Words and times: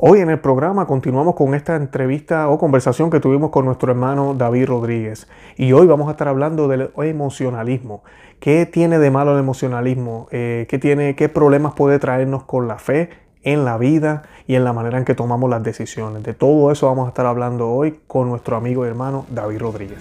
Hoy 0.00 0.20
en 0.20 0.30
el 0.30 0.38
programa 0.38 0.86
continuamos 0.86 1.34
con 1.34 1.54
esta 1.54 1.74
entrevista 1.74 2.48
o 2.50 2.56
conversación 2.56 3.10
que 3.10 3.18
tuvimos 3.18 3.50
con 3.50 3.64
nuestro 3.64 3.90
hermano 3.90 4.32
David 4.32 4.66
Rodríguez 4.66 5.26
y 5.56 5.72
hoy 5.72 5.88
vamos 5.88 6.06
a 6.06 6.12
estar 6.12 6.28
hablando 6.28 6.68
del 6.68 6.90
emocionalismo. 6.98 8.04
¿Qué 8.38 8.64
tiene 8.64 9.00
de 9.00 9.10
malo 9.10 9.32
el 9.32 9.40
emocionalismo? 9.40 10.28
Eh, 10.30 10.68
¿qué, 10.70 10.78
tiene, 10.78 11.16
¿Qué 11.16 11.28
problemas 11.28 11.74
puede 11.74 11.98
traernos 11.98 12.44
con 12.44 12.68
la 12.68 12.78
fe 12.78 13.10
en 13.42 13.64
la 13.64 13.76
vida 13.76 14.22
y 14.46 14.54
en 14.54 14.62
la 14.62 14.72
manera 14.72 14.98
en 14.98 15.04
que 15.04 15.16
tomamos 15.16 15.50
las 15.50 15.64
decisiones? 15.64 16.22
De 16.22 16.32
todo 16.32 16.70
eso 16.70 16.86
vamos 16.86 17.06
a 17.06 17.08
estar 17.08 17.26
hablando 17.26 17.68
hoy 17.68 17.98
con 18.06 18.28
nuestro 18.28 18.54
amigo 18.54 18.84
y 18.86 18.88
hermano 18.88 19.26
David 19.30 19.58
Rodríguez. 19.58 19.98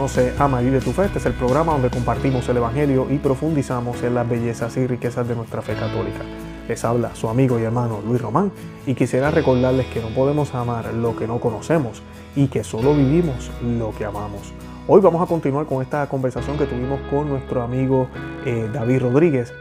Conoce, 0.00 0.32
Ama 0.38 0.62
y 0.62 0.64
Vive 0.64 0.80
tu 0.80 0.92
Fe. 0.92 1.04
Este 1.04 1.18
es 1.18 1.26
el 1.26 1.34
programa 1.34 1.72
donde 1.72 1.90
compartimos 1.90 2.48
el 2.48 2.56
Evangelio 2.56 3.06
y 3.10 3.18
profundizamos 3.18 4.02
en 4.02 4.14
las 4.14 4.26
bellezas 4.26 4.74
y 4.78 4.86
riquezas 4.86 5.28
de 5.28 5.36
nuestra 5.36 5.60
fe 5.60 5.74
católica. 5.74 6.20
Les 6.66 6.82
habla 6.86 7.14
su 7.14 7.28
amigo 7.28 7.60
y 7.60 7.64
hermano 7.64 8.00
Luis 8.06 8.18
Román 8.18 8.50
y 8.86 8.94
quisiera 8.94 9.30
recordarles 9.30 9.88
que 9.88 10.00
no 10.00 10.08
podemos 10.08 10.54
amar 10.54 10.94
lo 10.94 11.14
que 11.14 11.26
no 11.26 11.38
conocemos 11.38 12.02
y 12.34 12.46
que 12.46 12.64
solo 12.64 12.94
vivimos 12.94 13.50
lo 13.62 13.92
que 13.94 14.06
amamos. 14.06 14.54
Hoy 14.88 15.02
vamos 15.02 15.20
a 15.20 15.26
continuar 15.26 15.66
con 15.66 15.82
esta 15.82 16.08
conversación 16.08 16.56
que 16.56 16.64
tuvimos 16.64 16.98
con 17.10 17.28
nuestro 17.28 17.60
amigo 17.60 18.08
eh, 18.46 18.70
David 18.72 19.02
Rodríguez 19.02 19.52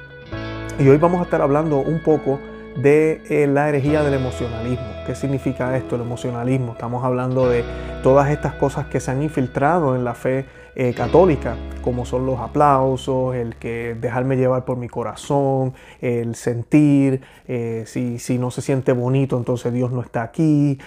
y 0.80 0.88
hoy 0.88 0.96
vamos 0.96 1.20
a 1.20 1.24
estar 1.26 1.42
hablando 1.42 1.80
un 1.80 2.02
poco 2.02 2.40
de 2.78 3.22
eh, 3.30 3.48
la 3.48 3.70
herejía 3.70 4.04
del 4.04 4.14
emocionalismo. 4.14 4.86
¿Qué 5.06 5.16
significa 5.16 5.76
esto, 5.76 5.96
el 5.96 6.02
emocionalismo? 6.02 6.74
Estamos 6.74 7.04
hablando 7.04 7.50
de 7.50 7.64
todas 8.04 8.30
estas 8.30 8.54
cosas 8.54 8.86
que 8.88 9.00
se 9.00 9.12
han 9.12 9.22
infiltrado 9.22 9.96
en 9.96 10.04
la 10.04 10.14
fe 10.14 10.46
eh, 10.76 10.94
católica, 10.94 11.56
como 11.82 12.06
son 12.06 12.26
los 12.26 12.40
aplausos, 12.40 13.36
el 13.36 13.56
que 13.56 13.96
dejarme 14.00 14.38
llevar 14.38 14.66
por 14.66 14.78
mi 14.78 14.90
corazón, 14.90 15.74
el 16.02 16.36
sentir, 16.36 17.22
eh, 17.48 17.84
si, 17.86 18.20
si, 18.20 18.38
no 18.38 18.52
se 18.52 18.62
siente 18.62 18.92
bonito, 18.92 19.38
entonces 19.38 19.74
Dios 19.74 19.92
no 19.92 20.02
está 20.02 20.24
aquí, 20.24 20.78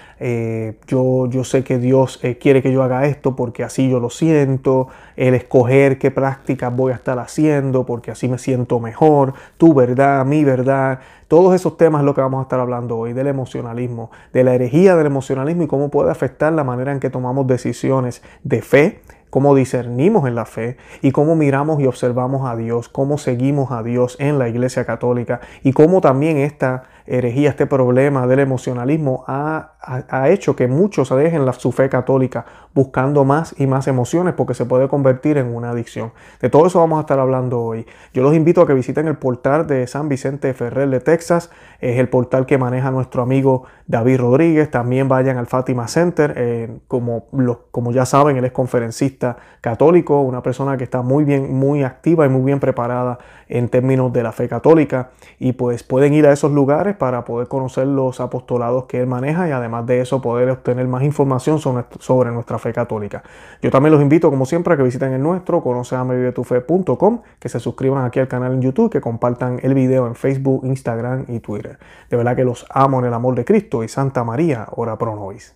yo, 0.86 1.27
yo 1.28 1.44
sé 1.44 1.64
que 1.64 1.78
Dios 1.78 2.20
quiere 2.41 2.62
que 2.62 2.72
yo 2.72 2.83
haga 2.83 3.06
esto 3.06 3.34
porque 3.34 3.64
así 3.64 3.91
yo 3.91 3.98
lo 4.00 4.11
siento, 4.11 4.89
el 5.16 5.34
escoger 5.34 5.98
qué 5.98 6.11
prácticas 6.11 6.74
voy 6.74 6.92
a 6.92 6.94
estar 6.94 7.19
haciendo 7.19 7.84
porque 7.84 8.11
así 8.11 8.28
me 8.28 8.39
siento 8.39 8.80
mejor, 8.80 9.34
tu 9.56 9.74
verdad, 9.74 10.24
mi 10.24 10.44
verdad, 10.44 11.00
todos 11.33 11.55
esos 11.55 11.78
temas 11.78 12.00
es 12.00 12.05
lo 12.05 12.14
que 12.14 12.20
vamos 12.20 12.41
a 12.41 12.42
estar 12.42 12.61
hablando 12.61 12.98
hoy, 12.98 13.14
del 13.14 13.27
emocionalismo, 13.27 14.11
de 14.34 14.44
la 14.44 14.55
herejía 14.55 14.96
del 14.96 15.06
emocionalismo 15.06 15.62
y 15.62 15.67
cómo 15.67 15.89
puede 15.89 16.11
afectar 16.11 16.52
la 16.52 16.62
manera 16.62 16.92
en 16.92 17.00
que 17.00 17.08
tomamos 17.08 17.46
decisiones 17.46 18.22
de 18.42 18.61
fe, 18.61 19.00
cómo 19.33 19.55
discernimos 19.55 20.28
en 20.28 20.34
la 20.34 20.44
fe 20.44 20.77
y 21.00 21.11
cómo 21.11 21.36
miramos 21.36 21.80
y 21.80 21.86
observamos 21.86 22.47
a 22.47 22.55
Dios, 22.55 22.91
cómo 22.91 23.16
seguimos 23.16 23.72
a 23.72 23.83
Dios 23.83 24.19
en 24.20 24.39
la 24.39 24.47
Iglesia 24.50 24.84
Católica 24.84 25.41
y 25.62 25.72
cómo 25.72 26.02
también 26.02 26.36
esta 26.36 26.83
herejía, 27.06 27.50
este 27.50 27.67
problema 27.67 28.27
del 28.27 28.41
emocionalismo 28.41 29.25
ha, 29.27 29.69
hecho 30.28 30.55
que 30.55 30.69
muchos 30.69 31.11
dejen 31.11 31.45
la, 31.45 31.53
su 31.53 31.72
fe 31.72 31.89
católica 31.89 32.45
buscando 32.72 33.25
más 33.25 33.55
y 33.58 33.67
más 33.67 33.89
emociones 33.89 34.34
porque 34.34 34.55
se 34.55 34.64
puede 34.64 34.89
convertir 34.89 35.39
en 35.39 35.55
una 35.55 35.70
adicción. 35.70 36.12
De 36.41 36.48
todo 36.48 36.67
eso 36.67 36.78
vamos 36.78 36.98
a 36.98 37.00
estar 37.00 37.19
hablando 37.19 37.61
hoy. 37.61 37.86
Yo 38.14 38.23
los 38.23 38.34
invito 38.34 38.62
a 38.62 38.67
que 38.67 38.75
visiten 38.75 39.08
el 39.08 39.17
portal 39.17 39.67
de 39.67 39.86
San 39.86 40.08
Vicente 40.08 40.55
Ferrer 40.55 40.89
de 40.89 41.00
Texas, 41.00 41.50
es 41.80 41.98
el 41.98 42.08
portal 42.08 42.47
que 42.47 42.58
maneja 42.58 42.91
nuestro 42.91 43.23
amigo 43.23 43.64
David 43.86 44.20
Rodríguez. 44.20 44.70
También 44.70 45.08
vayan 45.08 45.36
al 45.36 45.47
Fátima 45.47 45.89
Center, 45.89 46.34
eh, 46.36 46.78
como, 46.86 47.27
como 47.70 47.92
ya 47.92 48.06
saben, 48.06 48.36
él 48.36 48.45
es 48.45 48.53
conferencista 48.53 49.36
católico, 49.61 50.20
una 50.20 50.42
persona 50.42 50.77
que 50.77 50.84
está 50.84 51.03
muy 51.03 51.25
bien, 51.25 51.53
muy 51.55 51.83
activa 51.83 52.25
y 52.25 52.28
muy 52.28 52.42
bien 52.42 52.61
preparada 52.61 53.19
en 53.53 53.69
términos 53.69 54.12
de 54.12 54.22
la 54.22 54.33
fe 54.33 54.48
católica 54.48 55.11
y 55.39 55.53
pues 55.53 55.83
pueden 55.83 56.14
ir 56.14 56.27
a 56.27 56.33
esos 56.33 56.50
lugares 56.53 56.96
para 56.96 57.24
poder 57.24 57.48
conocer 57.48 57.86
los 57.86 58.18
apostolados 58.18 58.86
que 58.86 59.01
él 59.01 59.07
maneja 59.07 59.46
y 59.46 59.52
además 59.52 59.86
de 59.86 60.01
eso 60.01 60.23
poder 60.23 60.48
obtener 60.48 60.89
más 60.89 61.02
información 61.02 61.61
sobre, 61.61 62.30
nuestra 62.30 62.58
fe 62.58 62.73
católica. 62.73 63.23
Yo 63.61 63.70
también 63.70 63.92
los 63.92 64.01
invito 64.01 64.30
como 64.30 64.46
siempre 64.46 64.73
a 64.73 64.77
que 64.79 64.83
visiten 64.83 65.12
el 65.12 65.23
nuestro 65.23 65.62
conoceamevivetufe.com, 65.62 67.23
que 67.39 67.48
se 67.51 67.61
suscriban 67.61 68.07
aquí 68.07 68.20
al 68.20 68.29
canal 68.29 68.55
en 68.55 68.62
YouTube, 68.62 68.91
que 68.91 69.02
compartan 69.02 69.61
el 69.62 69.74
video 69.74 70.07
en 70.07 70.14
Facebook, 70.14 70.64
Instagram 70.64 71.27
y 71.29 71.41
Twitter. 71.41 71.79
De 72.08 72.17
verdad 72.17 72.35
que 72.35 72.45
los 72.45 72.64
amo 72.70 73.01
en 73.01 73.05
el 73.05 73.14
amor 73.14 73.35
de 73.35 73.45
Cristo 73.45 73.85
y 73.85 73.89
Santa 73.89 74.24
María, 74.24 74.67
ora 74.70 74.96
pro 74.96 75.14
nobis. 75.14 75.55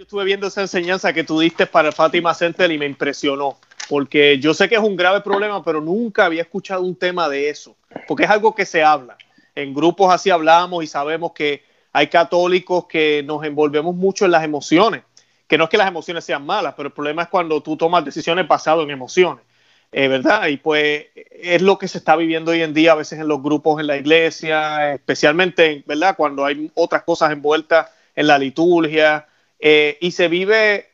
Yo 0.00 0.04
estuve 0.04 0.24
viendo 0.24 0.46
esa 0.46 0.62
enseñanza 0.62 1.12
que 1.12 1.24
tú 1.24 1.38
diste 1.40 1.66
para 1.66 1.88
el 1.88 1.94
Fátima 1.94 2.32
Center 2.32 2.70
y 2.70 2.78
me 2.78 2.86
impresionó 2.86 3.58
porque 3.90 4.38
yo 4.38 4.54
sé 4.54 4.68
que 4.68 4.76
es 4.76 4.80
un 4.80 4.94
grave 4.94 5.20
problema, 5.20 5.64
pero 5.64 5.80
nunca 5.80 6.26
había 6.26 6.42
escuchado 6.42 6.82
un 6.82 6.94
tema 6.94 7.28
de 7.28 7.50
eso, 7.50 7.74
porque 8.06 8.22
es 8.22 8.30
algo 8.30 8.54
que 8.54 8.64
se 8.64 8.84
habla. 8.84 9.18
En 9.56 9.74
grupos 9.74 10.14
así 10.14 10.30
hablamos 10.30 10.84
y 10.84 10.86
sabemos 10.86 11.32
que 11.32 11.64
hay 11.92 12.06
católicos 12.06 12.86
que 12.86 13.24
nos 13.24 13.42
envolvemos 13.44 13.96
mucho 13.96 14.26
en 14.26 14.30
las 14.30 14.44
emociones, 14.44 15.02
que 15.48 15.58
no 15.58 15.64
es 15.64 15.70
que 15.70 15.76
las 15.76 15.88
emociones 15.88 16.24
sean 16.24 16.46
malas, 16.46 16.74
pero 16.76 16.86
el 16.86 16.92
problema 16.92 17.22
es 17.22 17.28
cuando 17.28 17.60
tú 17.64 17.76
tomas 17.76 18.04
decisiones 18.04 18.46
basadas 18.46 18.84
en 18.84 18.92
emociones, 18.92 19.42
eh, 19.90 20.06
¿verdad? 20.06 20.46
Y 20.46 20.58
pues 20.58 21.06
es 21.42 21.60
lo 21.60 21.76
que 21.76 21.88
se 21.88 21.98
está 21.98 22.14
viviendo 22.14 22.52
hoy 22.52 22.62
en 22.62 22.72
día 22.72 22.92
a 22.92 22.94
veces 22.94 23.18
en 23.18 23.26
los 23.26 23.42
grupos 23.42 23.80
en 23.80 23.88
la 23.88 23.96
iglesia, 23.96 24.94
especialmente, 24.94 25.82
¿verdad? 25.84 26.14
Cuando 26.16 26.44
hay 26.44 26.70
otras 26.76 27.02
cosas 27.02 27.32
envueltas 27.32 27.88
en 28.14 28.28
la 28.28 28.38
liturgia 28.38 29.26
eh, 29.58 29.98
y 30.00 30.12
se 30.12 30.28
vive 30.28 30.89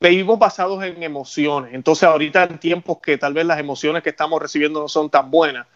vivimos 0.00 0.38
basados 0.38 0.82
en 0.84 1.02
emociones. 1.02 1.74
Entonces, 1.74 2.04
ahorita 2.04 2.44
en 2.44 2.58
tiempos 2.58 2.98
que 3.00 3.18
tal 3.18 3.34
vez 3.34 3.46
las 3.46 3.58
emociones 3.58 4.02
que 4.02 4.10
estamos 4.10 4.40
recibiendo 4.40 4.80
no 4.80 4.88
son 4.88 5.10
tan 5.10 5.30
buenas, 5.30 5.66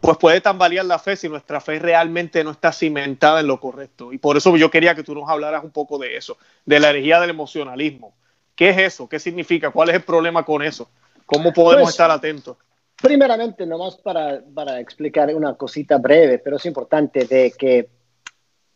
pues 0.00 0.18
puede 0.18 0.40
tambalear 0.40 0.84
la 0.84 0.98
fe 0.98 1.16
si 1.16 1.28
nuestra 1.28 1.60
fe 1.60 1.78
realmente 1.78 2.44
no 2.44 2.50
está 2.50 2.72
cimentada 2.72 3.40
en 3.40 3.46
lo 3.46 3.58
correcto. 3.58 4.12
Y 4.12 4.18
por 4.18 4.36
eso 4.36 4.56
yo 4.56 4.70
quería 4.70 4.94
que 4.94 5.02
tú 5.02 5.14
nos 5.14 5.28
hablaras 5.28 5.64
un 5.64 5.70
poco 5.70 5.98
de 5.98 6.16
eso, 6.16 6.36
de 6.66 6.80
la 6.80 6.90
herejía 6.90 7.20
del 7.20 7.30
emocionalismo. 7.30 8.14
¿Qué 8.54 8.70
es 8.70 8.78
eso? 8.78 9.08
¿Qué 9.08 9.18
significa? 9.18 9.70
¿Cuál 9.70 9.88
es 9.88 9.96
el 9.96 10.02
problema 10.02 10.44
con 10.44 10.62
eso? 10.62 10.88
¿Cómo 11.26 11.52
podemos 11.52 11.84
pues, 11.84 11.94
estar 11.94 12.10
atentos? 12.10 12.56
Primeramente, 13.00 13.66
nomás 13.66 13.96
para, 13.96 14.42
para 14.54 14.78
explicar 14.78 15.34
una 15.34 15.54
cosita 15.54 15.98
breve, 15.98 16.38
pero 16.38 16.56
es 16.56 16.66
importante 16.66 17.24
de 17.24 17.52
que 17.52 17.88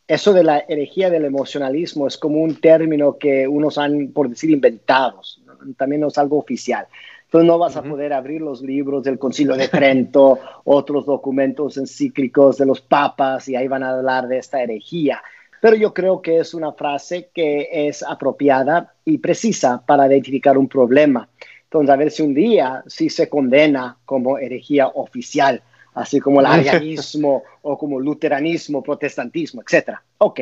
eso 0.09 0.33
de 0.33 0.43
la 0.43 0.65
herejía 0.67 1.11
del 1.11 1.27
emocionalismo 1.27 2.07
es 2.07 2.17
como 2.17 2.39
un 2.39 2.59
término 2.61 3.19
que 3.19 3.47
unos 3.47 3.77
han, 3.77 4.09
por 4.09 4.31
decir, 4.31 4.51
inventados. 4.51 5.43
También 5.77 6.01
no 6.01 6.09
es 6.09 6.17
algo 6.17 6.39
oficial. 6.39 6.87
Entonces 7.25 7.47
no 7.47 7.59
vas 7.59 7.77
a 7.77 7.83
poder 7.83 8.15
abrir 8.15 8.41
los 8.41 8.63
libros 8.63 9.05
del 9.05 9.19
Concilio 9.19 9.55
de 9.55 9.69
Trento, 9.69 10.39
otros 10.65 11.05
documentos 11.05 11.77
encíclicos 11.77 12.57
de 12.57 12.65
los 12.65 12.81
papas 12.81 13.47
y 13.51 13.55
ahí 13.55 13.69
van 13.69 13.83
a 13.83 13.91
hablar 13.91 14.29
de 14.29 14.39
esta 14.39 14.63
herejía. 14.63 15.23
Pero 15.61 15.77
yo 15.77 15.93
creo 15.93 16.23
que 16.23 16.39
es 16.39 16.55
una 16.55 16.73
frase 16.73 17.29
que 17.35 17.69
es 17.71 18.03
apropiada 18.03 18.95
y 19.05 19.19
precisa 19.19 19.83
para 19.85 20.07
identificar 20.07 20.57
un 20.57 20.69
problema. 20.69 21.29
Entonces, 21.65 21.91
a 21.91 21.97
ver 21.97 22.11
si 22.11 22.23
un 22.23 22.33
día 22.33 22.83
sí 22.87 23.11
se 23.11 23.29
condena 23.29 23.99
como 24.07 24.39
herejía 24.39 24.89
oficial 24.89 25.63
así 25.99 26.21
como 26.21 26.41
el 26.41 26.47
arianismo 26.47 27.43
o 27.63 27.77
como 27.77 27.99
luteranismo, 28.01 28.83
protestantismo, 28.83 29.63
etc. 29.63 29.99
Ok, 30.19 30.41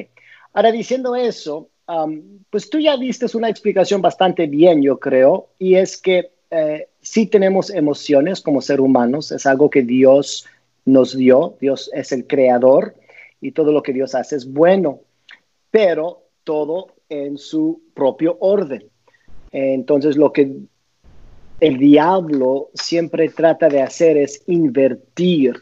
ahora 0.52 0.70
diciendo 0.70 1.16
eso, 1.16 1.70
um, 1.88 2.40
pues 2.50 2.68
tú 2.70 2.78
ya 2.78 2.96
diste 2.96 3.26
una 3.36 3.48
explicación 3.48 4.02
bastante 4.02 4.46
bien, 4.46 4.82
yo 4.82 4.98
creo, 4.98 5.48
y 5.58 5.76
es 5.76 5.96
que 5.96 6.30
eh, 6.50 6.88
sí 7.00 7.26
tenemos 7.26 7.70
emociones 7.70 8.40
como 8.40 8.60
ser 8.60 8.80
humanos, 8.80 9.32
es 9.32 9.46
algo 9.46 9.70
que 9.70 9.82
Dios 9.82 10.46
nos 10.84 11.16
dio, 11.16 11.56
Dios 11.60 11.90
es 11.92 12.12
el 12.12 12.26
creador 12.26 12.94
y 13.40 13.52
todo 13.52 13.72
lo 13.72 13.82
que 13.82 13.92
Dios 13.92 14.14
hace 14.14 14.36
es 14.36 14.52
bueno, 14.52 15.00
pero 15.70 16.22
todo 16.44 16.94
en 17.08 17.38
su 17.38 17.82
propio 17.94 18.36
orden. 18.40 18.88
Entonces, 19.52 20.16
lo 20.16 20.32
que 20.32 20.52
el 21.60 21.78
diablo 21.78 22.70
siempre 22.74 23.28
trata 23.28 23.68
de 23.68 23.82
hacer 23.82 24.16
es 24.16 24.42
invertir 24.46 25.54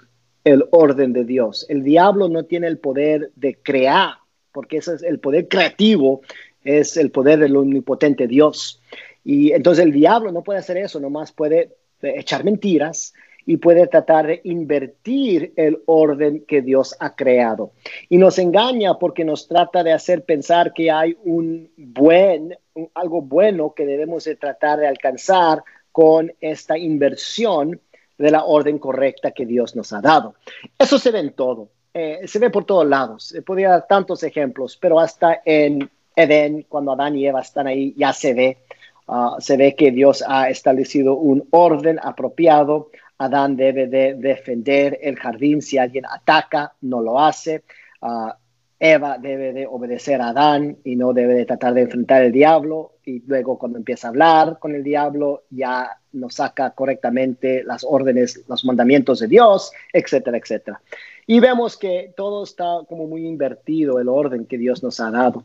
el 0.43 0.65
orden 0.73 1.13
de 1.13 1.25
Dios. 1.25 1.67
El 1.69 1.85
diablo 1.85 2.29
no 2.29 2.45
tiene 2.45 2.67
el 2.67 2.79
poder 2.79 3.31
de 3.37 3.57
crear, 3.57 4.15
porque 4.53 4.79
ese 4.79 4.95
es 4.95 5.03
el 5.03 5.21
poder 5.21 5.49
creativo, 5.49 6.23
es 6.65 6.97
el 6.97 7.11
poder 7.11 7.39
del 7.39 7.57
omnipotente 7.57 8.27
Dios. 8.27 8.81
Y 9.25 9.53
entonces 9.53 9.85
el 9.85 9.93
diablo 9.93 10.33
no 10.33 10.43
puede 10.43 10.59
hacer 10.59 10.77
eso, 10.77 11.01
nomás 11.01 11.33
puede 11.33 11.77
echar 12.03 12.45
mentiras 12.45 13.15
y 13.47 13.59
puede 13.59 13.87
tratar 13.87 14.27
de 14.27 14.41
invertir 14.45 15.53
el 15.57 15.83
orden 15.87 16.45
que 16.47 16.63
Dios 16.63 16.97
ha 16.99 17.15
creado. 17.15 17.73
Y 18.09 18.19
nos 18.19 18.39
engaña 18.39 18.99
porque 18.99 19.25
nos 19.25 19.49
trata 19.49 19.83
de 19.83 19.93
hacer 19.93 20.25
pensar 20.25 20.73
que 20.73 20.91
hay 20.91 21.17
un 21.25 21.71
buen, 21.77 22.57
algo 22.95 23.23
bueno 23.23 23.75
que 23.75 23.87
debemos 23.87 24.25
de 24.25 24.37
tratar 24.37 24.81
de 24.81 24.87
alcanzar 24.87 25.63
con 25.95 26.33
esta 26.41 26.77
inversión 26.77 27.81
de 28.19 28.31
la 28.33 28.45
orden 28.45 28.81
correcta 28.81 29.31
que 29.31 29.47
Dios 29.47 29.77
nos 29.77 29.93
ha 29.93 30.01
dado. 30.01 30.35
Eso 30.77 30.99
se 30.99 31.13
ve 31.13 31.21
en 31.21 31.35
todo, 31.35 31.69
eh, 31.95 32.23
se 32.27 32.41
ve 32.41 32.51
por 32.51 32.65
todos 32.65 32.85
lados. 32.85 33.33
Podría 33.47 33.69
dar 33.69 33.87
tantos 33.87 34.25
ejemplos, 34.25 34.77
pero 34.77 34.99
hasta 34.99 35.41
en 35.45 35.89
Edén, 36.17 36.67
cuando 36.69 36.91
Adán 36.91 37.15
y 37.15 37.29
Eva 37.29 37.43
están 37.43 37.69
ahí, 37.69 37.95
ya 37.97 38.13
se 38.13 38.35
ve. 38.35 38.59
ah, 39.07 39.37
se 39.39 39.57
ve 39.57 39.77
que 39.77 39.93
Dios 39.93 40.25
ha 40.27 40.51
establecido 40.51 41.15
un 41.15 41.47
orden 41.53 42.01
apropiado. 42.03 42.91
Adán 43.19 43.55
debe 43.57 43.87
de 43.87 44.15
defender 44.15 44.99
el 45.01 45.15
jardín. 45.15 45.63
Si 45.63 45.79
alguien 45.79 46.07
ataca, 46.07 46.73
no 46.81 47.03
lo 47.03 47.21
hace. 47.21 47.63
Ah, 48.03 48.37
Eva 48.85 49.17
debe 49.17 49.55
de 49.55 49.67
obedecer 49.67 50.21
a 50.21 50.29
Adán 50.29 50.77
y 50.85 50.95
no 50.97 51.15
debe 51.15 51.33
de 51.33 51.47
tratar 51.47 51.73
de 51.73 51.81
enfrentar 51.83 52.21
al 52.21 52.33
diablo. 52.33 52.93
Y 53.07 53.21
luego 53.27 53.59
cuando 53.59 53.79
empieza 53.79 54.09
a 54.09 54.11
hablar 54.11 54.59
con 54.59 54.75
el 54.75 54.85
diablo, 54.85 55.45
ya 55.49 55.89
no 56.13 56.29
saca 56.29 56.71
correctamente 56.73 57.65
las 57.65 57.83
órdenes, 57.83 58.45
los 58.47 58.63
mandamientos 58.67 59.21
de 59.21 59.29
Dios, 59.29 59.73
etcétera, 59.91 60.37
etcétera. 60.37 60.83
Y 61.27 61.41
vemos 61.41 61.79
que 61.79 62.13
todo 62.15 62.45
está 62.45 62.81
como 62.87 63.07
muy 63.07 63.27
invertido, 63.27 63.99
el 63.99 64.09
orden 64.11 64.45
que 64.45 64.59
Dios 64.59 64.83
nos 64.83 65.01
ha 65.01 65.11
dado 65.11 65.45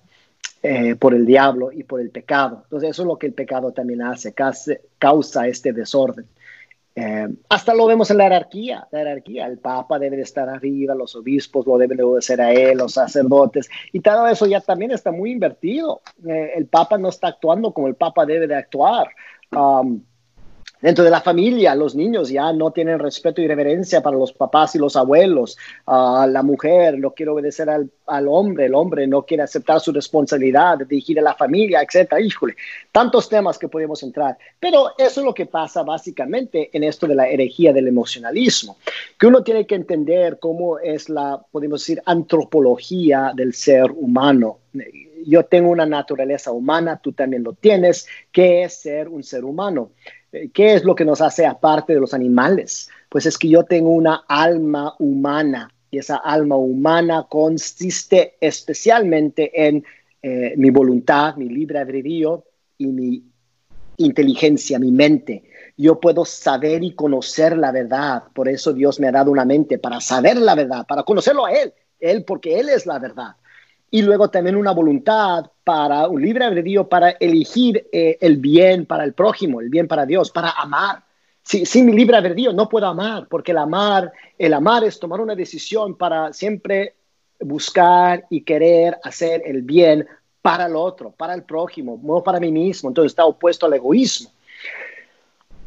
eh, 0.61 0.95
por 0.95 1.13
el 1.13 1.25
diablo 1.25 1.71
y 1.71 1.83
por 1.83 2.01
el 2.01 2.09
pecado. 2.09 2.63
Entonces 2.65 2.89
eso 2.89 3.03
es 3.03 3.07
lo 3.07 3.17
que 3.17 3.27
el 3.27 3.33
pecado 3.33 3.71
también 3.71 4.01
hace, 4.01 4.33
causa 4.97 5.47
este 5.47 5.71
desorden. 5.71 6.25
Eh, 6.95 7.27
hasta 7.47 7.73
lo 7.73 7.85
vemos 7.85 8.11
en 8.11 8.17
la 8.17 8.25
jerarquía, 8.25 8.87
la 8.91 8.99
jerarquía, 8.99 9.45
el 9.47 9.59
papa 9.59 9.99
debe 9.99 10.17
de 10.17 10.23
estar 10.23 10.49
arriba, 10.49 10.95
los 10.95 11.15
obispos 11.15 11.65
lo 11.65 11.77
deben 11.77 11.97
de 11.97 12.03
obedecer 12.03 12.41
a 12.41 12.51
él, 12.51 12.77
los 12.79 12.93
sacerdotes, 12.93 13.69
y 13.93 14.01
todo 14.01 14.27
eso 14.27 14.45
ya 14.47 14.59
también 14.59 14.91
está 14.91 15.11
muy 15.11 15.31
invertido. 15.31 16.01
Eh, 16.27 16.53
el 16.55 16.67
papa 16.67 16.97
no 16.97 17.09
está 17.09 17.27
actuando 17.27 17.73
como 17.73 17.87
el 17.87 17.95
papa 17.95 18.25
debe 18.25 18.47
de 18.47 18.55
actuar. 18.55 19.09
Um, 19.51 20.01
Dentro 20.81 21.03
de 21.03 21.11
la 21.11 21.19
familia, 21.19 21.75
los 21.75 21.93
niños 21.93 22.29
ya 22.29 22.53
no 22.53 22.71
tienen 22.71 22.99
respeto 22.99 23.41
y 23.41 23.47
reverencia 23.47 24.01
para 24.01 24.15
los 24.15 24.31
papás 24.31 24.75
y 24.75 24.79
los 24.79 24.95
abuelos. 24.95 25.57
Uh, 25.85 26.25
la 26.25 26.41
mujer 26.41 26.97
no 26.97 27.11
quiere 27.11 27.31
obedecer 27.31 27.69
al, 27.69 27.89
al, 28.07 28.27
hombre, 28.29 28.67
el 28.67 28.75
hombre 28.75 29.05
no 29.05 29.23
quiere 29.23 29.43
aceptar 29.43 29.81
su 29.81 29.91
responsabilidad 29.91 30.77
de 30.77 30.85
dirigir 30.85 31.19
a 31.19 31.21
la 31.21 31.35
familia, 31.35 31.81
etc. 31.81 32.13
Híjole, 32.23 32.55
tantos 32.93 33.27
temas 33.27 33.59
que 33.59 33.67
podemos 33.67 34.01
entrar. 34.03 34.37
Pero 34.57 34.91
eso 34.97 35.19
es 35.19 35.25
lo 35.25 35.33
que 35.33 35.47
pasa 35.47 35.83
básicamente 35.83 36.69
en 36.71 36.85
esto 36.85 37.07
de 37.07 37.15
la 37.15 37.27
herejía 37.27 37.73
del 37.73 37.89
emocionalismo, 37.89 38.77
que 39.19 39.27
uno 39.27 39.43
tiene 39.43 39.67
que 39.67 39.75
entender 39.75 40.39
cómo 40.39 40.79
es 40.79 41.09
la, 41.09 41.41
podemos 41.51 41.81
decir, 41.81 42.01
antropología 42.05 43.33
del 43.35 43.53
ser 43.53 43.91
humano 43.91 44.59
yo 45.25 45.43
tengo 45.45 45.69
una 45.69 45.85
naturaleza 45.85 46.51
humana, 46.51 46.99
tú 47.01 47.11
también 47.11 47.43
lo 47.43 47.53
tienes, 47.53 48.07
¿qué 48.31 48.63
es 48.63 48.81
ser 48.81 49.09
un 49.09 49.23
ser 49.23 49.43
humano? 49.43 49.91
¿Qué 50.31 50.73
es 50.73 50.83
lo 50.83 50.95
que 50.95 51.05
nos 51.05 51.21
hace 51.21 51.45
aparte 51.45 51.93
de 51.93 51.99
los 51.99 52.13
animales? 52.13 52.89
Pues 53.09 53.25
es 53.25 53.37
que 53.37 53.49
yo 53.49 53.63
tengo 53.63 53.89
una 53.89 54.23
alma 54.27 54.93
humana 54.99 55.71
y 55.89 55.97
esa 55.97 56.17
alma 56.17 56.55
humana 56.55 57.25
consiste 57.27 58.35
especialmente 58.39 59.67
en 59.67 59.83
eh, 60.21 60.53
mi 60.55 60.69
voluntad, 60.69 61.35
mi 61.35 61.49
libre 61.49 61.79
albedrío 61.79 62.43
y 62.77 62.87
mi 62.87 63.23
inteligencia, 63.97 64.77
mi 64.77 64.91
mente. 64.91 65.43
Yo 65.75 65.99
puedo 65.99 66.25
saber 66.25 66.83
y 66.83 66.93
conocer 66.93 67.57
la 67.57 67.71
verdad. 67.71 68.23
Por 68.33 68.49
eso 68.49 68.73
Dios 68.73 68.99
me 68.99 69.07
ha 69.07 69.11
dado 69.11 69.31
una 69.31 69.45
mente 69.45 69.79
para 69.79 69.99
saber 69.99 70.37
la 70.37 70.53
verdad, 70.53 70.85
para 70.87 71.03
conocerlo 71.03 71.45
a 71.45 71.53
Él. 71.53 71.73
Él, 71.99 72.23
porque 72.23 72.59
Él 72.59 72.69
es 72.69 72.85
la 72.85 72.99
verdad 72.99 73.35
y 73.91 74.01
luego 74.01 74.29
también 74.29 74.55
una 74.55 74.71
voluntad 74.71 75.45
para 75.63 76.07
un 76.07 76.21
libre 76.21 76.45
albedrío 76.45 76.87
para 76.87 77.11
elegir 77.11 77.87
eh, 77.91 78.17
el 78.21 78.37
bien 78.37 78.85
para 78.85 79.03
el 79.03 79.13
prójimo, 79.13 79.61
el 79.61 79.69
bien 79.69 79.87
para 79.87 80.05
Dios, 80.05 80.31
para 80.31 80.51
amar. 80.51 81.03
Si, 81.41 81.65
sin 81.65 81.85
mi 81.85 81.93
libre 81.93 82.17
albedrío 82.17 82.53
no 82.53 82.69
puedo 82.69 82.85
amar, 82.85 83.27
porque 83.27 83.51
el 83.51 83.57
amar, 83.57 84.11
el 84.37 84.53
amar 84.53 84.83
es 84.83 84.99
tomar 84.99 85.21
una 85.21 85.35
decisión 85.35 85.97
para 85.97 86.33
siempre 86.33 86.95
buscar 87.39 88.25
y 88.29 88.41
querer 88.41 88.97
hacer 89.03 89.41
el 89.45 89.61
bien 89.61 90.05
para 90.41 90.67
el 90.67 90.75
otro, 90.75 91.11
para 91.11 91.33
el 91.33 91.43
prójimo, 91.43 91.99
no 92.03 92.23
para 92.23 92.39
mí 92.39 92.51
mismo. 92.51 92.89
Entonces 92.89 93.11
está 93.11 93.25
opuesto 93.25 93.65
al 93.65 93.73
egoísmo. 93.73 94.31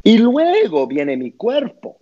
Y 0.02 0.18
luego 0.18 0.86
viene 0.86 1.16
mi 1.16 1.32
cuerpo. 1.32 1.98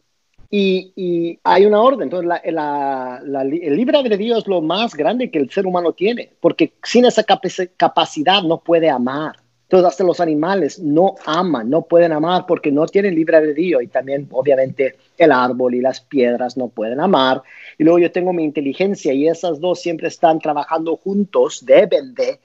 Y, 0.50 1.38
hay 1.44 1.64
una 1.64 1.81
orden. 1.81 2.11
Entonces, 2.11 2.31
el 2.44 3.76
libre 3.76 3.99
albedrío 3.99 4.37
es 4.37 4.47
lo 4.47 4.61
más 4.61 4.94
grande 4.94 5.31
que 5.31 5.38
el 5.38 5.50
ser 5.50 5.67
humano 5.67 5.93
tiene, 5.93 6.32
porque 6.41 6.73
sin 6.82 7.05
esa 7.05 7.25
capacidad 7.25 8.43
no 8.43 8.58
puede 8.58 8.91
amar. 8.91 9.37
Entonces, 9.62 9.87
hasta 9.87 10.02
los 10.02 10.19
animales 10.19 10.81
no 10.81 11.14
aman, 11.25 11.70
no 11.70 11.82
pueden 11.82 12.11
amar 12.11 12.44
porque 12.49 12.73
no 12.73 12.87
tienen 12.87 13.14
libre 13.14 13.37
albedrío. 13.37 13.81
Y 13.81 13.87
también, 13.87 14.26
obviamente, 14.32 14.97
el 15.17 15.31
árbol 15.31 15.76
y 15.76 15.81
las 15.81 16.00
piedras 16.00 16.56
no 16.56 16.67
pueden 16.69 16.99
amar. 16.99 17.43
Y 17.79 17.85
luego 17.85 18.00
yo 18.00 18.11
tengo 18.11 18.32
mi 18.32 18.43
inteligencia 18.43 19.12
y 19.12 19.29
esas 19.29 19.61
dos 19.61 19.81
siempre 19.81 20.08
están 20.08 20.41
trabajando 20.41 20.96
juntos, 20.96 21.64
deben 21.64 22.14
de. 22.14 22.41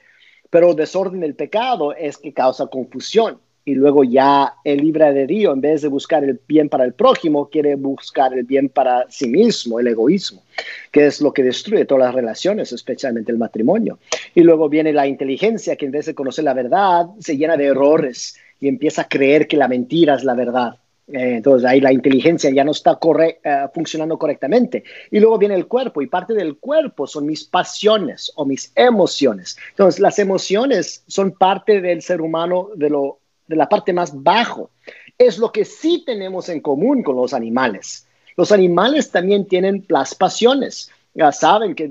Pero 0.50 0.70
el 0.70 0.76
desorden 0.76 1.18
del 1.18 1.34
pecado 1.34 1.92
es 1.92 2.16
que 2.16 2.32
causa 2.32 2.68
confusión 2.68 3.40
y 3.66 3.74
luego 3.74 4.04
ya 4.04 4.54
el 4.62 4.78
libre 4.78 5.12
de 5.12 5.26
Dios, 5.26 5.52
en 5.52 5.60
vez 5.60 5.82
de 5.82 5.88
buscar 5.88 6.22
el 6.22 6.40
bien 6.46 6.68
para 6.68 6.84
el 6.84 6.92
prójimo, 6.94 7.50
quiere 7.50 7.74
buscar 7.74 8.32
el 8.32 8.44
bien 8.44 8.68
para 8.68 9.06
sí 9.08 9.26
mismo, 9.26 9.80
el 9.80 9.88
egoísmo, 9.88 10.44
que 10.92 11.06
es 11.06 11.20
lo 11.20 11.32
que 11.32 11.42
destruye 11.42 11.84
todas 11.84 12.06
las 12.06 12.14
relaciones, 12.14 12.70
especialmente 12.72 13.32
el 13.32 13.38
matrimonio. 13.38 13.98
Y 14.36 14.42
luego 14.42 14.68
viene 14.68 14.92
la 14.92 15.08
inteligencia, 15.08 15.74
que 15.74 15.86
en 15.86 15.90
vez 15.90 16.06
de 16.06 16.14
conocer 16.14 16.44
la 16.44 16.54
verdad, 16.54 17.06
se 17.18 17.36
llena 17.36 17.56
de 17.56 17.66
errores 17.66 18.36
y 18.60 18.68
empieza 18.68 19.02
a 19.02 19.08
creer 19.08 19.48
que 19.48 19.56
la 19.56 19.66
mentira 19.66 20.14
es 20.14 20.22
la 20.22 20.34
verdad. 20.34 20.76
Eh, 21.08 21.38
entonces 21.38 21.68
ahí 21.68 21.80
la 21.80 21.92
inteligencia 21.92 22.50
ya 22.50 22.62
no 22.62 22.70
está 22.70 23.00
eh, 23.02 23.66
funcionando 23.74 24.16
correctamente. 24.16 24.84
Y 25.10 25.18
luego 25.18 25.38
viene 25.38 25.56
el 25.56 25.66
cuerpo 25.66 26.02
y 26.02 26.06
parte 26.06 26.34
del 26.34 26.58
cuerpo 26.58 27.08
son 27.08 27.26
mis 27.26 27.42
pasiones 27.42 28.30
o 28.36 28.46
mis 28.46 28.70
emociones. 28.76 29.56
Entonces 29.70 30.00
las 30.00 30.20
emociones 30.20 31.02
son 31.08 31.32
parte 31.32 31.80
del 31.80 32.00
ser 32.00 32.20
humano 32.20 32.68
de 32.76 32.90
lo 32.90 33.18
de 33.46 33.56
la 33.56 33.68
parte 33.68 33.92
más 33.92 34.22
bajo. 34.22 34.70
Es 35.18 35.38
lo 35.38 35.52
que 35.52 35.64
sí 35.64 36.02
tenemos 36.04 36.48
en 36.48 36.60
común 36.60 37.02
con 37.02 37.16
los 37.16 37.32
animales. 37.32 38.06
Los 38.36 38.52
animales 38.52 39.10
también 39.10 39.46
tienen 39.46 39.84
las 39.88 40.14
pasiones. 40.14 40.90
Ya 41.14 41.32
saben 41.32 41.74
que 41.74 41.88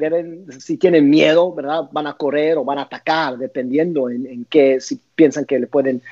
si 0.59 0.77
tienen 0.77 1.09
miedo, 1.09 1.51
¿verdad? 1.51 1.89
Van 1.91 2.05
a 2.05 2.13
correr 2.13 2.57
o 2.57 2.63
van 2.63 2.77
a 2.77 2.83
atacar, 2.83 3.39
dependiendo 3.39 4.07
en, 4.07 4.27
en 4.27 4.45
qué, 4.45 4.79
si 4.79 4.99
piensan 5.15 5.45
que 5.45 5.57
le 5.57 5.65
pueden, 5.65 6.03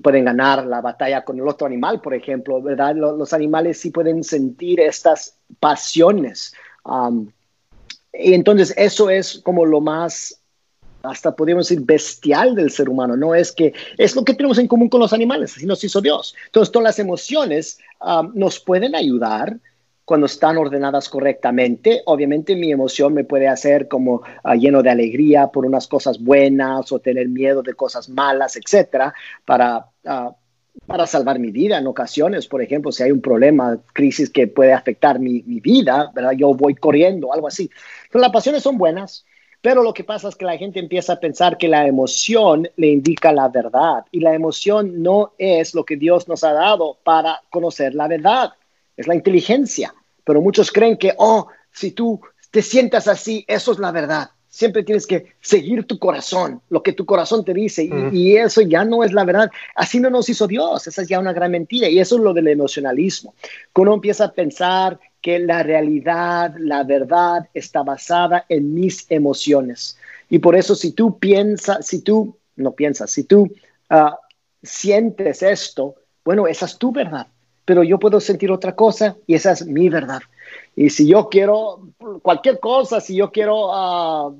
pueden 0.00 0.24
ganar 0.24 0.64
la 0.66 0.80
batalla 0.80 1.24
con 1.24 1.38
el 1.38 1.48
otro 1.48 1.66
animal, 1.66 2.00
por 2.00 2.14
ejemplo, 2.14 2.62
¿verdad? 2.62 2.94
Los, 2.94 3.32
animales 3.32 3.80
sí 3.80 3.90
pueden 3.90 4.22
sentir 4.22 4.78
estas 4.78 5.36
pasiones. 5.58 6.54
y 8.12 8.34
entonces 8.34 8.72
eso 8.76 9.10
es 9.10 9.40
como 9.42 9.66
lo 9.66 9.80
más 9.80 10.41
hasta 11.02 11.34
podríamos 11.34 11.68
decir 11.68 11.84
bestial 11.84 12.54
del 12.54 12.70
ser 12.70 12.88
humano, 12.88 13.16
no 13.16 13.34
es 13.34 13.52
que 13.52 13.72
es 13.98 14.14
lo 14.14 14.24
que 14.24 14.34
tenemos 14.34 14.58
en 14.58 14.68
común 14.68 14.88
con 14.88 15.00
los 15.00 15.12
animales, 15.12 15.56
así 15.56 15.66
nos 15.66 15.82
hizo 15.84 16.00
Dios. 16.00 16.34
Entonces, 16.46 16.72
todas 16.72 16.84
las 16.84 16.98
emociones 16.98 17.78
um, 18.00 18.32
nos 18.34 18.60
pueden 18.60 18.94
ayudar 18.94 19.58
cuando 20.04 20.26
están 20.26 20.58
ordenadas 20.58 21.08
correctamente. 21.08 22.02
Obviamente 22.06 22.56
mi 22.56 22.72
emoción 22.72 23.14
me 23.14 23.24
puede 23.24 23.48
hacer 23.48 23.88
como 23.88 24.22
uh, 24.44 24.54
lleno 24.54 24.82
de 24.82 24.90
alegría 24.90 25.48
por 25.48 25.64
unas 25.64 25.86
cosas 25.86 26.22
buenas 26.22 26.90
o 26.92 26.98
tener 26.98 27.28
miedo 27.28 27.62
de 27.62 27.74
cosas 27.74 28.08
malas, 28.08 28.56
etcétera, 28.56 29.14
para, 29.44 29.86
uh, 30.04 30.32
para 30.86 31.06
salvar 31.06 31.38
mi 31.38 31.50
vida 31.50 31.78
en 31.78 31.86
ocasiones. 31.86 32.46
Por 32.46 32.62
ejemplo, 32.62 32.92
si 32.92 33.02
hay 33.02 33.12
un 33.12 33.20
problema, 33.20 33.78
crisis 33.92 34.30
que 34.30 34.48
puede 34.48 34.72
afectar 34.72 35.18
mi, 35.18 35.42
mi 35.44 35.60
vida, 35.60 36.10
¿verdad? 36.14 36.32
yo 36.32 36.52
voy 36.54 36.74
corriendo, 36.74 37.32
algo 37.32 37.48
así. 37.48 37.70
Pero 38.10 38.22
las 38.22 38.32
pasiones 38.32 38.62
son 38.62 38.78
buenas 38.78 39.24
pero 39.62 39.84
lo 39.84 39.94
que 39.94 40.02
pasa 40.02 40.28
es 40.28 40.34
que 40.34 40.44
la 40.44 40.58
gente 40.58 40.80
empieza 40.80 41.14
a 41.14 41.20
pensar 41.20 41.56
que 41.56 41.68
la 41.68 41.86
emoción 41.86 42.68
le 42.76 42.88
indica 42.88 43.32
la 43.32 43.48
verdad 43.48 44.04
y 44.10 44.18
la 44.18 44.34
emoción 44.34 45.02
no 45.02 45.34
es 45.38 45.72
lo 45.72 45.84
que 45.84 45.96
Dios 45.96 46.26
nos 46.26 46.42
ha 46.42 46.52
dado 46.52 46.98
para 47.04 47.40
conocer 47.48 47.94
la 47.94 48.08
verdad, 48.08 48.52
es 48.96 49.06
la 49.06 49.14
inteligencia. 49.14 49.94
Pero 50.24 50.40
muchos 50.40 50.72
creen 50.72 50.96
que, 50.96 51.14
oh, 51.16 51.46
si 51.70 51.92
tú 51.92 52.20
te 52.50 52.60
sientas 52.60 53.06
así, 53.06 53.44
eso 53.46 53.70
es 53.70 53.78
la 53.78 53.92
verdad. 53.92 54.30
Siempre 54.48 54.82
tienes 54.82 55.06
que 55.06 55.32
seguir 55.40 55.86
tu 55.86 55.96
corazón, 55.98 56.60
lo 56.68 56.82
que 56.82 56.92
tu 56.92 57.06
corazón 57.06 57.44
te 57.44 57.54
dice, 57.54 57.88
y, 58.12 58.36
eso 58.36 58.60
ya 58.62 58.84
no 58.84 59.04
es 59.04 59.12
la 59.12 59.24
verdad. 59.24 59.48
Así 59.76 60.00
no 60.00 60.10
nos 60.10 60.28
hizo 60.28 60.46
Dios, 60.48 60.86
esa 60.88 61.02
es 61.02 61.08
ya 61.08 61.20
una 61.20 61.32
gran 61.32 61.52
mentira, 61.52 61.88
y 61.88 62.00
eso 62.00 62.16
es 62.16 62.22
lo 62.22 62.34
del 62.34 62.48
emocionalismo. 62.48 63.34
Cuando 63.72 63.92
uno 63.92 63.94
empieza 63.98 64.24
a 64.24 64.32
pensar 64.32 64.98
que 65.22 65.38
la 65.38 65.62
realidad, 65.62 66.54
la 66.58 66.82
verdad 66.82 67.48
está 67.54 67.82
basada 67.82 68.44
en 68.48 68.74
mis 68.74 69.06
emociones. 69.08 69.96
Y 70.28 70.40
por 70.40 70.56
eso 70.56 70.74
si 70.74 70.92
tú 70.92 71.18
piensas, 71.18 71.86
si 71.86 72.02
tú, 72.02 72.36
no 72.56 72.72
piensas, 72.72 73.10
si 73.10 73.24
tú 73.24 73.50
ah, 73.88 74.18
sientes 74.62 75.42
esto, 75.42 75.94
bueno, 76.24 76.46
esa 76.46 76.66
es 76.66 76.76
tu 76.76 76.92
verdad, 76.92 77.28
pero 77.64 77.82
yo 77.84 77.98
puedo 77.98 78.20
sentir 78.20 78.50
otra 78.50 78.74
cosa 78.74 79.16
y 79.26 79.34
esa 79.34 79.52
es 79.52 79.64
mi 79.64 79.88
verdad. 79.88 80.20
Y 80.74 80.90
si 80.90 81.06
yo 81.06 81.28
quiero 81.28 81.88
cualquier 82.22 82.58
cosa, 82.58 83.00
si 83.00 83.16
yo 83.16 83.30
quiero 83.30 83.68
uh, 83.70 84.36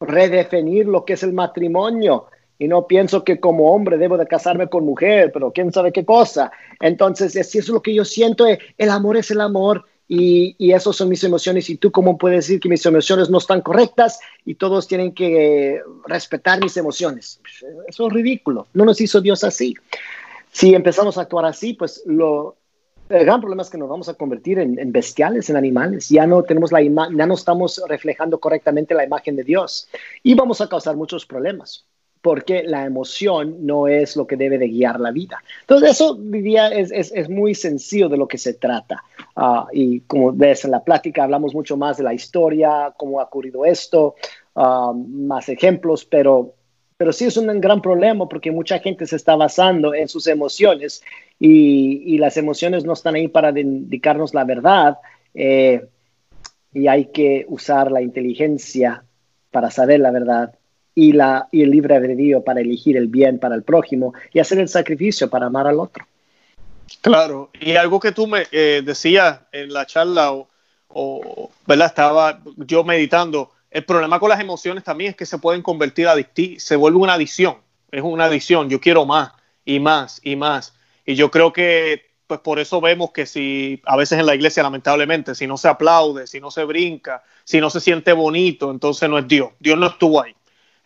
redefinir 0.00 0.86
lo 0.86 1.04
que 1.04 1.14
es 1.14 1.22
el 1.22 1.32
matrimonio, 1.32 2.26
y 2.58 2.66
no 2.66 2.86
pienso 2.86 3.22
que 3.22 3.38
como 3.38 3.72
hombre 3.72 3.98
debo 3.98 4.18
de 4.18 4.26
casarme 4.26 4.66
con 4.66 4.84
mujer, 4.84 5.30
pero 5.32 5.52
quién 5.52 5.72
sabe 5.72 5.92
qué 5.92 6.04
cosa. 6.04 6.50
Entonces, 6.80 7.32
si 7.32 7.58
eso 7.58 7.58
es 7.58 7.68
lo 7.68 7.82
que 7.82 7.94
yo 7.94 8.04
siento, 8.04 8.46
el 8.46 8.90
amor 8.90 9.16
es 9.16 9.30
el 9.30 9.40
amor 9.40 9.84
y, 10.08 10.56
y 10.58 10.72
esas 10.72 10.96
son 10.96 11.10
mis 11.10 11.22
emociones 11.22 11.68
y 11.68 11.76
tú 11.76 11.92
cómo 11.92 12.16
puedes 12.16 12.46
decir 12.46 12.60
que 12.60 12.68
mis 12.68 12.84
emociones 12.86 13.28
no 13.28 13.38
están 13.38 13.60
correctas 13.60 14.18
y 14.44 14.54
todos 14.54 14.88
tienen 14.88 15.12
que 15.12 15.82
respetar 16.06 16.62
mis 16.62 16.76
emociones. 16.78 17.40
Eso 17.86 18.06
es 18.06 18.12
ridículo, 18.12 18.66
no 18.72 18.86
nos 18.86 19.00
hizo 19.00 19.20
Dios 19.20 19.44
así. 19.44 19.74
Si 20.50 20.74
empezamos 20.74 21.18
a 21.18 21.22
actuar 21.22 21.44
así, 21.44 21.74
pues 21.74 22.02
lo, 22.06 22.56
el 23.08 23.24
gran 23.24 23.40
problema 23.40 23.62
es 23.62 23.70
que 23.70 23.78
nos 23.78 23.88
vamos 23.88 24.08
a 24.08 24.14
convertir 24.14 24.58
en, 24.58 24.92
bestiales, 24.92 25.48
en 25.48 25.56
animales. 25.56 26.08
Ya 26.08 26.26
no 26.26 26.42
tenemos 26.42 26.72
la 26.72 26.82
ya 26.82 27.26
no 27.26 27.34
estamos 27.34 27.82
reflejando 27.88 28.38
correctamente 28.38 28.94
la 28.94 29.04
imagen 29.04 29.36
de 29.36 29.44
Dios 29.44 29.88
y 30.22 30.34
vamos 30.34 30.60
a 30.60 30.68
causar 30.68 30.96
muchos 30.96 31.24
problemas 31.24 31.86
porque 32.28 32.62
la 32.62 32.84
emoción 32.84 33.64
no 33.64 33.88
es 33.88 34.14
lo 34.14 34.26
que 34.26 34.36
debe 34.36 34.58
de 34.58 34.68
guiar 34.68 35.00
la 35.00 35.12
vida. 35.12 35.42
Entonces, 35.62 35.92
eso 35.92 36.14
diría 36.14 36.68
es, 36.68 37.30
muy 37.30 37.54
sencillo 37.54 38.10
de 38.10 38.18
lo 38.18 38.28
que 38.28 38.36
se 38.36 38.52
trata. 38.52 39.02
Uh, 39.34 39.64
y 39.72 40.00
como 40.00 40.30
ves 40.34 40.66
en 40.66 40.72
la 40.72 40.84
plática, 40.84 41.24
hablamos 41.24 41.54
mucho 41.54 41.78
más 41.78 41.96
de 41.96 42.02
la 42.02 42.12
historia, 42.12 42.92
cómo 42.98 43.18
ha 43.18 43.24
ocurrido 43.24 43.64
esto, 43.64 44.16
uh, 44.56 44.92
más 44.92 45.48
ejemplos, 45.48 46.04
pero, 46.04 46.52
sí 47.12 47.24
es 47.24 47.38
un 47.38 47.62
gran 47.62 47.80
problema 47.80 48.28
porque 48.28 48.52
mucha 48.52 48.78
gente 48.78 49.06
se 49.06 49.16
está 49.16 49.34
basando 49.34 49.94
en 49.94 50.06
sus 50.06 50.26
emociones 50.26 51.02
y, 51.40 52.14
y 52.14 52.18
las 52.18 52.36
emociones 52.36 52.84
no 52.84 52.92
están 52.92 53.14
ahí 53.14 53.28
para 53.28 53.58
indicarnos 53.58 54.34
la 54.34 54.44
verdad. 54.44 54.98
Eh, 55.32 55.82
y 56.74 56.88
hay 56.88 57.06
que 57.06 57.46
usar 57.48 57.90
la 57.90 58.02
inteligencia 58.02 59.02
para 59.50 59.70
saber 59.70 60.00
la 60.00 60.10
verdad 60.10 60.57
y, 61.00 61.12
la, 61.12 61.46
y 61.52 61.62
el 61.62 61.70
libre 61.70 61.94
albedrío 61.94 62.42
para 62.42 62.60
elegir 62.60 62.96
el 62.96 63.06
bien 63.06 63.38
para 63.38 63.54
el 63.54 63.62
prójimo 63.62 64.14
y 64.32 64.40
hacer 64.40 64.58
el 64.58 64.68
sacrificio 64.68 65.30
para 65.30 65.46
amar 65.46 65.68
al 65.68 65.78
otro. 65.78 66.04
Claro, 67.00 67.50
y 67.60 67.76
algo 67.76 68.00
que 68.00 68.10
tú 68.10 68.26
me 68.26 68.48
eh, 68.50 68.82
decías 68.84 69.38
en 69.52 69.72
la 69.72 69.86
charla, 69.86 70.32
o, 70.88 71.50
¿verdad? 71.68 71.86
Estaba 71.86 72.40
yo 72.56 72.82
meditando, 72.82 73.52
el 73.70 73.84
problema 73.84 74.18
con 74.18 74.28
las 74.28 74.40
emociones 74.40 74.82
también 74.82 75.10
es 75.10 75.16
que 75.16 75.24
se 75.24 75.38
pueden 75.38 75.62
convertir 75.62 76.08
adictivas, 76.08 76.64
se 76.64 76.74
vuelve 76.74 76.98
una 76.98 77.14
adicción, 77.14 77.58
es 77.92 78.02
una 78.02 78.24
adicción, 78.24 78.68
yo 78.68 78.80
quiero 78.80 79.06
más 79.06 79.30
y 79.64 79.78
más 79.78 80.20
y 80.24 80.34
más. 80.34 80.74
Y 81.06 81.14
yo 81.14 81.30
creo 81.30 81.52
que 81.52 82.08
pues 82.26 82.40
por 82.40 82.58
eso 82.58 82.80
vemos 82.80 83.12
que 83.12 83.24
si 83.24 83.80
a 83.86 83.96
veces 83.96 84.18
en 84.18 84.26
la 84.26 84.34
iglesia 84.34 84.64
lamentablemente, 84.64 85.36
si 85.36 85.46
no 85.46 85.56
se 85.56 85.68
aplaude, 85.68 86.26
si 86.26 86.40
no 86.40 86.50
se 86.50 86.64
brinca, 86.64 87.22
si 87.44 87.60
no 87.60 87.70
se 87.70 87.80
siente 87.80 88.12
bonito, 88.12 88.72
entonces 88.72 89.08
no 89.08 89.16
es 89.16 89.28
Dios, 89.28 89.52
Dios 89.60 89.78
no 89.78 89.86
estuvo 89.86 90.20
ahí. 90.20 90.34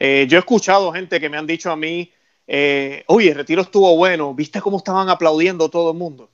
Eh, 0.04 0.26
yo 0.28 0.37
he 0.37 0.40
escuchado 0.40 0.90
gente 0.90 1.21
que 1.21 1.28
me 1.28 1.37
han 1.37 1.47
dicho 1.47 1.71
a 1.71 1.76
mí, 1.76 2.11
eh, 2.49 3.04
oye, 3.06 3.28
el 3.28 3.37
retiro 3.37 3.62
estuvo 3.62 3.94
bueno, 3.97 4.35
¿viste 4.35 4.61
cómo 4.61 4.78
estaban 4.78 5.09
aplaudiendo 5.09 5.68
todo 5.68 5.92
el 5.92 5.97
mundo? 5.97 6.28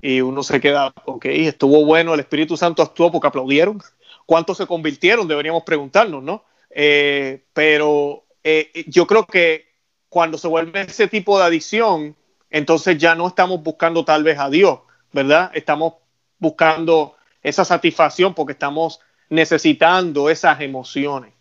Y 0.00 0.20
uno 0.20 0.42
se 0.42 0.60
queda, 0.60 0.92
ok, 1.04 1.26
estuvo 1.26 1.84
bueno, 1.84 2.14
el 2.14 2.18
Espíritu 2.18 2.56
Santo 2.56 2.82
actuó 2.82 3.12
porque 3.12 3.28
aplaudieron. 3.28 3.80
¿Cuántos 4.26 4.56
se 4.56 4.66
convirtieron? 4.66 5.28
Deberíamos 5.28 5.62
preguntarnos, 5.62 6.20
¿no? 6.20 6.42
Eh, 6.68 7.44
pero 7.52 8.24
yo 8.88 9.06
creo 9.06 9.24
que 9.24 9.66
cuando 10.08 10.36
se 10.36 10.48
vuelve 10.48 10.80
ese 10.80 11.06
tipo 11.06 11.38
de 11.38 11.44
adicción, 11.44 12.16
entonces 12.50 12.98
ya 12.98 13.14
no 13.14 13.28
estamos 13.28 13.62
buscando 13.62 14.04
tal 14.04 14.24
vez 14.24 14.40
a 14.40 14.50
Dios, 14.50 14.80
¿verdad? 15.12 15.52
Estamos 15.54 15.94
buscando 16.40 17.14
esa 17.40 17.64
satisfacción 17.64 18.34
porque 18.34 18.54
estamos 18.54 18.98
necesitando 19.28 20.28
esas 20.28 20.60
emociones. 20.60 21.32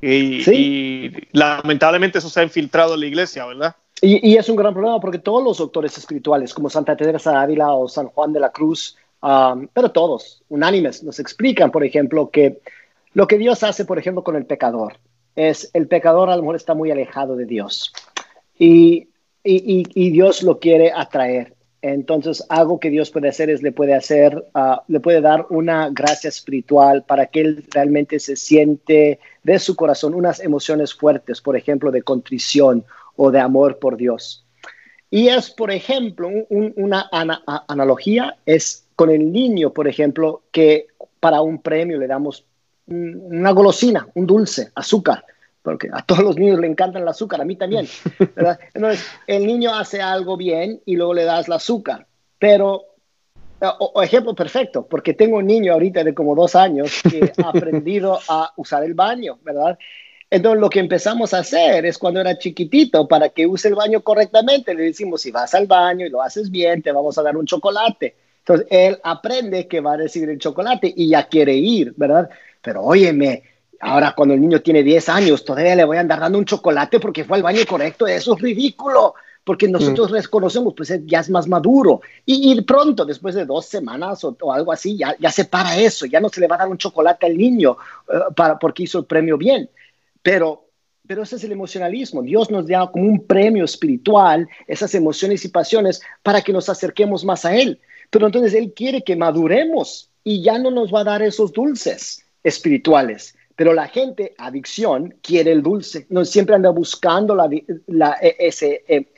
Y, 0.00 0.42
¿Sí? 0.42 0.52
y, 0.54 1.28
lamentablemente 1.32 2.18
eso 2.18 2.28
se 2.28 2.40
ha 2.40 2.44
infiltrado 2.44 2.94
en 2.94 3.00
la 3.00 3.06
iglesia, 3.06 3.46
¿verdad? 3.46 3.74
Y, 4.00 4.30
y, 4.30 4.36
es 4.36 4.48
un 4.48 4.56
gran 4.56 4.72
problema 4.72 5.00
porque 5.00 5.18
todos 5.18 5.42
los 5.42 5.58
doctores 5.58 5.98
espirituales, 5.98 6.54
como 6.54 6.70
Santa 6.70 6.96
Teresa 6.96 7.32
de 7.32 7.38
Ávila 7.38 7.72
o 7.72 7.88
San 7.88 8.06
Juan 8.08 8.32
de 8.32 8.40
la 8.40 8.50
Cruz, 8.50 8.96
um, 9.22 9.66
pero 9.72 9.90
todos, 9.90 10.42
unánimes, 10.48 11.02
nos 11.02 11.18
explican, 11.18 11.72
por 11.72 11.84
ejemplo, 11.84 12.30
que 12.30 12.60
lo 13.14 13.26
que 13.26 13.38
Dios 13.38 13.64
hace, 13.64 13.84
por 13.84 13.98
ejemplo, 13.98 14.22
con 14.22 14.36
el 14.36 14.46
pecador, 14.46 14.98
es 15.34 15.70
el 15.74 15.88
pecador 15.88 16.30
a 16.30 16.36
lo 16.36 16.42
mejor 16.42 16.56
está 16.56 16.74
muy 16.74 16.90
alejado 16.90 17.36
de 17.36 17.46
Dios 17.46 17.92
y, 18.58 19.08
y 19.44 20.10
Dios 20.10 20.42
lo 20.42 20.58
quiere 20.58 20.92
atraer. 20.92 21.57
Entonces, 21.80 22.44
algo 22.48 22.80
que 22.80 22.90
Dios 22.90 23.10
puede 23.10 23.28
hacer 23.28 23.50
es 23.50 23.62
le 23.62 23.70
puede 23.70 23.94
hacer, 23.94 24.36
uh, 24.54 24.80
le 24.88 24.98
puede 24.98 25.20
dar 25.20 25.46
una 25.50 25.90
gracia 25.90 26.28
espiritual 26.28 27.04
para 27.04 27.26
que 27.26 27.40
él 27.40 27.64
realmente 27.70 28.18
se 28.18 28.34
siente 28.34 29.20
de 29.44 29.58
su 29.60 29.76
corazón 29.76 30.14
unas 30.14 30.40
emociones 30.40 30.92
fuertes, 30.92 31.40
por 31.40 31.56
ejemplo, 31.56 31.92
de 31.92 32.02
contrición 32.02 32.84
o 33.14 33.30
de 33.30 33.38
amor 33.38 33.78
por 33.78 33.96
Dios. 33.96 34.44
Y 35.10 35.28
es, 35.28 35.50
por 35.50 35.70
ejemplo, 35.70 36.28
un, 36.28 36.72
una 36.76 37.08
ana, 37.12 37.42
analogía 37.68 38.36
es 38.44 38.84
con 38.96 39.10
el 39.10 39.32
niño, 39.32 39.72
por 39.72 39.86
ejemplo, 39.86 40.42
que 40.50 40.88
para 41.20 41.40
un 41.42 41.62
premio 41.62 41.98
le 41.98 42.08
damos 42.08 42.44
una 42.86 43.52
golosina, 43.52 44.08
un 44.14 44.26
dulce, 44.26 44.70
azúcar 44.74 45.24
porque 45.68 45.90
a 45.92 46.00
todos 46.00 46.24
los 46.24 46.38
niños 46.38 46.58
le 46.60 46.66
encanta 46.66 46.98
el 46.98 47.06
azúcar, 47.06 47.42
a 47.42 47.44
mí 47.44 47.54
también. 47.54 47.86
¿verdad? 48.34 48.58
Entonces, 48.72 49.06
el 49.26 49.46
niño 49.46 49.74
hace 49.74 50.00
algo 50.00 50.38
bien 50.38 50.80
y 50.86 50.96
luego 50.96 51.12
le 51.12 51.24
das 51.24 51.46
el 51.46 51.52
azúcar, 51.52 52.06
pero, 52.38 52.86
o, 53.60 53.92
o, 53.94 54.02
ejemplo 54.02 54.34
perfecto, 54.34 54.86
porque 54.86 55.12
tengo 55.12 55.36
un 55.36 55.46
niño 55.46 55.74
ahorita 55.74 56.04
de 56.04 56.14
como 56.14 56.34
dos 56.34 56.56
años 56.56 57.02
que 57.02 57.30
ha 57.44 57.50
aprendido 57.50 58.18
a 58.30 58.50
usar 58.56 58.82
el 58.82 58.94
baño, 58.94 59.38
¿verdad? 59.42 59.78
Entonces, 60.30 60.58
lo 60.58 60.70
que 60.70 60.80
empezamos 60.80 61.34
a 61.34 61.40
hacer 61.40 61.84
es 61.84 61.98
cuando 61.98 62.22
era 62.22 62.38
chiquitito, 62.38 63.06
para 63.06 63.28
que 63.28 63.46
use 63.46 63.68
el 63.68 63.74
baño 63.74 64.00
correctamente, 64.00 64.74
le 64.74 64.84
decimos, 64.84 65.20
si 65.20 65.30
vas 65.30 65.54
al 65.54 65.66
baño 65.66 66.06
y 66.06 66.08
lo 66.08 66.22
haces 66.22 66.50
bien, 66.50 66.80
te 66.80 66.92
vamos 66.92 67.18
a 67.18 67.22
dar 67.22 67.36
un 67.36 67.44
chocolate. 67.44 68.16
Entonces, 68.38 68.66
él 68.70 68.98
aprende 69.02 69.68
que 69.68 69.80
va 69.80 69.92
a 69.92 69.96
recibir 69.98 70.30
el 70.30 70.38
chocolate 70.38 70.90
y 70.96 71.10
ya 71.10 71.28
quiere 71.28 71.54
ir, 71.54 71.92
¿verdad? 71.94 72.30
Pero 72.62 72.84
óyeme, 72.84 73.42
Ahora, 73.80 74.12
cuando 74.16 74.34
el 74.34 74.40
niño 74.40 74.60
tiene 74.60 74.82
10 74.82 75.08
años, 75.08 75.44
todavía 75.44 75.76
le 75.76 75.84
voy 75.84 75.96
a 75.96 76.00
andar 76.00 76.20
dando 76.20 76.38
un 76.38 76.44
chocolate 76.44 76.98
porque 76.98 77.24
fue 77.24 77.36
al 77.36 77.42
baño 77.42 77.60
correcto. 77.68 78.06
Eso 78.06 78.34
es 78.34 78.42
ridículo, 78.42 79.14
porque 79.44 79.68
nosotros 79.68 80.10
mm. 80.10 80.14
reconocemos, 80.14 80.74
pues 80.76 80.92
ya 81.06 81.20
es 81.20 81.30
más 81.30 81.46
maduro. 81.46 82.00
Y, 82.26 82.52
y 82.52 82.60
pronto, 82.62 83.04
después 83.04 83.36
de 83.36 83.44
dos 83.44 83.66
semanas 83.66 84.24
o, 84.24 84.36
o, 84.40 84.52
algo 84.52 84.72
así, 84.72 84.96
ya, 84.96 85.16
ya 85.20 85.30
se 85.30 85.44
para 85.44 85.78
eso. 85.78 86.06
Ya 86.06 86.18
no 86.18 86.28
se 86.28 86.40
le 86.40 86.48
va 86.48 86.56
a 86.56 86.60
dar 86.60 86.68
un 86.68 86.78
chocolate 86.78 87.26
al 87.26 87.36
niño 87.36 87.76
uh, 88.08 88.34
para, 88.34 88.58
porque 88.58 88.82
hizo 88.82 88.98
el 88.98 89.04
premio 89.04 89.38
bien. 89.38 89.70
Pero, 90.22 90.66
pero 91.06 91.22
ese 91.22 91.36
es 91.36 91.44
el 91.44 91.52
emocionalismo. 91.52 92.22
Dios 92.22 92.50
nos 92.50 92.66
da 92.66 92.90
como 92.90 93.04
un 93.04 93.26
premio 93.26 93.64
espiritual 93.64 94.48
esas 94.66 94.92
emociones 94.96 95.44
y 95.44 95.48
pasiones 95.50 96.02
para 96.24 96.42
que 96.42 96.52
nos 96.52 96.68
acerquemos 96.68 97.24
más 97.24 97.44
a 97.44 97.54
Él. 97.54 97.80
Pero 98.10 98.26
entonces 98.26 98.54
Él 98.54 98.72
quiere 98.74 99.04
que 99.04 99.14
maduremos 99.14 100.10
y 100.24 100.42
ya 100.42 100.58
no 100.58 100.72
nos 100.72 100.92
va 100.92 101.02
a 101.02 101.04
dar 101.04 101.22
esos 101.22 101.52
dulces 101.52 102.24
espirituales 102.42 103.37
pero 103.58 103.74
la 103.74 103.88
gente, 103.88 104.36
adicción, 104.38 105.16
quiere 105.20 105.50
el 105.50 105.64
dulce. 105.64 106.06
No, 106.10 106.24
siempre 106.24 106.54
anda 106.54 106.70
buscando 106.70 107.34
la, 107.34 107.50
la, 107.88 108.12
ese, 108.12 108.84
eh, 108.86 109.08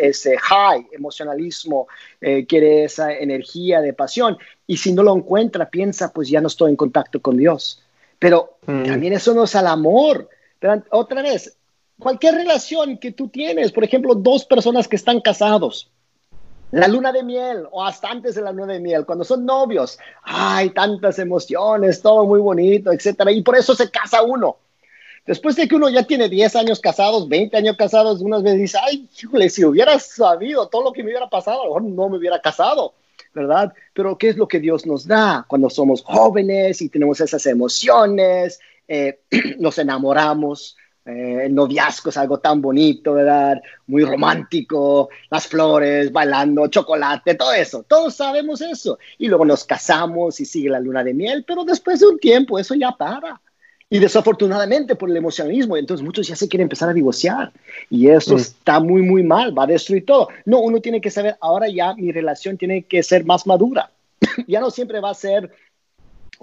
ese 0.00 0.38
high, 0.38 0.86
emocionalismo, 0.90 1.86
eh, 2.18 2.46
quiere 2.46 2.84
esa 2.84 3.12
energía 3.12 3.82
de 3.82 3.92
pasión. 3.92 4.38
Y 4.66 4.78
si 4.78 4.94
no 4.94 5.02
lo 5.02 5.14
encuentra, 5.14 5.68
piensa, 5.68 6.14
pues 6.14 6.30
ya 6.30 6.40
no 6.40 6.46
estoy 6.46 6.70
en 6.70 6.76
contacto 6.76 7.20
con 7.20 7.36
Dios. 7.36 7.82
Pero 8.18 8.56
mm. 8.66 8.84
también 8.84 9.12
eso 9.12 9.34
no 9.34 9.44
es 9.44 9.54
al 9.54 9.66
amor. 9.66 10.30
Pero 10.58 10.82
otra 10.92 11.20
vez, 11.20 11.58
cualquier 11.98 12.36
relación 12.36 12.96
que 12.96 13.12
tú 13.12 13.28
tienes, 13.28 13.70
por 13.70 13.84
ejemplo, 13.84 14.14
dos 14.14 14.46
personas 14.46 14.88
que 14.88 14.96
están 14.96 15.20
casados, 15.20 15.90
la 16.72 16.86
luna 16.88 17.12
de 17.12 17.22
miel 17.22 17.66
o 17.70 17.84
hasta 17.84 18.08
antes 18.08 18.34
de 18.34 18.42
la 18.42 18.52
luna 18.52 18.74
de 18.74 18.80
miel, 18.80 19.04
cuando 19.04 19.24
son 19.24 19.44
novios, 19.44 19.98
hay 20.22 20.70
tantas 20.70 21.18
emociones, 21.18 22.00
todo 22.00 22.24
muy 22.26 22.40
bonito, 22.40 22.92
etcétera, 22.92 23.32
y 23.32 23.42
por 23.42 23.56
eso 23.56 23.74
se 23.74 23.90
casa 23.90 24.22
uno. 24.22 24.56
Después 25.26 25.54
de 25.56 25.68
que 25.68 25.76
uno 25.76 25.88
ya 25.88 26.04
tiene 26.04 26.28
10 26.28 26.56
años 26.56 26.80
casados, 26.80 27.28
20 27.28 27.56
años 27.56 27.76
casados, 27.76 28.20
unas 28.20 28.42
veces 28.42 28.60
dice, 28.60 28.78
ay, 28.82 29.08
híjole, 29.22 29.50
si 29.50 29.64
hubiera 29.64 29.98
sabido 29.98 30.68
todo 30.68 30.84
lo 30.84 30.92
que 30.92 31.02
me 31.02 31.10
hubiera 31.10 31.28
pasado, 31.28 31.60
a 31.60 31.64
lo 31.64 31.68
mejor 31.68 31.82
no 31.82 32.08
me 32.08 32.18
hubiera 32.18 32.40
casado, 32.40 32.94
¿verdad? 33.34 33.72
Pero 33.92 34.16
¿qué 34.16 34.30
es 34.30 34.36
lo 34.36 34.48
que 34.48 34.60
Dios 34.60 34.86
nos 34.86 35.06
da 35.06 35.44
cuando 35.46 35.68
somos 35.68 36.02
jóvenes 36.02 36.80
y 36.80 36.88
tenemos 36.88 37.20
esas 37.20 37.44
emociones, 37.46 38.60
eh, 38.88 39.20
nos 39.58 39.78
enamoramos, 39.78 40.76
eh, 41.06 41.46
el 41.46 41.54
noviazgo 41.54 42.10
es 42.10 42.16
algo 42.16 42.38
tan 42.38 42.60
bonito, 42.60 43.14
¿verdad? 43.14 43.60
Muy 43.86 44.04
romántico, 44.04 45.08
las 45.30 45.46
flores, 45.46 46.12
bailando, 46.12 46.66
chocolate, 46.68 47.34
todo 47.34 47.52
eso. 47.52 47.84
Todos 47.88 48.14
sabemos 48.14 48.60
eso. 48.60 48.98
Y 49.18 49.28
luego 49.28 49.44
nos 49.44 49.64
casamos 49.64 50.40
y 50.40 50.44
sigue 50.44 50.68
la 50.68 50.80
luna 50.80 51.02
de 51.02 51.14
miel, 51.14 51.44
pero 51.46 51.64
después 51.64 52.00
de 52.00 52.06
un 52.06 52.18
tiempo 52.18 52.58
eso 52.58 52.74
ya 52.74 52.92
para. 52.92 53.40
Y 53.92 53.98
desafortunadamente 53.98 54.94
por 54.94 55.10
el 55.10 55.16
emocionalismo, 55.16 55.76
entonces 55.76 56.04
muchos 56.04 56.28
ya 56.28 56.36
se 56.36 56.48
quieren 56.48 56.66
empezar 56.66 56.88
a 56.88 56.92
divorciar. 56.92 57.52
Y 57.88 58.08
eso 58.08 58.34
mm. 58.34 58.38
está 58.38 58.78
muy, 58.78 59.02
muy 59.02 59.24
mal, 59.24 59.56
va 59.58 59.64
a 59.64 59.68
destruir 59.68 60.06
todo. 60.06 60.28
No, 60.44 60.60
uno 60.60 60.80
tiene 60.80 61.00
que 61.00 61.10
saber, 61.10 61.36
ahora 61.40 61.68
ya 61.68 61.94
mi 61.94 62.12
relación 62.12 62.56
tiene 62.56 62.82
que 62.82 63.02
ser 63.02 63.24
más 63.24 63.46
madura. 63.46 63.90
ya 64.46 64.60
no 64.60 64.70
siempre 64.70 65.00
va 65.00 65.10
a 65.10 65.14
ser 65.14 65.50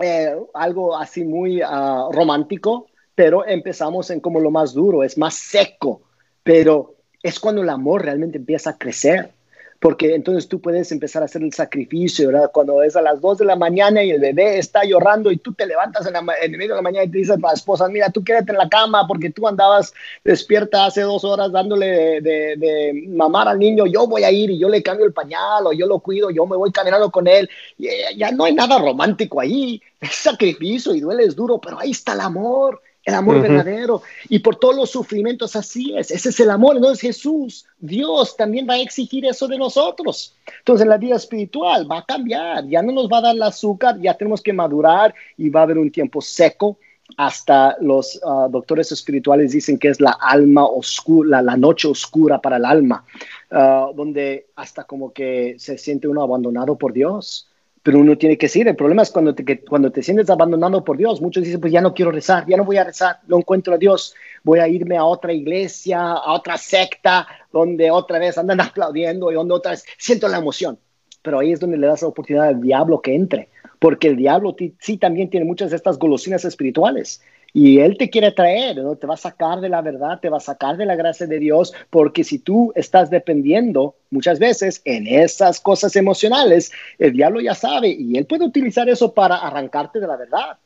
eh, 0.01 0.35
algo 0.53 0.97
así 0.97 1.23
muy 1.23 1.61
uh, 1.61 2.11
romántico, 2.11 2.87
pero 3.17 3.47
empezamos 3.47 4.11
en 4.11 4.19
como 4.19 4.39
lo 4.39 4.51
más 4.51 4.75
duro, 4.75 5.03
es 5.03 5.17
más 5.17 5.33
seco, 5.33 6.03
pero 6.43 6.93
es 7.23 7.39
cuando 7.39 7.63
el 7.63 7.69
amor 7.69 8.03
realmente 8.03 8.37
empieza 8.37 8.69
a 8.69 8.77
crecer. 8.77 9.31
porque 9.79 10.15
entonces 10.15 10.47
tú 10.47 10.59
puedes 10.59 10.91
empezar 10.91 11.21
a 11.21 11.25
hacer 11.25 11.41
el 11.43 11.53
sacrificio, 11.53 12.27
¿verdad? 12.27 12.51
Cuando 12.51 12.81
es 12.81 12.95
a 12.95 13.01
las 13.01 13.21
2 13.21 13.39
de 13.39 13.45
la 13.45 13.55
mañana 13.55 14.03
y 14.03 14.11
el 14.11 14.19
bebé 14.19 14.57
está 14.59 14.83
llorando 14.83 15.31
y 15.31 15.37
tú 15.37 15.53
te 15.53 15.65
levantas 15.65 16.05
en, 16.07 16.15
el 16.15 16.51
medio 16.51 16.73
de 16.73 16.75
la 16.75 16.81
mañana 16.81 17.05
y 17.05 17.09
te 17.09 17.17
dices 17.17 17.37
a 17.37 17.39
la 17.39 17.53
esposa, 17.53 17.87
mira, 17.87 18.11
tú 18.11 18.23
quédate 18.23 18.51
en 18.51 18.57
la 18.59 18.69
cama 18.69 19.07
porque 19.07 19.31
tú 19.31 19.47
andabas 19.47 19.93
despierta 20.23 20.85
hace 20.85 21.01
dos 21.01 21.23
horas 21.23 21.51
dándole 21.51 22.21
de, 22.21 23.03
mamar 23.07 23.47
al 23.47 23.57
niño, 23.57 23.85
yo 23.87 24.07
voy 24.07 24.23
a 24.23 24.31
ir 24.31 24.51
y 24.51 24.59
yo 24.59 24.69
le 24.69 24.83
cambio 24.83 25.05
el 25.07 25.13
pañal 25.13 25.65
o 25.65 25.73
yo 25.73 25.87
lo 25.87 25.99
cuido, 25.99 26.29
yo 26.29 26.45
me 26.45 26.57
voy 26.57 26.71
caminando 26.71 27.11
con 27.11 27.27
él. 27.27 27.49
Y 27.77 27.87
eh, 27.87 28.15
ya 28.15 28.31
no 28.31 28.43
hay 28.45 28.53
nada 28.53 28.77
romántico 28.77 29.39
ahí, 29.41 29.81
es 30.01 30.13
sacrificio 30.13 30.93
y 30.93 31.01
duele, 31.01 31.23
es 31.23 31.35
duro, 31.35 31.59
pero 31.59 31.79
ahí 31.79 31.91
está 31.91 32.13
el 32.13 32.21
amor 32.21 32.81
el 33.07 33.15
amor 33.15 33.41
verdadero. 33.41 34.01
Y 34.27 34.39
por 34.39 34.57
todos 34.57 34.75
los 34.75 34.91
sufrimientos 34.91 35.55
así 35.55 35.95
es, 35.97 36.11
ese 36.11 36.27
es 36.27 36.39
el 36.41 36.51
amor. 36.51 36.75
Entonces 36.75 36.99
Jesús, 36.99 37.65
Dios 37.79 38.35
también 38.35 38.67
va 38.69 38.73
a 38.73 38.81
exigir 38.81 39.25
eso 39.25 39.47
de 39.47 39.57
nosotros. 39.57 40.35
Entonces 40.59 40.85
la 40.85 40.97
vida 40.97 41.15
espiritual 41.15 41.89
va 41.89 41.99
a 41.99 42.05
cambiar, 42.05 42.67
ya 42.67 42.81
no 42.81 42.91
nos 42.91 43.07
va 43.07 43.19
a 43.19 43.21
dar 43.21 43.35
el 43.35 43.43
azúcar, 43.43 43.97
ya 44.01 44.13
tenemos 44.13 44.41
que 44.41 44.51
madurar 44.51 45.15
y 45.37 45.49
va 45.49 45.61
a 45.61 45.63
haber 45.63 45.77
un 45.77 45.89
tiempo 45.89 46.21
seco. 46.21 46.77
Hasta 47.15 47.77
los 47.79 48.19
ah, 48.25 48.49
doctores 48.51 48.91
espirituales 48.91 49.53
dicen 49.53 49.79
que 49.79 49.87
es 49.87 50.01
la 50.01 50.17
alma 50.19 50.65
oscura, 50.65 51.41
la, 51.41 51.55
noche 51.55 51.87
oscura 51.87 52.41
para 52.41 52.57
el 52.57 52.65
alma, 52.65 53.05
ah, 53.51 53.89
donde 53.95 54.47
hasta 54.57 54.83
como 54.83 55.13
que 55.13 55.55
se 55.57 55.77
siente 55.77 56.09
uno 56.09 56.21
abandonado 56.21 56.77
por 56.77 56.91
Dios 56.91 57.47
pero 57.87 57.99
uno 57.99 58.17
tiene 58.17 58.37
que 58.37 58.49
seguir. 58.49 58.67
El 58.67 58.75
problema 58.75 59.03
es 59.03 59.11
cuando 59.11 59.33
te, 59.33 59.61
cuando 59.61 59.89
te 59.89 60.03
sientes 60.03 60.29
abandonado 60.29 60.83
por 60.83 60.97
Dios. 60.97 61.21
Muchos 61.21 61.45
dicen, 61.45 61.61
pues 61.61 61.71
ya 61.71 61.79
no 61.79 61.93
quiero 61.93 62.11
rezar, 62.11 62.45
ya 62.45 62.57
no 62.57 62.65
voy 62.65 62.75
a 62.75 62.83
rezar, 62.83 63.21
no 63.27 63.37
encuentro 63.37 63.73
a 63.73 63.77
Dios, 63.77 64.13
voy 64.43 64.59
a 64.59 64.67
irme 64.67 64.97
a 64.97 65.05
otra 65.05 65.31
iglesia, 65.31 66.01
a 66.01 66.33
otra 66.33 66.57
secta, 66.57 67.25
donde 67.49 67.89
otra 67.89 68.19
vez 68.19 68.37
andan 68.37 68.59
aplaudiendo 68.59 69.31
y 69.31 69.35
donde 69.35 69.53
otra 69.53 69.71
vez 69.71 69.85
siento 69.97 70.27
la 70.27 70.39
emoción. 70.39 70.77
Pero 71.21 71.39
ahí 71.39 71.53
es 71.53 71.61
donde 71.61 71.77
le 71.77 71.87
das 71.87 72.01
la 72.01 72.09
oportunidad 72.09 72.49
al 72.49 72.59
diablo 72.59 73.01
que 73.01 73.15
entre, 73.15 73.47
porque 73.79 74.09
el 74.09 74.17
diablo 74.17 74.53
sí 74.81 74.97
también 74.97 75.29
tiene 75.29 75.45
muchas 75.45 75.69
de 75.69 75.77
estas 75.77 75.97
golosinas 75.97 76.43
espirituales. 76.43 77.21
Y 77.59 77.79
Él 77.79 77.97
te 77.97 78.11
quiere 78.11 78.31
traer, 78.33 78.77
¿no? 78.77 78.97
te 78.97 79.07
va 79.07 79.15
a 79.15 79.17
sacar 79.17 79.61
de 79.61 79.67
la 79.67 79.81
verdad, 79.81 80.19
te 80.19 80.29
va 80.29 80.37
a 80.37 80.39
sacar 80.39 80.77
de 80.77 80.85
la 80.85 80.95
gracia 80.95 81.25
de 81.25 81.39
Dios, 81.39 81.73
porque 81.89 82.23
si 82.23 82.37
tú 82.37 82.71
estás 82.75 83.09
dependiendo 83.09 83.95
muchas 84.11 84.37
veces 84.37 84.79
en 84.85 85.07
esas 85.07 85.59
cosas 85.59 85.95
emocionales, 85.95 86.71
el 86.99 87.13
diablo 87.13 87.41
ya 87.41 87.55
sabe 87.55 87.89
y 87.89 88.15
Él 88.15 88.27
puede 88.27 88.45
utilizar 88.45 88.87
eso 88.89 89.11
para 89.11 89.37
arrancarte 89.37 89.99
de 89.99 90.05
la 90.05 90.17
verdad, 90.17 90.59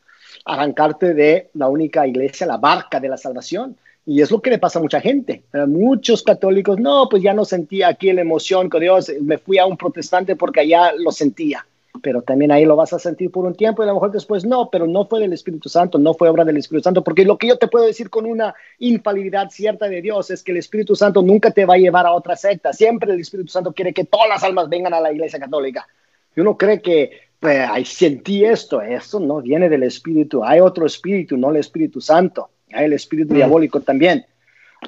arrancarte 0.43 1.13
de 1.13 1.50
la 1.53 1.69
única 1.69 2.05
iglesia, 2.05 2.45
la 2.45 2.57
barca 2.57 3.00
de 3.00 3.07
la 3.07 3.15
salvación. 3.15 3.77
Y 4.05 4.21
es 4.21 4.29
lo 4.29 4.41
que 4.41 4.50
le 4.50 4.60
pasa 4.60 4.79
a 4.79 4.81
mucha 4.81 5.00
gente. 5.00 5.43
muchos 5.67 6.24
católicos, 6.24 6.77
no, 6.77 7.07
pues 7.10 7.24
ya 7.24 7.33
no 7.33 7.45
sentía 7.45 7.88
aquí 7.88 8.12
la 8.12 8.19
emoción 8.19 8.69
con 8.69 8.81
Dios, 8.81 9.10
me 9.21 9.38
fui 9.38 9.57
a 9.60 9.65
un 9.65 9.77
protestante 9.77 10.36
porque 10.36 10.60
allá 10.60 10.91
lo 10.98 11.13
sentía 11.13 11.65
pero 12.01 12.21
también 12.21 12.51
ahí 12.51 12.65
lo 12.65 12.75
vas 12.75 12.93
a 12.93 13.00
sentir 13.00 13.31
por 13.31 13.45
un 13.45 13.55
tiempo 13.55 13.81
y 13.81 13.86
a 13.86 13.88
lo 13.88 13.95
mejor 13.95 14.12
después 14.12 14.45
no, 14.45 14.69
pero 14.69 14.88
no 14.88 15.05
fue 15.05 15.19
del 15.19 15.33
Espíritu 15.33 15.67
Santo, 15.67 15.98
no 15.98 16.13
fue 16.13 16.29
obra 16.29 16.45
del 16.45 16.57
Espíritu 16.57 16.83
Santo, 16.83 17.03
porque 17.03 17.25
lo 17.25 17.38
que 17.38 17.48
yo 17.48 17.57
te 17.57 17.67
puedo 17.67 17.86
decir 17.86 18.10
con 18.10 18.25
una 18.25 18.55
infalibilidad 18.79 19.50
cierta 19.50 19.89
de 19.89 20.01
Dios 20.01 20.31
es 20.31 20.43
que 20.43 20.51
el 20.51 20.57
Espíritu 20.57 20.95
Santo 20.95 21.21
nunca 21.21 21.51
te 21.51 21.65
va 21.65 21.74
a 21.75 21.77
llevar 21.77 22.05
a 22.05 22.13
otra 22.13 22.36
secta, 22.36 22.71
siempre 22.71 23.13
el 23.13 23.19
Espíritu 23.19 23.50
Santo 23.51 23.74
quiere 23.74 23.93
que 23.93 24.05
todas 24.05 24.29
las 24.29 24.43
almas 24.43 24.69
vengan 24.69 24.93
a 24.93 25.01
la 25.01 25.12
Iglesia 25.12 25.39
Católica. 25.39 25.88
Y 26.36 26.39
uno 26.39 26.57
cree 26.57 26.81
que, 26.81 27.12
pues, 27.39 27.60
ahí 27.69 27.83
sentí 27.83 28.45
esto, 28.45 28.81
eso 28.81 29.19
no 29.19 29.41
viene 29.41 29.67
del 29.67 29.83
Espíritu, 29.83 30.43
hay 30.43 30.62
otro 30.62 30.86
Espíritu, 30.86 31.36
no 31.36 31.50
el 31.50 31.57
Espíritu 31.57 32.00
Santo, 32.00 32.50
hay 32.71 32.86
el 32.86 32.93
Espíritu 32.93 33.33
mm. 33.33 33.36
diabólico 33.36 33.81
también. 33.81 34.25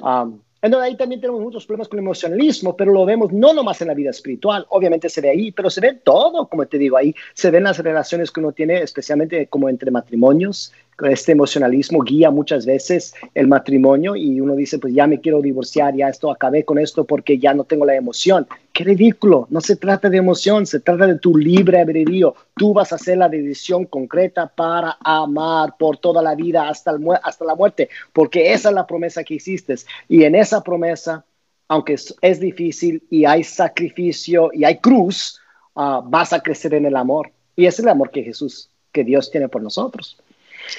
Um, 0.02 0.40
entonces 0.64 0.90
ahí 0.90 0.96
también 0.96 1.20
tenemos 1.20 1.42
muchos 1.42 1.66
problemas 1.66 1.88
con 1.88 1.98
el 1.98 2.04
emocionalismo, 2.04 2.74
pero 2.74 2.90
lo 2.90 3.04
vemos 3.04 3.32
no 3.32 3.52
nomás 3.52 3.82
en 3.82 3.88
la 3.88 3.94
vida 3.94 4.10
espiritual, 4.10 4.64
obviamente 4.70 5.10
se 5.10 5.20
ve 5.20 5.28
ahí, 5.28 5.52
pero 5.52 5.68
se 5.68 5.82
ve 5.82 6.00
todo, 6.02 6.48
como 6.48 6.66
te 6.66 6.78
digo, 6.78 6.96
ahí 6.96 7.14
se 7.34 7.50
ven 7.50 7.64
las 7.64 7.78
relaciones 7.78 8.30
que 8.30 8.40
uno 8.40 8.52
tiene, 8.52 8.80
especialmente 8.80 9.46
como 9.48 9.68
entre 9.68 9.90
matrimonios, 9.90 10.72
este 11.02 11.32
emocionalismo 11.32 12.02
guía 12.02 12.30
muchas 12.30 12.66
veces 12.66 13.14
el 13.34 13.48
matrimonio 13.48 14.14
y 14.16 14.40
uno 14.40 14.54
dice, 14.54 14.78
pues 14.78 14.94
ya 14.94 15.06
me 15.06 15.20
quiero 15.20 15.40
divorciar, 15.42 15.94
ya 15.94 16.08
esto 16.08 16.30
acabé 16.30 16.64
con 16.64 16.78
esto 16.78 17.04
porque 17.04 17.38
ya 17.38 17.54
no 17.54 17.64
tengo 17.64 17.84
la 17.84 17.96
emoción. 17.96 18.46
Qué 18.72 18.84
ridículo, 18.84 19.46
no 19.50 19.60
se 19.60 19.76
trata 19.76 20.08
de 20.08 20.18
emoción, 20.18 20.66
se 20.66 20.80
trata 20.80 21.06
de 21.06 21.18
tu 21.18 21.36
libre 21.36 21.80
albedrío. 21.80 22.34
Tú 22.56 22.72
vas 22.72 22.92
a 22.92 22.96
hacer 22.96 23.18
la 23.18 23.28
decisión 23.28 23.86
concreta 23.86 24.46
para 24.46 24.96
amar 25.00 25.76
por 25.78 25.98
toda 25.98 26.22
la 26.22 26.34
vida 26.34 26.68
hasta, 26.68 26.96
hasta 27.22 27.44
la 27.44 27.54
muerte, 27.54 27.88
porque 28.12 28.52
esa 28.52 28.68
es 28.68 28.74
la 28.74 28.86
promesa 28.86 29.24
que 29.24 29.34
hiciste. 29.34 29.74
Y 30.08 30.24
en 30.24 30.34
esa 30.34 30.62
promesa, 30.62 31.24
aunque 31.68 31.94
es, 31.94 32.40
difícil 32.40 33.02
y 33.10 33.24
hay 33.24 33.44
sacrificio 33.44 34.50
y 34.52 34.64
hay 34.64 34.78
cruz, 34.78 35.40
ah, 35.74 36.02
vas 36.04 36.32
a 36.32 36.40
crecer 36.40 36.74
en 36.74 36.86
el 36.86 36.96
amor. 36.96 37.30
Y 37.56 37.66
ese 37.66 37.82
es 37.82 37.84
el 37.84 37.90
amor 37.90 38.10
que 38.10 38.22
Jesús, 38.22 38.70
que 38.92 39.04
Dios 39.04 39.30
tiene 39.30 39.48
por 39.48 39.62
nosotros. 39.62 40.18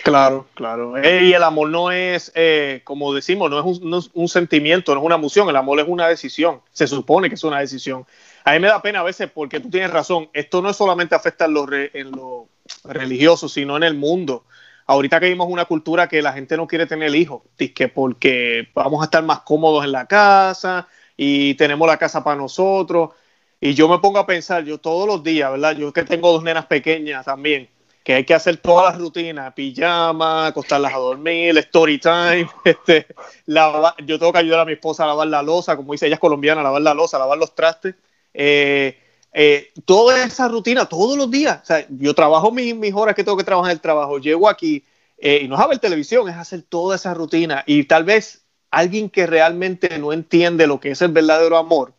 Claro, 0.03 0.47
claro. 0.53 0.93
Y 0.97 1.33
el 1.33 1.43
amor 1.43 1.69
no 1.69 1.91
es, 1.91 2.31
eh, 2.35 2.81
como 2.83 3.13
decimos, 3.13 3.49
no 3.49 3.59
es 3.59 4.09
un, 4.13 4.27
sentimiento, 4.27 4.93
no 4.93 5.01
es 5.01 5.05
una 5.05 5.15
emoción, 5.15 5.49
el 5.49 5.55
amor 5.55 5.79
es 5.79 5.87
una 5.87 6.07
decisión, 6.07 6.61
se 6.71 6.87
supone 6.87 7.29
que 7.29 7.35
es 7.35 7.43
una 7.43 7.59
decisión. 7.59 8.05
A 8.43 8.53
mí 8.53 8.59
me 8.59 8.67
da 8.67 8.81
pena 8.81 8.99
a 8.99 9.03
veces 9.03 9.29
porque 9.33 9.59
tú 9.59 9.69
tienes 9.69 9.91
razón, 9.91 10.29
esto 10.33 10.61
no 10.61 10.73
solamente 10.73 11.15
afecta 11.15 11.45
en 11.45 11.53
lo, 11.53 12.47
religioso, 12.83 13.49
sino 13.49 13.77
en 13.77 13.83
el 13.83 13.95
mundo. 13.95 14.45
Ahorita 14.87 15.19
que 15.19 15.29
vimos 15.29 15.47
una 15.49 15.65
cultura 15.65 16.07
que 16.07 16.21
la 16.21 16.33
gente 16.33 16.57
no 16.57 16.67
quiere 16.67 16.85
tener 16.85 17.13
hijos, 17.15 17.41
que 17.57 17.87
porque 17.87 18.69
vamos 18.73 19.01
a 19.01 19.05
estar 19.05 19.23
más 19.23 19.39
cómodos 19.41 19.83
en 19.83 19.91
la 19.91 20.05
casa 20.05 20.87
y 21.17 21.55
tenemos 21.55 21.87
la 21.87 21.97
casa 21.97 22.23
para 22.23 22.37
nosotros. 22.37 23.11
Y 23.59 23.73
yo 23.73 23.87
me 23.87 23.99
pongo 23.99 24.19
a 24.19 24.27
pensar, 24.27 24.63
yo 24.63 24.77
todos 24.77 25.07
los 25.07 25.23
días, 25.23 25.51
¿verdad? 25.51 25.75
Yo 25.75 25.91
que 25.91 26.03
tengo 26.03 26.31
dos 26.31 26.43
nenas 26.43 26.67
pequeñas 26.67 27.25
también, 27.25 27.69
que 28.05 28.13
hay 28.13 28.23
que 28.23 28.35
hacer 28.35 28.57
todas 28.57 28.93
las 28.93 29.01
rutinas, 29.01 29.51
pijama, 29.55 30.45
acostarlas 30.45 30.93
a 30.93 30.97
dormir, 30.97 31.57
story 31.57 31.97
time, 31.97 32.47
este, 32.63 33.07
yo 33.47 34.19
tengo 34.19 34.31
que 34.31 34.37
ayudar 34.37 34.59
a 34.59 34.65
mi 34.65 34.73
esposa 34.73 35.05
a 35.05 35.07
lavar 35.07 35.27
la 35.27 35.41
losa, 35.41 35.75
como 35.75 35.91
dice 35.91 36.05
ella 36.05 36.13
es 36.13 36.19
colombiana, 36.19 36.61
lavar 36.61 36.83
la 36.83 36.93
losa, 36.93 37.17
lavar 37.17 37.39
los 37.39 37.55
trastes. 37.55 37.95
Eh, 38.31 38.99
eh, 39.33 39.71
toda 39.85 40.23
esa 40.23 40.47
rutina, 40.47 40.85
todos 40.85 41.17
los 41.17 41.31
días. 41.31 41.61
O 41.63 41.65
sea, 41.65 41.83
yo 41.89 42.13
trabajo 42.13 42.51
mis, 42.51 42.75
mis 42.75 42.93
horas 42.93 43.15
que 43.15 43.23
tengo 43.23 43.37
que 43.37 43.43
trabajar 43.43 43.71
el 43.71 43.81
trabajo, 43.81 44.19
llego 44.19 44.47
aquí 44.47 44.85
eh, 45.17 45.41
y 45.43 45.47
no 45.47 45.55
es 45.55 45.61
a 45.61 45.67
ver 45.67 45.79
televisión, 45.79 46.29
es 46.29 46.35
hacer 46.35 46.61
toda 46.61 46.97
esa 46.97 47.15
rutina. 47.15 47.63
Y 47.65 47.85
tal 47.85 48.03
vez 48.03 48.45
alguien 48.69 49.09
que 49.09 49.25
realmente 49.25 49.97
no 49.97 50.13
entiende 50.13 50.67
lo 50.67 50.79
que 50.79 50.91
es 50.91 51.01
el 51.01 51.11
verdadero 51.11 51.57
amor, 51.57 51.95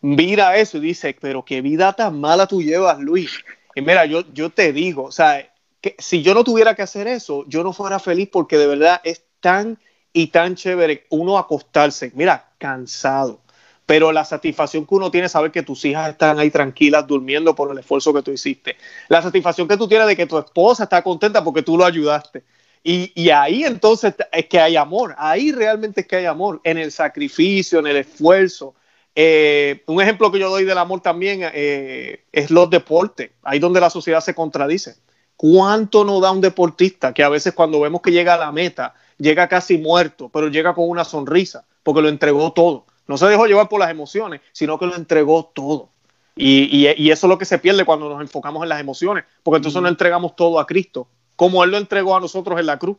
mira 0.00 0.56
eso 0.58 0.78
y 0.78 0.80
dice, 0.80 1.16
pero 1.20 1.44
qué 1.44 1.60
vida 1.60 1.92
tan 1.94 2.20
mala 2.20 2.46
tú 2.46 2.62
llevas, 2.62 3.00
Luis. 3.00 3.32
Y 3.74 3.80
mira, 3.82 4.06
yo, 4.06 4.24
yo 4.32 4.50
te 4.50 4.72
digo, 4.72 5.04
o 5.04 5.12
sea, 5.12 5.50
que 5.80 5.96
si 5.98 6.22
yo 6.22 6.34
no 6.34 6.44
tuviera 6.44 6.74
que 6.74 6.82
hacer 6.82 7.06
eso, 7.06 7.44
yo 7.48 7.62
no 7.62 7.72
fuera 7.72 7.98
feliz 7.98 8.28
porque 8.30 8.58
de 8.58 8.66
verdad 8.66 9.00
es 9.04 9.22
tan 9.40 9.78
y 10.12 10.28
tan 10.28 10.56
chévere 10.56 11.06
uno 11.10 11.38
acostarse, 11.38 12.12
mira, 12.14 12.50
cansado. 12.58 13.40
Pero 13.86 14.12
la 14.12 14.24
satisfacción 14.24 14.86
que 14.86 14.94
uno 14.94 15.10
tiene 15.10 15.28
saber 15.28 15.50
que 15.50 15.62
tus 15.62 15.84
hijas 15.84 16.10
están 16.10 16.38
ahí 16.38 16.50
tranquilas 16.50 17.06
durmiendo 17.06 17.54
por 17.54 17.72
el 17.72 17.78
esfuerzo 17.78 18.12
que 18.12 18.22
tú 18.22 18.30
hiciste. 18.30 18.76
La 19.08 19.20
satisfacción 19.20 19.66
que 19.66 19.76
tú 19.76 19.88
tienes 19.88 20.06
de 20.06 20.16
que 20.16 20.26
tu 20.26 20.38
esposa 20.38 20.84
está 20.84 21.02
contenta 21.02 21.42
porque 21.42 21.62
tú 21.62 21.76
lo 21.76 21.84
ayudaste. 21.84 22.44
Y, 22.82 23.12
y, 23.20 23.30
ahí 23.30 23.64
entonces 23.64 24.14
es 24.32 24.46
que 24.46 24.58
hay 24.58 24.76
amor, 24.76 25.14
ahí 25.18 25.52
realmente 25.52 26.00
es 26.00 26.06
que 26.06 26.16
hay 26.16 26.24
amor, 26.24 26.62
en 26.64 26.78
el 26.78 26.90
sacrificio, 26.90 27.78
en 27.78 27.88
el 27.88 27.96
esfuerzo, 27.98 28.74
eh, 29.22 29.82
un 29.84 30.00
ejemplo 30.00 30.32
que 30.32 30.38
yo 30.38 30.48
doy 30.48 30.64
del 30.64 30.78
amor 30.78 31.02
también 31.02 31.40
eh, 31.42 32.24
es 32.32 32.50
los 32.50 32.70
deportes, 32.70 33.32
ahí 33.42 33.58
donde 33.58 33.78
la 33.78 33.90
sociedad 33.90 34.22
se 34.22 34.34
contradice. 34.34 34.94
¿Cuánto 35.36 36.06
nos 36.06 36.22
da 36.22 36.30
un 36.30 36.40
deportista 36.40 37.12
que 37.12 37.22
a 37.22 37.28
veces 37.28 37.52
cuando 37.52 37.80
vemos 37.80 38.00
que 38.00 38.12
llega 38.12 38.32
a 38.32 38.38
la 38.38 38.50
meta, 38.50 38.94
llega 39.18 39.46
casi 39.46 39.76
muerto, 39.76 40.30
pero 40.30 40.48
llega 40.48 40.72
con 40.72 40.88
una 40.88 41.04
sonrisa, 41.04 41.66
porque 41.82 42.00
lo 42.00 42.08
entregó 42.08 42.54
todo? 42.54 42.86
No 43.06 43.18
se 43.18 43.26
dejó 43.26 43.44
llevar 43.44 43.68
por 43.68 43.80
las 43.80 43.90
emociones, 43.90 44.40
sino 44.52 44.78
que 44.78 44.86
lo 44.86 44.96
entregó 44.96 45.50
todo. 45.54 45.90
Y, 46.34 46.86
eso 46.86 47.26
es 47.26 47.28
lo 47.28 47.36
que 47.36 47.44
se 47.44 47.58
pierde 47.58 47.84
cuando 47.84 48.08
nos 48.08 48.22
enfocamos 48.22 48.62
en 48.62 48.70
las 48.70 48.80
emociones, 48.80 49.24
porque 49.42 49.56
entonces 49.56 49.82
no 49.82 49.88
entregamos 49.88 50.34
todo 50.34 50.58
a 50.58 50.66
Cristo, 50.66 51.08
como 51.36 51.62
Él 51.62 51.72
lo 51.72 51.76
entregó 51.76 52.16
a 52.16 52.20
nosotros 52.20 52.58
en 52.58 52.64
la 52.64 52.78
cruz, 52.78 52.96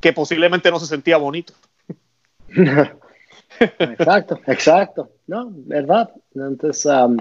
que 0.00 0.14
posiblemente 0.14 0.70
no 0.70 0.80
se 0.80 0.86
sentía 0.86 1.18
bonito. 1.18 1.52
Exacto, 3.60 4.38
exacto, 4.46 5.10
¿no? 5.26 5.48
¿Verdad? 5.50 6.10
Entonces 6.34 6.86
um, 6.86 7.16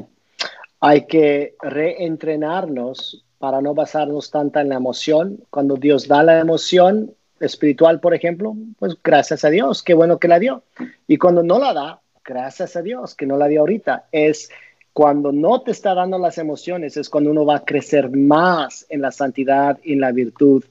hay 0.80 1.06
que 1.06 1.56
reentrenarnos 1.62 3.23
para 3.39 3.62
no 3.62 3.73
basarnos 3.73 4.32
tanto 4.32 4.60
en 4.60 4.69
la 4.69 4.76
emoción. 4.76 5.39
Cuando 5.50 5.76
Dios 5.76 6.08
da 6.08 6.23
la 6.23 6.39
emoción 6.39 7.13
espiritual, 7.39 8.00
por 8.00 8.13
ejemplo, 8.13 8.56
pues 8.80 8.95
gracias 9.04 9.45
a 9.45 9.50
Dios, 9.50 9.84
qué 9.84 9.93
bueno 9.93 10.17
que 10.17 10.28
la 10.28 10.39
dio. 10.39 10.63
Y 11.08 11.17
cuando 11.17 11.43
no 11.43 11.60
la 11.60 11.73
da, 11.73 12.02
gracias 12.23 12.76
a 12.76 12.82
Dios 12.82 13.15
que 13.15 13.26
no 13.26 13.38
la 13.38 13.47
dio 13.47 13.62
ahorita. 13.62 14.06
Es 14.12 14.50
cuando 14.93 15.32
no 15.32 15.62
te 15.62 15.71
está 15.71 15.93
dando 15.93 16.17
las 16.17 16.39
emociones, 16.39 16.97
es 16.97 17.10
cuando 17.10 17.30
uno 17.30 17.45
va 17.45 17.58
a 17.58 17.65
crecer 17.65 18.10
más 18.10 18.86
en 18.89 19.02
la 19.02 19.12
santidad 19.12 19.78
y 19.84 19.93
en 19.93 20.02
la 20.02 20.12
virtud 20.12 20.63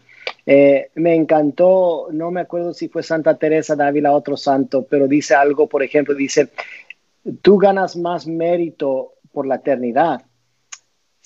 eh, 0.44 0.90
me 0.94 1.14
encantó, 1.14 2.08
no 2.12 2.30
me 2.30 2.42
acuerdo 2.42 2.72
si 2.72 2.88
fue 2.88 3.02
Santa 3.02 3.36
Teresa 3.36 3.76
de 3.76 3.84
Ávila, 3.84 4.12
otro 4.12 4.36
santo, 4.36 4.86
pero 4.88 5.08
dice 5.08 5.34
algo, 5.34 5.68
por 5.68 5.82
ejemplo, 5.82 6.14
dice, 6.14 6.50
tú 7.42 7.58
ganas 7.58 7.96
más 7.96 8.26
mérito 8.26 9.14
por 9.32 9.46
la 9.46 9.56
eternidad 9.56 10.22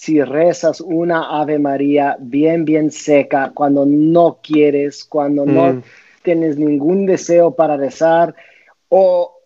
si 0.01 0.23
rezas 0.23 0.81
una 0.81 1.43
Ave 1.43 1.59
María 1.59 2.17
bien, 2.19 2.65
bien 2.65 2.91
seca, 2.91 3.53
cuando 3.55 3.85
no 3.85 4.39
quieres, 4.43 5.05
cuando 5.05 5.45
no 5.45 5.75
mm. 5.75 5.83
tienes 6.23 6.57
ningún 6.57 7.05
deseo 7.05 7.55
para 7.55 7.77
rezar, 7.77 8.35
o 8.89 9.40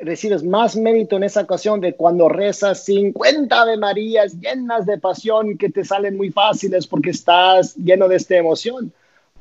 recibes 0.00 0.42
más 0.42 0.76
mérito 0.76 1.16
en 1.16 1.24
esa 1.24 1.42
ocasión 1.42 1.80
de 1.80 1.94
cuando 1.94 2.28
rezas 2.28 2.84
50 2.84 3.60
Ave 3.60 3.76
Marías 3.76 4.38
llenas 4.40 4.86
de 4.86 4.98
pasión 4.98 5.58
que 5.58 5.70
te 5.70 5.84
salen 5.84 6.16
muy 6.16 6.30
fáciles 6.30 6.86
porque 6.86 7.10
estás 7.10 7.74
lleno 7.76 8.08
de 8.08 8.16
esta 8.16 8.36
emoción. 8.36 8.92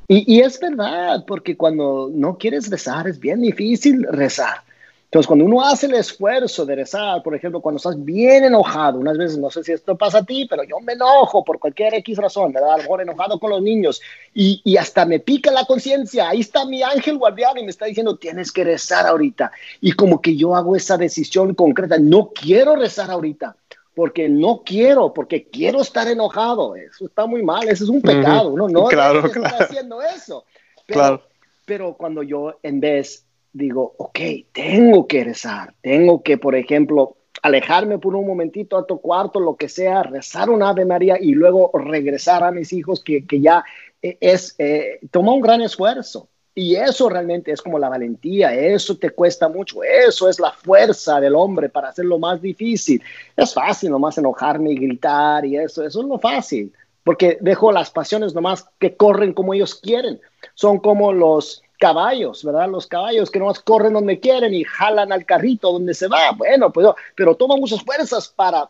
Y, 0.08 0.36
y 0.36 0.42
es 0.42 0.60
verdad, 0.60 1.26
porque 1.28 1.58
cuando 1.58 2.10
no 2.14 2.38
quieres 2.38 2.70
rezar 2.70 3.08
es 3.08 3.20
bien 3.20 3.42
difícil 3.42 4.06
rezar. 4.10 4.67
Entonces, 5.08 5.28
cuando 5.28 5.46
uno 5.46 5.64
hace 5.64 5.86
el 5.86 5.94
esfuerzo 5.94 6.66
de 6.66 6.76
rezar, 6.76 7.24
por 7.24 7.34
ejemplo, 7.34 7.62
cuando 7.62 7.78
estás 7.78 8.04
bien 8.04 8.44
enojado, 8.44 9.00
unas 9.00 9.18
veces, 9.18 9.38
no 9.38 9.50
sé 9.50 9.64
si 9.64 9.72
esto 9.72 9.96
pasa 9.96 10.18
a 10.18 10.26
ti, 10.26 10.46
pero 10.50 10.64
yo 10.64 10.82
me 10.82 10.94
enojo 10.94 11.46
por 11.46 11.60
cualquier 11.60 11.94
X 11.94 12.18
razón, 12.18 12.52
¿verdad? 12.52 12.74
A 12.74 12.78
lo 12.78 12.84
mejor 12.84 13.02
enojado 13.02 13.40
con 13.40 13.52
los 13.52 13.62
niños 13.62 14.02
y, 14.34 14.60
y 14.66 14.76
hasta 14.76 15.06
me 15.06 15.22
pica 15.22 15.50
la 15.50 15.64
conciencia. 15.64 16.28
Ahí 16.28 16.42
está 16.42 16.66
mi 16.66 16.84
ángel 16.84 17.18
guardián 17.18 17.58
y 17.58 17.64
me 17.64 17.70
está 17.70 17.86
diciendo, 17.86 18.18
tienes 18.18 18.52
que 18.52 18.66
rezar 18.66 19.08
ahorita. 19.08 19.50
Y 19.80 19.94
como 19.94 20.22
que 20.22 20.36
yo 20.36 20.54
hago 20.54 20.76
esa 20.76 20.98
decisión 20.98 21.56
concreta, 21.56 21.98
no 21.98 22.32
quiero 22.34 22.76
rezar 22.76 23.10
ahorita 23.10 23.56
porque 23.96 24.28
no 24.28 24.62
quiero, 24.64 25.14
porque 25.14 25.48
quiero 25.48 25.82
estar 25.82 26.08
enojado. 26.10 26.76
Eso 26.76 27.06
está 27.06 27.26
muy 27.26 27.44
mal, 27.44 27.68
eso 27.70 27.86
es 27.86 27.90
un 27.90 28.02
pecado. 28.02 28.50
Uno 28.50 28.68
no 28.68 28.88
claro, 28.88 29.24
claro. 29.32 29.56
haciendo 29.58 30.02
eso. 30.02 30.44
claro. 30.86 31.24
pero 31.66 31.96
cuando 31.96 32.22
yo 32.24 32.60
en 32.62 32.82
vez 32.82 33.24
digo, 33.58 33.96
ok, 33.98 34.20
tengo 34.52 35.08
que 35.08 35.24
rezar, 35.24 35.74
tengo 35.82 36.22
que, 36.22 36.38
por 36.38 36.56
ejemplo, 36.56 37.18
alejarme 37.42 37.98
por 37.98 38.16
un 38.16 38.28
momentito 38.28 38.78
a 38.78 38.86
tu 38.86 39.00
cuarto, 39.00 39.40
lo 39.40 39.56
que 39.56 39.70
sea, 39.70 40.04
rezar 40.04 40.50
una 40.50 40.70
Ave 40.70 40.86
María 40.86 41.18
y 41.20 41.32
luego 41.32 41.72
regresar 41.74 42.44
a 42.44 42.52
mis 42.52 42.72
hijos, 42.74 43.04
que, 43.04 43.26
que 43.26 43.42
ya 43.42 43.64
eh, 44.02 44.18
es, 44.22 44.56
eh, 44.58 45.00
toma 45.12 45.34
un 45.34 45.42
gran 45.42 45.62
esfuerzo. 45.62 46.30
Y 46.54 46.76
eso 46.76 47.08
realmente 47.08 47.52
es 47.52 47.62
como 47.62 47.78
la 47.78 47.88
valentía, 47.88 48.52
eso 48.52 48.98
te 48.98 49.12
cuesta 49.12 49.48
mucho, 49.48 49.84
eso 49.84 50.28
es 50.28 50.40
la 50.40 50.52
fuerza 50.52 51.20
del 51.20 51.36
hombre 51.36 51.70
para 51.70 51.90
hacerlo 51.90 52.18
más 52.18 52.42
difícil. 52.42 53.00
Es 53.36 53.54
fácil 53.54 53.92
nomás 53.92 54.18
enojarme 54.18 54.72
y 54.72 54.76
gritar 54.76 55.46
y 55.46 55.56
eso, 55.56 55.84
eso 55.84 56.02
es 56.02 56.08
lo 56.08 56.18
fácil, 56.18 56.74
porque 57.04 57.38
dejo 57.42 57.72
las 57.72 57.92
pasiones 57.92 58.34
nomás 58.34 58.68
que 58.80 58.96
corren 58.96 59.34
como 59.34 59.54
ellos 59.54 59.76
quieren. 59.76 60.20
Son 60.56 60.80
como 60.80 61.14
los, 61.14 61.62
caballos, 61.78 62.44
¿verdad? 62.44 62.70
Los 62.70 62.88
caballos 62.88 63.32
que 63.32 63.40
nomás 63.40 63.60
corren 63.60 63.94
donde 63.94 64.20
quieren 64.20 64.54
y 64.54 64.64
jalan 64.64 65.12
al 65.12 65.26
carrito 65.26 65.72
donde 65.72 65.94
se 65.94 66.08
va. 66.08 66.32
Bueno, 66.32 66.72
pues, 66.72 66.88
pero 67.16 67.36
toma 67.36 67.56
muchas 67.56 67.84
fuerzas 67.84 68.28
para 68.28 68.70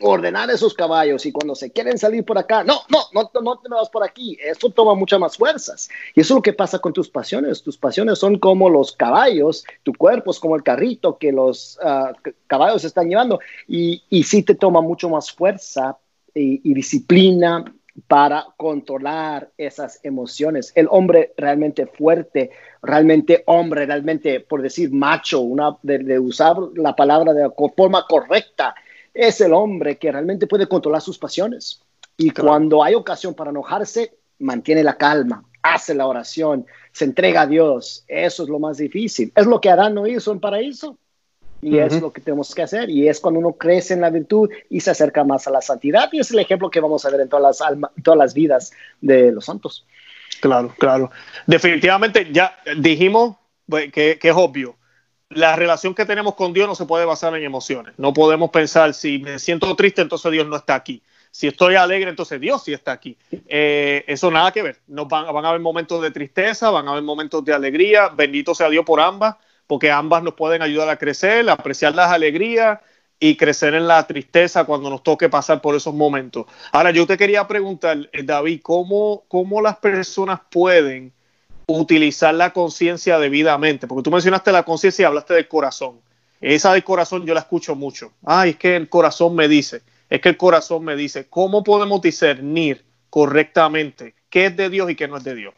ordenar 0.00 0.50
esos 0.50 0.74
caballos 0.74 1.24
y 1.24 1.32
cuando 1.32 1.54
se 1.54 1.72
quieren 1.72 1.96
salir 1.96 2.24
por 2.24 2.36
acá, 2.36 2.62
no, 2.64 2.80
no, 2.90 2.98
no, 3.14 3.30
no 3.40 3.58
te 3.58 3.68
vas 3.68 3.88
por 3.88 4.04
aquí, 4.04 4.36
eso 4.42 4.68
toma 4.68 4.94
muchas 4.94 5.18
más 5.18 5.36
fuerzas. 5.36 5.88
Y 6.14 6.20
eso 6.20 6.34
es 6.34 6.36
lo 6.36 6.42
que 6.42 6.52
pasa 6.52 6.78
con 6.78 6.92
tus 6.92 7.08
pasiones. 7.08 7.62
Tus 7.62 7.78
pasiones 7.78 8.18
son 8.18 8.38
como 8.38 8.68
los 8.68 8.92
caballos, 8.92 9.64
tu 9.82 9.94
cuerpo 9.94 10.30
es 10.30 10.38
como 10.38 10.56
el 10.56 10.62
carrito 10.62 11.16
que 11.18 11.32
los 11.32 11.78
uh, 11.82 12.12
caballos 12.46 12.84
están 12.84 13.08
llevando 13.08 13.40
y, 13.66 14.02
y 14.10 14.22
sí 14.24 14.42
te 14.42 14.54
toma 14.54 14.80
mucho 14.80 15.08
más 15.08 15.32
fuerza 15.32 15.96
y, 16.34 16.60
y 16.70 16.74
disciplina 16.74 17.64
para 18.08 18.46
controlar 18.56 19.50
esas 19.56 20.00
emociones. 20.02 20.72
El 20.74 20.86
hombre 20.90 21.32
realmente 21.36 21.86
fuerte, 21.86 22.50
realmente 22.82 23.42
hombre, 23.46 23.86
realmente, 23.86 24.40
por 24.40 24.62
decir 24.62 24.92
macho, 24.92 25.40
una, 25.40 25.76
de, 25.82 26.18
usar 26.18 26.56
la 26.74 26.94
palabra 26.94 27.32
de 27.32 27.50
forma 27.76 28.06
correcta, 28.06 28.74
es 29.12 29.40
el 29.40 29.52
hombre 29.52 29.96
que 29.96 30.12
realmente 30.12 30.46
puede 30.46 30.68
controlar 30.68 31.00
sus 31.00 31.18
pasiones. 31.18 31.82
Y 32.16 32.30
cuando 32.30 32.82
hay 32.82 32.94
ocasión 32.94 33.34
para 33.34 33.50
enojarse, 33.50 34.14
mantiene 34.38 34.82
la 34.82 34.96
calma, 34.96 35.44
hace 35.62 35.94
la 35.94 36.06
oración, 36.06 36.66
se 36.92 37.04
entrega 37.04 37.42
a 37.42 37.46
Dios. 37.46 38.04
Eso 38.08 38.42
es 38.42 38.48
lo 38.48 38.58
más 38.58 38.76
difícil. 38.78 39.32
Es 39.34 39.46
lo 39.46 39.60
que 39.60 39.70
Adán 39.70 39.94
no 39.94 40.06
hizo 40.06 40.32
en 40.32 40.40
paraíso. 40.40 40.98
Y 41.62 41.78
es 41.78 42.00
lo 42.00 42.12
que 42.12 42.20
tenemos 42.20 42.54
que 42.54 42.62
hacer. 42.62 42.90
Y 42.90 43.08
es 43.08 43.20
cuando 43.20 43.40
uno 43.40 43.52
crece 43.52 43.94
en 43.94 44.00
la 44.00 44.10
virtud 44.10 44.50
y 44.68 44.80
se 44.80 44.90
acerca 44.90 45.24
más 45.24 45.46
a 45.46 45.50
la 45.50 45.62
santidad. 45.62 46.08
Y 46.12 46.20
es 46.20 46.30
el 46.30 46.38
ejemplo 46.38 46.70
que 46.70 46.80
vamos 46.80 47.04
a 47.04 47.10
ver 47.10 47.20
en 47.20 47.28
todas 47.28 47.60
las, 47.60 47.80
todas 48.02 48.18
las 48.18 48.34
vidas 48.34 48.72
de 49.00 49.32
los 49.32 49.44
santos. 49.44 49.86
Claro, 50.40 50.74
claro. 50.78 51.10
Definitivamente, 51.46 52.28
ya 52.30 52.56
dijimos 52.76 53.36
pues, 53.68 53.90
que, 53.90 54.18
que, 54.18 54.28
es 54.28 54.34
obvio. 54.36 54.76
La 55.30 55.56
relación 55.56 55.94
que 55.94 56.04
tenemos 56.04 56.34
con 56.34 56.52
Dios 56.52 56.68
no 56.68 56.74
se 56.74 56.84
puede 56.84 57.04
basar 57.04 57.34
en 57.36 57.42
emociones. 57.42 57.94
No 57.96 58.12
podemos 58.12 58.50
pensar, 58.50 58.94
si 58.94 59.18
me 59.18 59.38
siento 59.38 59.74
triste, 59.74 60.02
entonces 60.02 60.30
Dios 60.30 60.46
no 60.46 60.56
está 60.56 60.74
aquí. 60.74 61.02
Si 61.30 61.48
estoy 61.48 61.74
alegre, 61.74 62.08
entonces 62.08 62.40
Dios 62.40 62.62
sí 62.64 62.72
está 62.72 62.92
aquí. 62.92 63.18
Eh, 63.30 64.04
eso 64.06 64.30
nada 64.30 64.52
que 64.52 64.62
ver. 64.62 64.78
Nos 64.86 65.08
van, 65.08 65.32
van 65.34 65.44
a 65.44 65.48
haber 65.48 65.60
momentos 65.60 66.00
de 66.00 66.10
tristeza, 66.10 66.70
van 66.70 66.86
a 66.88 66.92
haber 66.92 67.02
momentos 67.02 67.44
de 67.44 67.52
alegría. 67.52 68.08
Bendito 68.08 68.54
sea 68.54 68.70
Dios 68.70 68.84
por 68.84 69.00
ambas 69.00 69.36
porque 69.66 69.90
ambas 69.90 70.22
nos 70.22 70.34
pueden 70.34 70.62
ayudar 70.62 70.88
a 70.88 70.96
crecer, 70.96 71.48
a 71.48 71.54
apreciar 71.54 71.94
las 71.94 72.10
alegrías 72.10 72.78
y 73.18 73.36
crecer 73.36 73.74
en 73.74 73.86
la 73.86 74.06
tristeza 74.06 74.64
cuando 74.64 74.90
nos 74.90 75.02
toque 75.02 75.28
pasar 75.28 75.60
por 75.60 75.74
esos 75.74 75.94
momentos. 75.94 76.46
Ahora, 76.72 76.90
yo 76.90 77.06
te 77.06 77.16
quería 77.16 77.46
preguntar, 77.48 78.08
eh, 78.12 78.22
David, 78.22 78.60
¿cómo, 78.62 79.24
cómo 79.28 79.62
las 79.62 79.76
personas 79.78 80.40
pueden 80.50 81.12
utilizar 81.66 82.34
la 82.34 82.52
conciencia 82.52 83.18
debidamente? 83.18 83.86
Porque 83.86 84.02
tú 84.02 84.10
mencionaste 84.10 84.52
la 84.52 84.64
conciencia 84.64 85.04
y 85.04 85.06
hablaste 85.06 85.34
del 85.34 85.48
corazón. 85.48 86.00
Esa 86.40 86.72
del 86.74 86.84
corazón 86.84 87.24
yo 87.24 87.32
la 87.32 87.40
escucho 87.40 87.74
mucho. 87.74 88.12
Ay, 88.24 88.50
es 88.50 88.56
que 88.56 88.76
el 88.76 88.88
corazón 88.88 89.34
me 89.34 89.48
dice, 89.48 89.82
es 90.10 90.20
que 90.20 90.28
el 90.28 90.36
corazón 90.36 90.84
me 90.84 90.94
dice, 90.94 91.26
¿cómo 91.28 91.64
podemos 91.64 92.02
discernir 92.02 92.84
correctamente 93.08 94.14
qué 94.28 94.46
es 94.46 94.56
de 94.56 94.68
Dios 94.68 94.90
y 94.90 94.94
qué 94.94 95.08
no 95.08 95.16
es 95.16 95.24
de 95.24 95.34
Dios? 95.34 95.54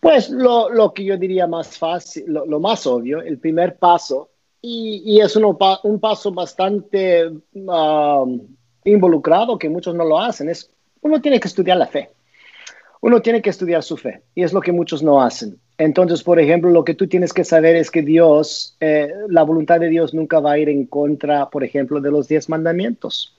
Pues 0.00 0.30
lo, 0.30 0.70
lo, 0.70 0.92
que 0.92 1.04
yo 1.04 1.16
diría 1.16 1.46
más 1.46 1.78
fácil, 1.78 2.24
lo, 2.26 2.60
más 2.60 2.86
obvio, 2.86 3.20
el 3.20 3.38
primer 3.38 3.76
paso, 3.76 4.30
y, 4.60 5.02
y 5.04 5.20
es 5.20 5.36
uno, 5.36 5.56
un 5.84 6.00
paso 6.00 6.32
bastante 6.32 7.28
um, 7.54 8.40
involucrado 8.84 9.58
que 9.58 9.68
muchos 9.68 9.94
no 9.94 10.04
lo 10.04 10.18
hacen, 10.18 10.48
es 10.48 10.70
uno 11.00 11.20
tiene 11.20 11.40
que 11.40 11.48
estudiar 11.48 11.76
la 11.76 11.86
fe. 11.86 12.10
Uno 13.00 13.20
tiene 13.20 13.42
que 13.42 13.50
estudiar 13.50 13.82
su 13.82 13.96
fe, 13.96 14.22
y 14.34 14.42
es 14.42 14.52
lo 14.52 14.60
que 14.60 14.72
muchos 14.72 15.02
no 15.02 15.22
hacen. 15.22 15.60
Entonces, 15.78 16.22
por 16.22 16.40
ejemplo, 16.40 16.70
lo 16.70 16.84
que 16.84 16.94
tú 16.94 17.06
tienes 17.06 17.32
que 17.32 17.44
saber 17.44 17.76
es 17.76 17.90
que 17.90 18.02
Dios, 18.02 18.76
eh, 18.80 19.12
la 19.28 19.42
voluntad 19.42 19.78
de 19.78 19.88
Dios 19.88 20.14
nunca 20.14 20.40
va 20.40 20.52
a 20.52 20.58
ir 20.58 20.68
en 20.68 20.86
contra, 20.86 21.50
por 21.50 21.62
ejemplo, 21.62 22.00
de 22.00 22.10
los 22.10 22.28
diez 22.28 22.48
mandamientos. 22.48 23.35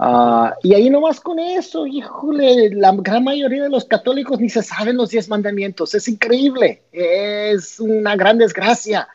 Uh, 0.00 0.50
y 0.62 0.74
ahí 0.74 0.90
nomás 0.90 1.18
con 1.18 1.40
eso, 1.40 1.84
híjole, 1.84 2.70
la 2.70 2.92
gran 2.92 3.24
mayoría 3.24 3.64
de 3.64 3.68
los 3.68 3.84
católicos 3.84 4.38
ni 4.38 4.48
se 4.48 4.62
saben 4.62 4.96
los 4.96 5.10
diez 5.10 5.28
mandamientos, 5.28 5.92
es 5.92 6.06
increíble, 6.06 6.84
es 6.92 7.80
una 7.80 8.14
gran 8.14 8.38
desgracia, 8.38 9.08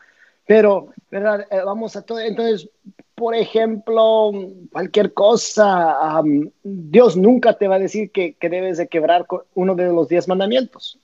pero 0.46 0.88
¿verdad? 1.10 1.46
Eh, 1.50 1.62
vamos 1.64 1.96
a 1.96 2.02
todo, 2.02 2.20
entonces, 2.20 2.68
por 3.14 3.34
ejemplo, 3.34 4.30
cualquier 4.72 5.14
cosa, 5.14 6.20
um, 6.20 6.50
Dios 6.62 7.16
nunca 7.16 7.54
te 7.54 7.66
va 7.66 7.76
a 7.76 7.78
decir 7.78 8.10
que, 8.10 8.34
que, 8.34 8.50
debes 8.50 8.76
de 8.76 8.88
quebrar 8.88 9.26
uno 9.54 9.74
de 9.74 9.86
los 9.86 10.08
diez 10.08 10.28
mandamientos, 10.28 10.98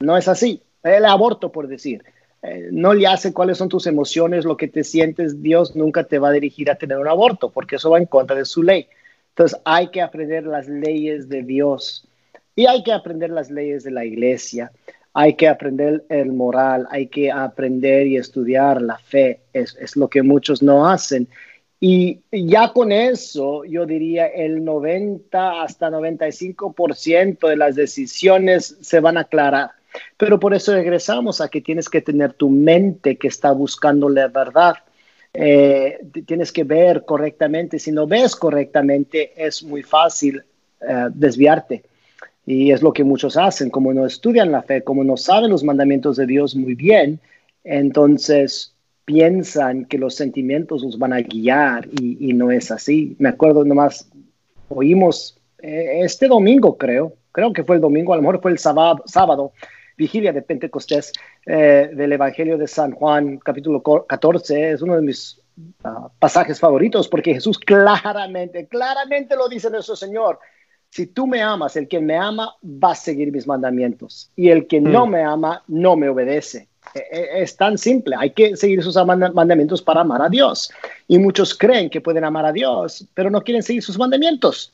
no 0.00 0.16
es 0.16 0.26
así, 0.26 0.60
el 0.82 1.04
aborto, 1.04 1.52
por 1.52 1.68
decir. 1.68 2.02
Eh, 2.44 2.68
no 2.70 2.92
le 2.92 3.06
hace 3.06 3.32
cuáles 3.32 3.56
son 3.56 3.70
tus 3.70 3.86
emociones, 3.86 4.44
lo 4.44 4.56
que 4.56 4.68
te 4.68 4.84
sientes, 4.84 5.42
Dios 5.42 5.74
nunca 5.74 6.04
te 6.04 6.18
va 6.18 6.28
a 6.28 6.32
dirigir 6.32 6.70
a 6.70 6.74
tener 6.74 6.98
un 6.98 7.08
aborto, 7.08 7.50
porque 7.50 7.76
eso 7.76 7.90
va 7.90 7.98
en 7.98 8.06
contra 8.06 8.36
de 8.36 8.44
su 8.44 8.62
ley. 8.62 8.86
Entonces 9.30 9.58
hay 9.64 9.88
que 9.88 10.02
aprender 10.02 10.44
las 10.44 10.68
leyes 10.68 11.28
de 11.28 11.42
Dios 11.42 12.06
y 12.54 12.66
hay 12.66 12.82
que 12.82 12.92
aprender 12.92 13.30
las 13.30 13.50
leyes 13.50 13.82
de 13.82 13.90
la 13.90 14.04
iglesia. 14.04 14.70
Hay 15.12 15.34
que 15.34 15.48
aprender 15.48 16.04
el 16.08 16.32
moral, 16.32 16.86
hay 16.90 17.06
que 17.06 17.30
aprender 17.30 18.06
y 18.06 18.16
estudiar 18.16 18.82
la 18.82 18.98
fe. 18.98 19.40
Es, 19.52 19.96
lo 19.96 20.08
que 20.08 20.22
muchos 20.22 20.62
no 20.62 20.88
hacen. 20.88 21.28
Y 21.80 22.20
ya 22.30 22.72
con 22.72 22.92
eso, 22.92 23.64
yo 23.64 23.86
diría 23.86 24.26
el 24.26 24.64
90 24.64 25.62
hasta 25.62 25.90
95% 25.90 27.48
de 27.48 27.56
las 27.56 27.74
decisiones 27.74 28.76
se 28.80 29.00
van 29.00 29.16
a 29.16 29.22
aclarar. 29.22 29.72
Pero 30.16 30.40
por 30.40 30.54
eso 30.54 30.72
regresamos 30.72 31.40
a 31.40 31.48
que 31.48 31.60
tienes 31.60 31.88
que 31.88 32.00
tener 32.00 32.32
tu 32.32 32.50
mente 32.50 33.16
que 33.16 33.28
está 33.28 33.52
buscando 33.52 34.08
la 34.08 34.28
verdad 34.28 34.76
eh, 35.36 35.98
tienes 36.24 36.52
que 36.52 36.62
ver 36.62 37.04
correctamente. 37.04 37.80
Si 37.80 37.90
no 37.90 38.06
ves 38.06 38.36
correctamente, 38.36 39.32
es 39.36 39.64
muy 39.64 39.82
fácil 39.82 40.44
eh, 40.80 41.08
desviarte. 41.12 41.82
Y 42.46 42.70
es 42.70 42.82
lo 42.82 42.92
que 42.92 43.04
muchos 43.04 43.36
hacen, 43.36 43.70
como 43.70 43.92
no 43.92 44.06
estudian 44.06 44.52
la 44.52 44.62
fe, 44.62 44.82
como 44.82 45.02
no 45.02 45.16
saben 45.16 45.50
los 45.50 45.64
mandamientos 45.64 46.16
de 46.16 46.26
Dios 46.26 46.54
muy 46.54 46.74
bien, 46.74 47.18
entonces 47.64 48.74
piensan 49.06 49.86
que 49.86 49.98
los 49.98 50.14
sentimientos 50.14 50.82
los 50.82 50.98
van 50.98 51.14
a 51.14 51.22
guiar 51.22 51.88
y, 52.00 52.32
no 52.34 52.50
es 52.50 52.70
así. 52.70 53.16
Me 53.18 53.30
acuerdo 53.30 53.64
nomás, 53.64 54.10
oímos 54.68 55.38
eh, 55.62 56.00
este 56.02 56.28
domingo, 56.28 56.76
creo, 56.76 57.14
creo 57.32 57.52
que 57.54 57.64
fue 57.64 57.76
el 57.76 57.82
domingo, 57.82 58.12
a 58.12 58.16
lo 58.16 58.22
mejor 58.22 58.42
fue 58.42 58.50
el 58.50 58.58
sábado, 58.58 59.02
sábado 59.06 59.52
vigilia 59.96 60.32
de 60.32 60.42
Pentecostés 60.42 61.12
eh, 61.46 61.90
del 61.94 62.12
Evangelio 62.12 62.58
de 62.58 62.66
San 62.66 62.92
Juan, 62.92 63.38
capítulo 63.38 63.82
14, 63.82 64.72
es 64.72 64.82
uno 64.82 64.96
de 64.96 65.02
mis 65.02 65.40
ah, 65.84 66.08
pasajes 66.18 66.58
favoritos, 66.58 67.08
porque 67.08 67.34
Jesús 67.34 67.58
claramente, 67.58 68.66
claramente 68.66 69.36
lo 69.36 69.48
dice 69.48 69.70
nuestro 69.70 69.96
Señor. 69.96 70.38
Si 70.90 71.08
tú 71.08 71.26
me 71.26 71.42
amas, 71.42 71.76
el 71.76 71.88
que 71.88 72.00
me 72.00 72.16
ama 72.16 72.54
va 72.64 72.92
a 72.92 72.94
seguir 72.94 73.32
mis 73.32 73.46
mandamientos 73.46 74.30
y 74.36 74.50
el 74.50 74.66
que 74.68 74.80
no 74.80 75.06
mm. 75.06 75.10
me 75.10 75.24
ama 75.24 75.62
no 75.66 75.96
me 75.96 76.08
obedece. 76.08 76.68
E, 76.94 77.00
e, 77.00 77.42
es 77.42 77.56
tan 77.56 77.78
simple, 77.78 78.14
hay 78.18 78.30
que 78.30 78.56
seguir 78.56 78.82
sus 78.82 78.94
mandamientos 78.96 79.82
para 79.82 80.02
amar 80.02 80.22
a 80.22 80.28
Dios. 80.28 80.70
Y 81.08 81.18
muchos 81.18 81.54
creen 81.54 81.90
que 81.90 82.00
pueden 82.00 82.24
amar 82.24 82.46
a 82.46 82.52
Dios, 82.52 83.06
pero 83.14 83.30
no 83.30 83.42
quieren 83.42 83.62
seguir 83.62 83.82
sus 83.82 83.98
mandamientos. 83.98 84.72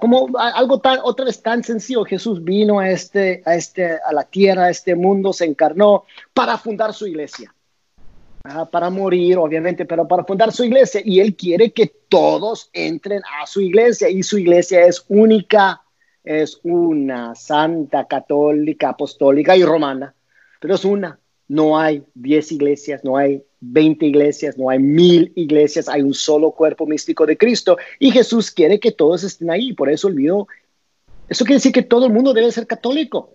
Como 0.00 0.28
algo 0.38 0.78
tan, 0.80 0.98
otra 1.02 1.24
vez 1.24 1.42
tan 1.42 1.64
sencillo, 1.64 2.04
Jesús 2.04 2.44
vino 2.44 2.80
a, 2.80 2.90
este, 2.90 3.42
a, 3.46 3.54
este, 3.54 3.98
a 4.04 4.12
la 4.12 4.24
tierra, 4.24 4.64
a 4.64 4.70
este 4.70 4.94
mundo, 4.94 5.32
se 5.32 5.46
encarnó 5.46 6.04
para 6.34 6.58
fundar 6.58 6.92
su 6.92 7.06
iglesia. 7.06 7.54
Para 8.70 8.90
morir, 8.90 9.38
obviamente, 9.38 9.86
pero 9.86 10.06
para 10.06 10.24
fundar 10.24 10.52
su 10.52 10.64
iglesia. 10.64 11.00
Y 11.04 11.20
Él 11.20 11.34
quiere 11.34 11.72
que 11.72 11.92
todos 12.08 12.68
entren 12.72 13.22
a 13.40 13.46
su 13.46 13.60
iglesia. 13.62 14.10
Y 14.10 14.22
su 14.22 14.38
iglesia 14.38 14.84
es 14.84 15.04
única, 15.08 15.82
es 16.24 16.60
una 16.62 17.34
santa, 17.34 18.06
católica, 18.06 18.90
apostólica 18.90 19.56
y 19.56 19.64
romana. 19.64 20.14
Pero 20.60 20.74
es 20.74 20.84
una. 20.84 21.18
No 21.50 21.76
hay 21.76 22.04
diez 22.14 22.52
iglesias, 22.52 23.02
no 23.02 23.16
hay 23.16 23.42
20 23.58 24.06
iglesias, 24.06 24.56
no 24.56 24.70
hay 24.70 24.78
mil 24.78 25.32
iglesias, 25.34 25.88
hay 25.88 26.00
un 26.00 26.14
solo 26.14 26.52
cuerpo 26.52 26.86
místico 26.86 27.26
de 27.26 27.36
Cristo 27.36 27.76
y 27.98 28.12
Jesús 28.12 28.52
quiere 28.52 28.78
que 28.78 28.92
todos 28.92 29.24
estén 29.24 29.50
ahí. 29.50 29.72
Por 29.72 29.90
eso 29.90 30.06
olvidó. 30.06 30.46
Eso 31.28 31.44
quiere 31.44 31.56
decir 31.56 31.72
que 31.72 31.82
todo 31.82 32.06
el 32.06 32.12
mundo 32.12 32.32
debe 32.32 32.52
ser 32.52 32.68
católico. 32.68 33.34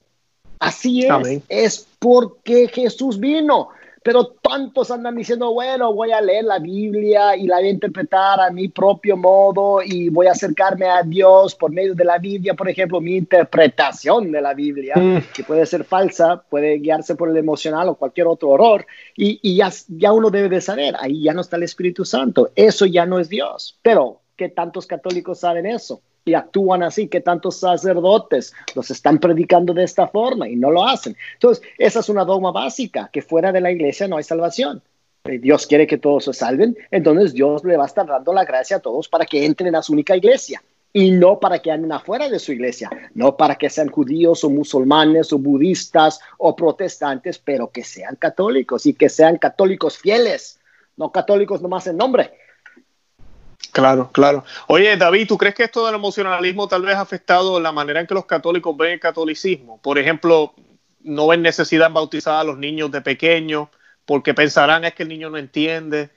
Así 0.59 1.05
es. 1.05 1.41
Es 1.49 1.87
porque 1.99 2.69
Jesús 2.69 3.19
vino 3.19 3.67
pero 4.05 4.27
tantos 4.27 4.91
andan 4.91 5.15
diciendo, 5.15 5.51
bueno, 5.51 5.91
voy 5.91 6.11
a 6.11 6.21
leer 6.21 6.43
la 6.43 6.59
Biblia 6.59 7.35
y 7.35 7.47
la 7.47 7.55
voy 7.55 7.69
a 7.69 7.71
interpretar 7.71 8.39
a 8.39 8.51
mi 8.51 8.67
propio 8.67 9.17
modo 9.17 9.81
y 9.83 10.09
voy 10.09 10.27
a 10.27 10.33
acercarme 10.33 10.85
a 10.85 11.01
Dios 11.01 11.55
por 11.55 11.71
medio 11.71 11.95
de 11.95 12.05
la 12.05 12.19
Biblia, 12.19 12.53
por 12.53 12.69
ejemplo, 12.69 13.01
mi 13.01 13.15
interpretación 13.15 14.31
de 14.31 14.41
la 14.41 14.53
Biblia, 14.53 14.93
mm. 14.95 15.33
que 15.33 15.43
puede 15.43 15.65
ser 15.65 15.85
falsa, 15.85 16.43
puede 16.47 16.77
guiarse 16.77 17.15
por 17.15 17.29
el 17.29 17.37
emocional 17.37 17.89
o 17.89 17.95
cualquier 17.95 18.27
otro 18.27 18.49
horror, 18.49 18.85
y, 19.17 19.39
y 19.41 19.55
ya, 19.55 19.71
ya 19.87 20.13
uno 20.13 20.29
debe 20.29 20.49
de 20.49 20.61
saber, 20.61 20.93
ahí 20.99 21.23
ya 21.23 21.33
no 21.33 21.41
está 21.41 21.55
el 21.55 21.63
Espíritu 21.63 22.05
Santo, 22.05 22.51
eso 22.55 22.85
ya 22.85 23.07
no 23.07 23.17
es 23.17 23.27
Dios, 23.27 23.79
pero 23.81 24.21
¿qué 24.35 24.49
tantos 24.49 24.85
católicos 24.85 25.39
saben 25.39 25.65
eso? 25.65 25.99
Y 26.25 26.33
actúan 26.33 26.81
así, 26.81 27.07
que 27.07 27.21
tantos 27.21 27.59
sacerdotes 27.59 28.53
los 28.73 28.89
están 28.89 29.19
predicando 29.19 29.73
de 29.73 29.83
esta 29.83 30.07
forma 30.07 30.49
y 30.49 30.55
no 30.55 30.71
lo 30.71 30.83
hacen. 30.83 31.15
Entonces, 31.33 31.63
esa 31.77 31.99
es 31.99 32.09
una 32.09 32.25
dogma 32.25 32.51
básica, 32.51 33.09
que 33.13 33.21
fuera 33.21 33.51
de 33.51 33.61
la 33.61 33.71
iglesia 33.71 34.07
no 34.07 34.17
hay 34.17 34.23
salvación. 34.23 34.81
Dios 35.23 35.65
quiere 35.65 35.87
que 35.87 35.97
todos 35.97 36.25
se 36.25 36.33
salven, 36.33 36.77
entonces 36.91 37.33
Dios 37.33 37.63
le 37.63 37.77
va 37.77 37.83
a 37.83 37.87
estar 37.87 38.05
dando 38.05 38.33
la 38.33 38.45
gracia 38.45 38.77
a 38.77 38.79
todos 38.79 39.07
para 39.07 39.25
que 39.25 39.45
entren 39.45 39.75
a 39.75 39.81
su 39.81 39.93
única 39.93 40.15
iglesia 40.15 40.61
y 40.93 41.11
no 41.11 41.39
para 41.39 41.59
que 41.59 41.71
anden 41.71 41.91
afuera 41.91 42.29
de 42.29 42.39
su 42.39 42.53
iglesia, 42.53 42.89
no 43.15 43.35
para 43.35 43.55
que 43.55 43.69
sean 43.69 43.89
judíos 43.89 44.43
o 44.43 44.49
musulmanes 44.49 45.33
o 45.33 45.39
budistas 45.39 46.19
o 46.37 46.55
protestantes, 46.55 47.37
pero 47.37 47.69
que 47.69 47.83
sean 47.83 48.15
católicos 48.15 48.85
y 48.85 48.93
que 48.93 49.09
sean 49.09 49.37
católicos 49.37 49.97
fieles, 49.97 50.59
no 50.95 51.11
católicos 51.11 51.61
nomás 51.61 51.87
en 51.87 51.97
nombre. 51.97 52.31
Claro, 53.75 54.09
claro. 54.13 54.45
Oye, 54.67 54.95
David, 54.95 55.27
¿tú 55.27 55.37
crees 55.37 55.53
que 55.53 55.65
esto 55.65 55.85
del 55.85 55.95
emocionalismo 55.95 56.65
tal 56.65 56.83
vez 56.83 56.95
ha 56.95 57.01
afectado 57.01 57.59
la 57.59 57.73
manera 57.73 57.99
en 57.99 58.07
que 58.07 58.13
los 58.13 58.25
católicos 58.25 58.73
ven 58.77 58.93
el 58.93 58.99
catolicismo? 59.01 59.81
Por 59.81 59.99
ejemplo, 59.99 60.53
no 61.01 61.27
ven 61.27 61.41
necesidad 61.41 61.87
en 61.87 61.93
bautizar 61.93 62.39
a 62.39 62.45
los 62.45 62.57
niños 62.57 62.89
de 62.89 63.01
pequeños 63.01 63.67
porque 64.05 64.33
pensarán 64.33 64.85
es 64.85 64.93
que 64.93 65.03
el 65.03 65.09
niño 65.09 65.29
no 65.29 65.37
entiende 65.37 66.09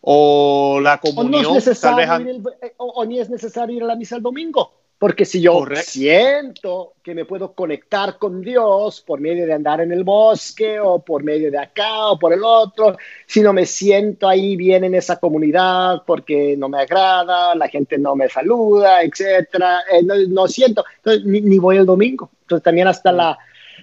o 0.00 0.80
la 0.82 0.98
comunión. 0.98 1.44
O, 1.44 2.86
o 2.86 3.04
ni 3.04 3.20
es 3.20 3.30
necesario 3.30 3.76
ir 3.76 3.84
a 3.84 3.86
la 3.86 3.94
misa 3.94 4.16
el 4.16 4.22
domingo. 4.22 4.73
Porque 5.04 5.26
si 5.26 5.42
yo 5.42 5.66
siento 5.82 6.94
que 7.02 7.14
me 7.14 7.26
puedo 7.26 7.52
conectar 7.52 8.16
con 8.16 8.40
Dios 8.40 9.02
por 9.02 9.20
medio 9.20 9.44
de 9.44 9.52
andar 9.52 9.82
en 9.82 9.92
el 9.92 10.02
bosque 10.02 10.80
o 10.80 11.00
por 11.00 11.22
medio 11.22 11.50
de 11.50 11.58
acá 11.58 12.06
o 12.06 12.18
por 12.18 12.32
el 12.32 12.42
otro, 12.42 12.96
si 13.26 13.42
no 13.42 13.52
me 13.52 13.66
siento 13.66 14.26
ahí 14.26 14.56
bien 14.56 14.82
en 14.82 14.94
esa 14.94 15.18
comunidad 15.20 16.04
porque 16.06 16.56
no 16.56 16.70
me 16.70 16.78
agrada, 16.78 17.54
la 17.54 17.68
gente 17.68 17.98
no 17.98 18.16
me 18.16 18.30
saluda, 18.30 19.02
etcétera, 19.02 19.80
eh, 19.92 20.02
no, 20.02 20.48
siento, 20.48 20.82
ni, 21.26 21.58
voy 21.58 21.76
el 21.76 21.84
domingo. 21.84 22.30
Entonces 22.40 22.64
también 22.64 22.88
hasta 22.88 23.12
la 23.12 23.38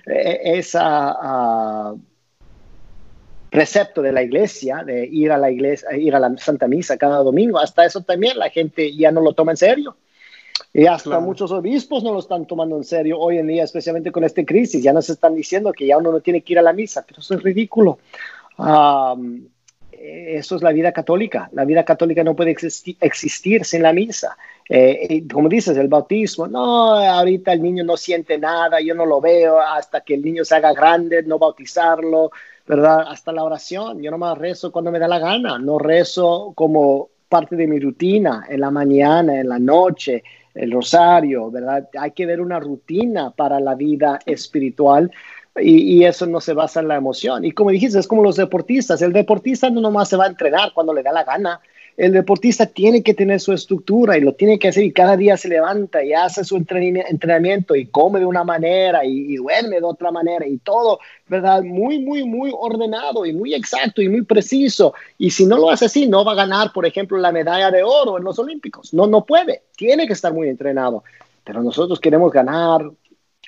eh, 0.07 0.39
esa 0.43 1.91
uh, 1.91 1.99
precepto 3.51 4.01
de 4.01 4.11
la 4.11 4.23
iglesia 4.23 4.83
de 4.83 5.05
ir 5.05 5.31
a 5.31 5.37
la 5.37 5.51
iglesia, 5.51 5.95
ir 5.95 6.15
a 6.15 6.19
la 6.19 6.35
Santa 6.37 6.67
Misa 6.67 6.97
cada 6.97 7.17
domingo, 7.17 7.59
hasta 7.59 7.85
eso 7.85 8.01
también 8.01 8.39
la 8.39 8.49
gente 8.49 8.95
ya 8.95 9.11
no 9.11 9.21
lo 9.21 9.33
toma 9.33 9.51
en 9.51 9.57
serio. 9.57 9.95
Y 10.73 10.85
hasta 10.85 11.19
muchos 11.19 11.51
obispos 11.51 12.03
no 12.03 12.13
lo 12.13 12.19
están 12.19 12.45
tomando 12.45 12.77
en 12.77 12.83
serio 12.83 13.19
hoy 13.19 13.37
en 13.37 13.47
día, 13.47 13.63
especialmente 13.63 14.11
con 14.11 14.23
esta 14.23 14.43
crisis. 14.45 14.81
Ya 14.81 14.93
nos 14.93 15.09
están 15.09 15.35
diciendo 15.35 15.73
que 15.73 15.85
ya 15.85 15.97
uno 15.97 16.11
no 16.11 16.21
tiene 16.21 16.41
que 16.41 16.53
ir 16.53 16.59
a 16.59 16.61
la 16.61 16.73
misa, 16.73 17.03
pero 17.05 17.19
eso 17.19 17.35
es 17.35 17.43
ridículo. 17.43 17.99
eso 19.91 20.55
es 20.55 20.61
la 20.61 20.71
vida 20.71 20.91
católica. 20.91 21.49
La 21.51 21.65
vida 21.65 21.83
católica 21.83 22.23
no 22.23 22.35
puede 22.35 22.51
existir 22.51 23.65
sin 23.65 23.83
la 23.83 23.91
misa. 23.91 24.37
Eh, 24.73 25.27
como 25.29 25.49
dices, 25.49 25.75
el 25.75 25.89
bautismo, 25.89 26.47
no, 26.47 26.95
ahorita 26.95 27.51
el 27.51 27.61
niño 27.61 27.83
no 27.83 27.97
siente 27.97 28.37
nada, 28.37 28.79
yo 28.79 28.95
no 28.95 29.05
lo 29.05 29.19
veo 29.19 29.59
hasta 29.59 29.99
que 29.99 30.13
el 30.13 30.21
niño 30.21 30.45
se 30.45 30.55
haga 30.55 30.71
grande, 30.71 31.23
no 31.23 31.37
bautizarlo, 31.37 32.31
¿verdad? 32.65 33.03
Hasta 33.09 33.33
la 33.33 33.43
oración, 33.43 34.01
yo 34.01 34.11
nomás 34.11 34.37
rezo 34.37 34.71
cuando 34.71 34.89
me 34.89 34.99
da 34.99 35.09
la 35.09 35.19
gana, 35.19 35.59
no 35.59 35.77
rezo 35.77 36.53
como 36.55 37.09
parte 37.27 37.57
de 37.57 37.67
mi 37.67 37.79
rutina 37.81 38.45
en 38.47 38.61
la 38.61 38.71
mañana, 38.71 39.41
en 39.41 39.49
la 39.49 39.59
noche, 39.59 40.23
el 40.53 40.71
rosario, 40.71 41.49
¿verdad? 41.51 41.89
Hay 41.99 42.11
que 42.11 42.25
ver 42.25 42.41
una 42.41 42.59
rutina 42.59 43.31
para 43.31 43.59
la 43.59 43.75
vida 43.75 44.19
espiritual 44.25 45.11
y, 45.59 46.03
eso 46.05 46.25
no 46.25 46.39
se 46.39 46.53
basa 46.53 46.79
en 46.79 46.87
la 46.87 46.95
emoción. 46.95 47.43
Y 47.43 47.51
como 47.51 47.71
dijiste, 47.71 47.99
es 47.99 48.07
como 48.07 48.23
los 48.23 48.37
deportistas. 48.37 49.01
El 49.01 49.13
deportista 49.13 49.69
no 49.69 49.81
nomás 49.81 50.09
se 50.09 50.17
va 50.17 50.25
a 50.25 50.29
entrenar 50.29 50.71
cuando 50.73 50.93
le 50.93 51.03
da 51.03 51.11
la 51.11 51.23
gana 51.23 51.59
el 52.01 52.13
deportista 52.13 52.65
tiene 52.65 53.03
que 53.03 53.13
tener 53.13 53.39
su 53.39 53.53
estructura 53.53 54.17
y 54.17 54.21
lo 54.21 54.33
tiene 54.33 54.57
que 54.57 54.69
hacer 54.69 54.83
y 54.83 54.91
cada 54.91 55.15
día 55.15 55.37
se 55.37 55.47
levanta 55.49 56.03
y 56.03 56.13
hace 56.13 56.43
su 56.43 56.57
entrenamiento 56.57 57.75
y 57.75 57.85
come 57.85 58.19
de 58.19 58.25
una 58.25 58.43
manera 58.43 59.05
y, 59.05 59.35
duerme 59.35 59.79
de 59.79 59.85
otra 59.85 60.09
manera 60.09 60.47
y 60.47 60.57
todo, 60.57 60.99
¿verdad? 61.27 61.61
Muy, 61.61 61.99
muy, 61.99 62.23
muy 62.23 62.51
ordenado 62.57 63.23
y 63.23 63.33
muy 63.33 63.53
exacto 63.53 64.01
y 64.01 64.09
muy 64.09 64.23
preciso. 64.23 64.95
Y 65.19 65.29
si 65.29 65.45
no 65.45 65.59
lo 65.59 65.69
hace 65.69 65.85
así, 65.85 66.07
no 66.07 66.25
va 66.25 66.31
a 66.31 66.35
ganar, 66.43 66.73
por 66.73 66.87
ejemplo, 66.87 67.19
la 67.19 67.31
medalla 67.31 67.69
de 67.69 67.83
oro 67.83 68.17
en 68.17 68.23
los 68.23 68.39
Olímpicos. 68.39 68.95
No, 68.95 69.05
no 69.05 69.23
puede. 69.23 69.61
Tiene 69.75 70.07
que 70.07 70.13
estar 70.13 70.33
muy 70.33 70.49
entrenado. 70.49 71.03
Pero 71.43 71.61
nosotros 71.61 71.99
queremos 71.99 72.31
ganar 72.31 72.81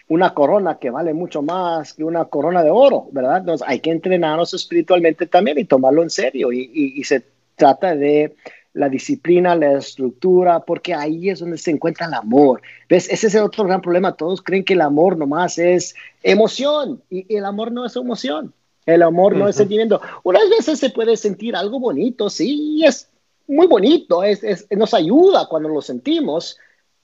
una 0.09 0.33
corona 0.33 0.77
que 0.77 0.89
vale 0.89 1.13
mucho 1.13 1.41
más 1.41 1.93
que 1.93 2.03
una 2.03 2.25
corona 2.25 2.61
de 2.61 2.69
oro, 2.69 3.07
¿verdad? 3.11 3.37
Entonces 3.37 3.67
hay 3.67 3.79
que 3.79 3.89
entrenarnos 3.89 4.53
espiritualmente 4.53 5.25
también 5.25 5.57
y 5.57 5.65
tomarlo 5.65 6.03
en 6.03 6.09
serio 6.09 6.51
y, 6.51 7.03
se 7.03 7.32
trata 7.55 7.95
de 7.95 8.35
la 8.73 8.89
disciplina, 8.89 9.55
la 9.55 9.77
estructura, 9.77 10.59
porque 10.61 10.93
ahí 10.93 11.29
es 11.29 11.39
donde 11.39 11.57
se 11.57 11.71
encuentra 11.71 12.07
el 12.07 12.13
amor. 12.13 12.61
¿Ves? 12.89 13.07
Ese 13.09 13.27
es 13.27 13.35
el 13.35 13.43
otro 13.43 13.63
gran 13.63 13.81
problema. 13.81 14.15
Todos 14.15 14.41
creen 14.41 14.65
que 14.65 14.73
el 14.73 14.81
amor 14.81 15.17
nomás 15.17 15.59
es 15.59 15.95
emoción 16.23 17.01
y 17.09 17.35
el 17.35 17.45
amor 17.45 17.71
no 17.71 17.85
es 17.85 17.95
emoción. 17.95 18.53
El 18.85 19.03
amor 19.03 19.35
no 19.35 19.47
es 19.47 19.55
sentimiento. 19.55 20.01
Unas 20.23 20.49
veces 20.49 20.79
se 20.79 20.89
puede 20.89 21.15
sentir 21.15 21.55
algo 21.55 21.79
bonito, 21.79 22.29
sí, 22.29 22.83
es 22.85 23.09
muy 23.47 23.67
bonito, 23.67 24.23
es, 24.23 24.67
nos 24.71 24.93
ayuda 24.93 25.47
cuando 25.47 25.69
lo 25.69 25.81
sentimos, 25.81 26.57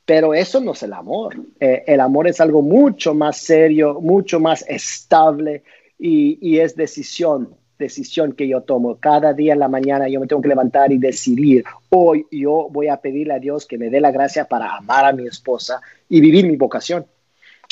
pero 0.06 0.34
eso 0.34 0.60
no 0.60 0.74
es 0.74 0.84
el 0.84 0.92
amor. 0.92 1.36
Eh, 1.60 1.84
el 1.88 2.02
amor 2.02 2.28
es 2.28 2.42
algo 2.42 2.62
mucho 2.62 3.14
más 3.14 3.38
serio, 3.38 4.00
mucho 4.02 4.40
más 4.40 4.66
estable 4.68 5.64
y, 5.98 6.38
y 6.42 6.60
es 6.60 6.76
decisión 6.76 7.56
decisión 7.80 8.34
que 8.34 8.48
yo 8.48 8.62
tomo. 8.62 8.98
Cada 9.00 9.34
día 9.34 9.54
en 9.54 9.60
la 9.60 9.68
mañana 9.68 10.08
yo 10.08 10.20
me 10.20 10.28
tengo 10.28 10.42
que 10.42 10.50
levantar 10.50 10.92
y 10.92 11.00
decidir, 11.00 11.64
hoy 11.90 12.28
yo 12.30 12.68
voy 12.70 12.90
a 12.90 12.98
pedirle 12.98 13.34
a 13.34 13.40
Dios 13.40 13.66
que 13.66 13.78
me 13.78 13.90
dé 13.90 14.02
la 14.02 14.12
gracia 14.12 14.46
para 14.46 14.76
amar 14.76 15.06
a 15.06 15.14
mi 15.14 15.26
esposa 15.26 15.82
y 16.08 16.22
vivir 16.22 16.46
mi 16.46 16.58
vocación. 16.58 17.08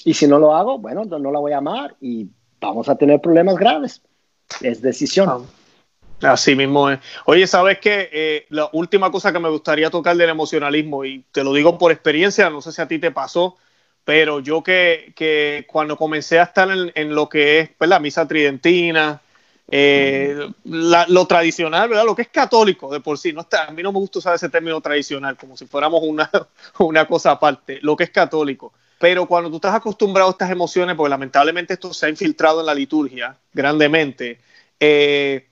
Y 0.04 0.13
si 0.13 0.28
no 0.28 0.39
lo 0.39 0.56
hago, 0.56 0.80
bueno, 0.80 1.04
no 1.06 1.32
la 1.32 1.39
voy 1.39 1.52
a 1.52 1.58
amar 1.58 1.96
y 2.02 2.28
vamos 2.60 2.89
a 2.89 2.96
tener 2.96 3.22
problemas 3.22 3.56
graves. 3.58 4.02
Es 4.62 4.82
decisión. 4.82 5.46
Ah, 6.22 6.32
así 6.32 6.56
mismo 6.56 6.89
es. 6.89 7.00
Oye, 7.26 7.46
¿sabes 7.46 7.80
qué? 7.80 8.10
Eh, 8.12 8.46
la 8.50 8.70
última 8.72 9.12
cosa 9.12 9.34
que 9.34 9.39
me 9.39 9.50
gustaría 9.50 9.89
tocar 9.89 10.15
del 10.15 10.30
emocionalismo, 10.30 11.04
y 11.04 11.26
te 11.32 11.43
lo 11.43 11.54
digo 11.54 11.78
por 11.78 11.91
experiencia, 11.91 12.50
no 12.50 12.62
sé 12.62 12.72
si 12.72 12.82
a 12.82 12.88
ti 12.88 12.98
te 12.98 13.12
pasó, 13.12 13.58
pero 14.06 14.39
yo 14.39 14.63
que, 14.63 15.12
que 15.15 15.65
cuando 15.67 15.98
comencé 15.98 16.39
a 16.39 16.43
estar 16.43 16.72
en, 16.72 16.93
en 16.96 17.13
lo 17.13 17.28
que 17.28 17.60
es 17.60 17.70
pues, 17.78 17.89
la 17.89 18.00
misa 18.00 18.26
tridentina, 18.26 19.22
eh, 19.70 20.50
lo 20.64 21.26
tradicional, 21.28 21.90
¿verdad? 21.90 22.06
Lo 22.06 22.16
que 22.16 22.22
es 22.22 22.30
católico 22.30 22.92
de 22.92 23.02
por 23.02 23.18
sí, 23.18 23.34
no 23.34 23.42
está, 23.42 23.66
a 23.66 23.72
mí 23.72 23.84
no 23.84 23.92
me 23.92 24.00
gusta 24.00 24.20
usar 24.20 24.36
ese 24.36 24.50
término 24.50 24.80
tradicional 24.80 25.36
como 25.36 25.58
si 25.58 25.66
fuéramos 25.66 26.02
una, 26.04 26.30
una 26.80 27.06
cosa 27.06 27.32
aparte, 27.32 27.80
lo 27.82 27.96
que 27.96 28.06
es 28.06 28.12
católico. 28.12 28.74
Pero 29.00 29.28
cuando 29.28 29.50
tú 29.50 29.58
estás 29.58 29.76
acostumbrado 29.76 30.30
a 30.30 30.32
estas 30.32 30.50
emociones, 30.50 30.96
porque 30.96 31.10
lamentablemente 31.10 31.74
esto 31.74 31.94
se 31.94 32.06
ha 32.06 32.10
infiltrado 32.10 32.62
en 32.62 32.66
la 32.66 32.74
liturgia 32.74 33.38
grandemente, 33.54 34.40
eh, 34.80 35.48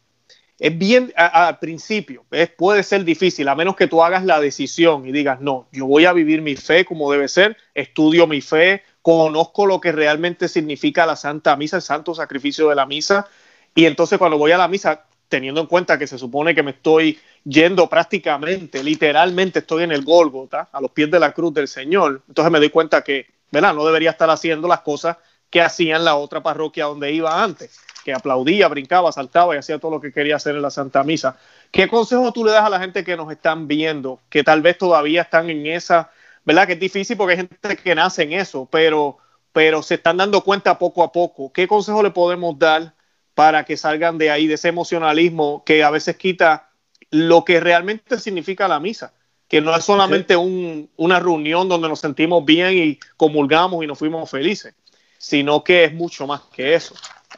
es 0.57 0.77
bien 0.77 1.13
al 1.17 1.59
principio, 1.59 2.25
puede 2.57 2.83
ser 2.83 3.03
difícil, 3.03 3.49
a 3.49 3.55
menos 3.55 3.75
que 3.75 3.87
tú 3.87 4.01
hagas 4.01 4.23
la 4.23 4.39
decisión 4.39 5.05
y 5.05 5.11
digas, 5.11 5.41
no, 5.41 5.67
yo 5.73 5.85
voy 5.85 6.05
a 6.05 6.13
vivir 6.13 6.41
mi 6.41 6.55
fe 6.55 6.85
como 6.85 7.11
debe 7.11 7.27
ser, 7.27 7.57
estudio 7.73 8.25
mi 8.25 8.39
fe, 8.39 8.81
conozco 9.01 9.65
lo 9.65 9.81
que 9.81 9.91
realmente 9.91 10.47
significa 10.47 11.05
la 11.05 11.17
Santa 11.17 11.57
Misa, 11.57 11.75
el 11.75 11.81
santo 11.81 12.15
sacrificio 12.15 12.69
de 12.69 12.75
la 12.75 12.85
misa, 12.85 13.27
y 13.75 13.85
entonces 13.85 14.17
cuando 14.17 14.37
voy 14.37 14.51
a 14.51 14.57
la 14.57 14.67
misa, 14.67 15.05
teniendo 15.27 15.61
en 15.61 15.67
cuenta 15.67 15.99
que 15.99 16.07
se 16.07 16.17
supone 16.17 16.55
que 16.55 16.63
me 16.63 16.71
estoy 16.71 17.19
yendo 17.43 17.87
prácticamente, 17.87 18.83
literalmente 18.83 19.59
estoy 19.59 19.83
en 19.83 19.91
el 19.91 20.03
Gólgota, 20.03 20.69
a 20.71 20.81
los 20.81 20.91
pies 20.91 21.11
de 21.11 21.19
la 21.19 21.33
cruz 21.33 21.53
del 21.53 21.67
Señor, 21.67 22.23
entonces 22.27 22.51
me 22.51 22.59
doy 22.59 22.69
cuenta 22.69 23.03
que, 23.03 23.27
¿verdad? 23.51 23.75
No 23.75 23.85
debería 23.85 24.11
estar 24.11 24.29
haciendo 24.29 24.67
las 24.67 24.81
cosas 24.81 25.17
que 25.49 25.61
hacía 25.61 25.97
en 25.97 26.05
la 26.05 26.15
otra 26.15 26.41
parroquia 26.41 26.85
donde 26.85 27.11
iba 27.11 27.43
antes 27.43 27.79
que 28.05 28.13
aplaudía, 28.13 28.67
brincaba, 28.67 29.11
saltaba 29.11 29.55
y 29.55 29.57
hacía 29.57 29.79
todo 29.79 29.89
lo 29.91 29.99
que 29.99 30.13
quería 30.13 30.35
hacer 30.35 30.55
en 30.55 30.61
la 30.61 30.69
Santa 30.69 31.03
Misa. 31.03 31.37
¿Qué 31.71 31.87
consejo 31.87 32.31
tú 32.31 32.45
le 32.45 32.51
das 32.51 32.63
a 32.63 32.69
la 32.69 32.79
gente 32.79 33.03
que 33.03 33.17
nos 33.17 33.31
están 33.31 33.67
viendo, 33.67 34.19
que 34.29 34.43
tal 34.43 34.61
vez 34.61 34.77
todavía 34.77 35.23
están 35.23 35.49
en 35.49 35.65
esa, 35.65 36.11
verdad 36.45 36.67
que 36.67 36.73
es 36.73 36.79
difícil 36.79 37.17
porque 37.17 37.31
hay 37.33 37.37
gente 37.37 37.77
que 37.77 37.95
nace 37.95 38.21
en 38.21 38.33
eso, 38.33 38.69
pero, 38.71 39.17
pero 39.51 39.81
se 39.81 39.95
están 39.95 40.17
dando 40.17 40.41
cuenta 40.41 40.77
poco 40.77 41.01
a 41.03 41.11
poco? 41.11 41.51
¿Qué 41.51 41.67
consejo 41.67 42.03
le 42.03 42.11
podemos 42.11 42.57
dar 42.59 42.93
para 43.35 43.65
que 43.65 43.77
salgan 43.77 44.17
de 44.17 44.31
ahí, 44.31 44.47
de 44.47 44.55
ese 44.55 44.69
emocionalismo 44.69 45.63
que 45.65 45.83
a 45.83 45.91
veces 45.91 46.17
quita 46.17 46.69
lo 47.11 47.45
que 47.45 47.59
realmente 47.59 48.17
significa 48.17 48.67
la 48.67 48.79
misa? 48.79 49.13
que 49.47 49.61
no 49.61 49.75
es 49.75 49.85
solamente 49.85 50.35
una 50.35 51.19
reunión 51.19 51.69
donde 51.69 51.87
nos 51.87 51.99
sentimos 51.99 52.43
bien 52.43 52.77
y 52.77 52.99
comulgamos 53.15 53.83
y 53.83 53.87
nos 53.87 53.97
fuimos 53.97 54.29
felices, 54.29 54.73
sino 55.17 55.63
que 55.63 55.85
es 55.85 55.93
mucho 55.93 56.25
más 56.25 56.41
que 56.53 56.73
eso. 56.73 56.95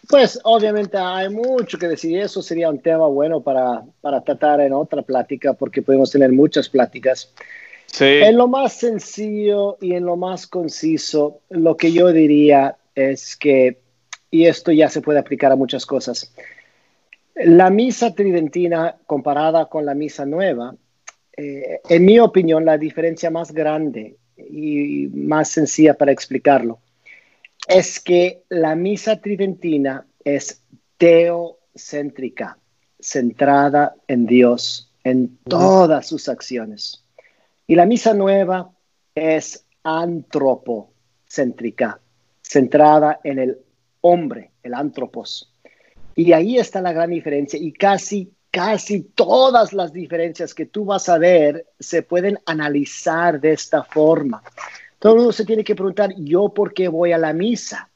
Pues 0.08 0.40
obviamente 0.44 0.98
hay 0.98 1.30
mucho 1.30 1.78
que 1.78 1.88
decir. 1.88 2.18
Eso 2.18 2.42
sería 2.42 2.70
un 2.70 2.80
tema 2.80 3.08
bueno 3.08 3.42
para, 3.42 3.84
para 4.00 4.22
tratar 4.22 4.62
en 4.62 4.72
otra 4.72 5.02
plática 5.02 5.54
porque 5.54 5.82
podemos 5.82 6.10
tener 6.12 6.32
muchas 6.32 6.70
pláticas. 6.70 7.34
Sí. 7.88 8.06
En 8.06 8.38
lo 8.38 8.48
más 8.48 8.74
sencillo 8.74 9.78
y 9.82 9.94
en 9.94 10.06
lo 10.06 10.16
más 10.16 10.48
conciso, 10.48 11.42
lo 11.50 11.76
que 11.76 11.92
yo 11.92 12.12
diría 12.14 12.78
es 12.96 13.36
que, 13.36 13.80
y 14.30 14.46
esto 14.46 14.72
ya 14.72 14.90
se 14.90 15.02
puede 15.02 15.20
aplicar 15.20 15.52
a 15.52 15.56
muchas 15.56 15.86
cosas, 15.86 16.34
la 17.36 17.70
misa 17.70 18.16
tridentina 18.16 18.98
comparada 19.06 19.68
con 19.68 19.86
la 19.86 19.94
misa 19.94 20.26
nueva, 20.26 20.76
eh, 21.36 21.82
en 21.88 22.06
mi 22.06 22.20
opinión, 22.20 22.66
la 22.66 22.78
diferencia 22.78 23.30
más 23.30 23.52
grande 23.52 24.18
y 24.38 25.08
más 25.14 25.50
sencilla 25.50 25.94
para 25.94 26.12
explicarlo 26.12 26.80
es 27.68 28.00
que 28.00 28.44
la 28.50 28.76
misa 28.76 29.20
tridentina 29.20 30.06
es 30.24 30.62
teocéntrica, 30.98 32.58
centrada 33.00 33.96
en 34.08 34.26
Dios, 34.26 34.92
en 35.04 35.38
todas 35.44 36.08
sus 36.08 36.30
acciones. 36.30 37.04
Y 37.68 37.76
la 37.76 37.86
misa 37.86 38.14
nueva 38.14 38.72
es 39.14 39.66
antropocéntrica, 39.84 42.00
centrada 42.42 43.20
en 43.24 43.40
el 43.40 43.60
hombre, 44.08 44.52
el 44.64 44.74
antropos. 44.74 45.52
Y 46.16 46.34
ahí 46.34 46.58
está 46.58 46.82
la 46.82 46.94
gran 46.94 47.12
diferencia 47.12 47.60
y 47.60 47.72
casi, 47.72 48.32
casi 48.50 49.02
todas 49.02 49.74
las 49.74 49.94
diferencias 49.94 50.54
que 50.54 50.66
tú 50.66 50.86
vas 50.86 51.10
a 51.10 51.18
ver 51.18 51.68
se 51.80 52.02
pueden 52.02 52.40
analizar 52.46 53.40
de 53.40 53.54
esta 53.54 53.84
forma. 53.84 54.42
Todo 55.00 55.14
el 55.14 55.18
mundo 55.18 55.32
se 55.32 55.46
tiene 55.46 55.64
que 55.64 55.76
preguntar, 55.76 56.14
¿yo 56.18 56.50
por 56.50 56.74
qué 56.74 56.88
voy 56.88 57.12
a 57.12 57.18
la 57.18 57.34
misa? 57.34 57.90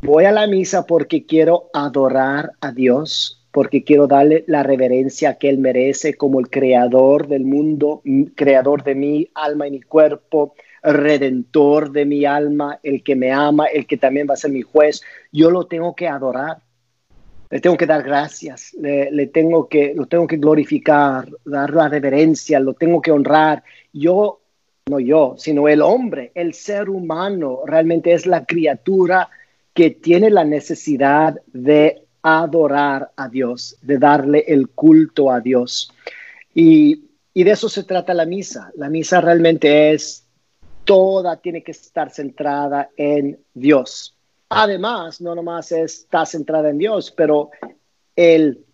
Voy 0.00 0.24
a 0.24 0.32
la 0.32 0.46
misa 0.46 0.86
porque 0.86 1.26
quiero 1.26 1.68
adorar 1.74 2.52
a 2.60 2.72
Dios, 2.72 3.44
porque 3.50 3.84
quiero 3.84 4.06
darle 4.06 4.44
la 4.46 4.62
reverencia 4.62 5.34
que 5.34 5.50
Él 5.50 5.58
merece 5.58 6.14
como 6.14 6.40
el 6.40 6.48
creador 6.48 7.26
del 7.26 7.44
mundo, 7.44 8.00
creador 8.34 8.84
de 8.84 8.94
mi 8.94 9.28
alma 9.34 9.66
y 9.66 9.72
mi 9.72 9.82
cuerpo, 9.82 10.54
redentor 10.82 11.90
de 11.92 12.04
mi 12.04 12.24
alma, 12.24 12.78
el 12.82 13.02
que 13.02 13.16
me 13.16 13.32
ama, 13.32 13.66
el 13.66 13.86
que 13.86 13.96
también 13.96 14.26
va 14.28 14.34
a 14.34 14.38
ser 14.38 14.50
mi 14.50 14.62
juez. 14.62 15.02
Yo 15.32 15.50
lo 15.50 15.66
tengo 15.66 15.94
que 15.94 16.08
adorar. 16.08 16.58
Le 17.50 17.60
tengo 17.60 17.78
que 17.78 17.86
dar 17.86 18.02
gracias, 18.02 18.74
le, 18.74 19.26
tengo 19.28 19.70
que, 19.70 19.94
lo 19.94 20.04
tengo 20.04 20.26
que 20.26 20.36
glorificar, 20.36 21.30
dar 21.46 21.72
la 21.72 21.88
reverencia, 21.88 22.60
lo 22.60 22.74
tengo 22.74 23.00
que 23.00 23.10
honrar. 23.10 23.62
Yo 23.90 24.42
no 24.90 25.00
yo, 25.00 25.34
sino 25.38 25.66
el 25.66 25.80
hombre, 25.80 26.30
el 26.34 26.52
ser 26.52 26.90
humano, 26.90 27.60
realmente 27.64 28.12
es 28.12 28.26
la 28.26 28.44
criatura 28.44 29.30
que 29.72 29.90
tiene 29.90 30.28
la 30.28 30.44
necesidad 30.44 31.40
de 31.46 32.02
adorar 32.22 33.12
a 33.16 33.28
Dios, 33.28 33.76
de 33.80 33.98
darle 33.98 34.44
el 34.48 34.68
culto 34.68 35.30
a 35.30 35.40
Dios. 35.40 35.92
Y, 36.54 37.04
de 37.34 37.52
eso 37.52 37.68
se 37.68 37.84
trata 37.84 38.14
la 38.14 38.26
misa. 38.26 38.72
La 38.74 38.90
misa 38.90 39.20
realmente 39.20 39.92
es, 39.92 40.26
toda 40.88 41.36
tiene 41.36 41.62
que 41.62 41.72
estar 41.72 42.10
centrada 42.10 42.88
en 42.96 43.38
Dios. 43.52 44.16
Además, 44.48 45.20
no 45.20 45.34
nomás 45.34 45.70
está 45.70 46.24
centrada 46.24 46.70
en 46.70 46.78
Dios, 46.78 47.12
pero 47.14 47.50
el, 48.16 48.64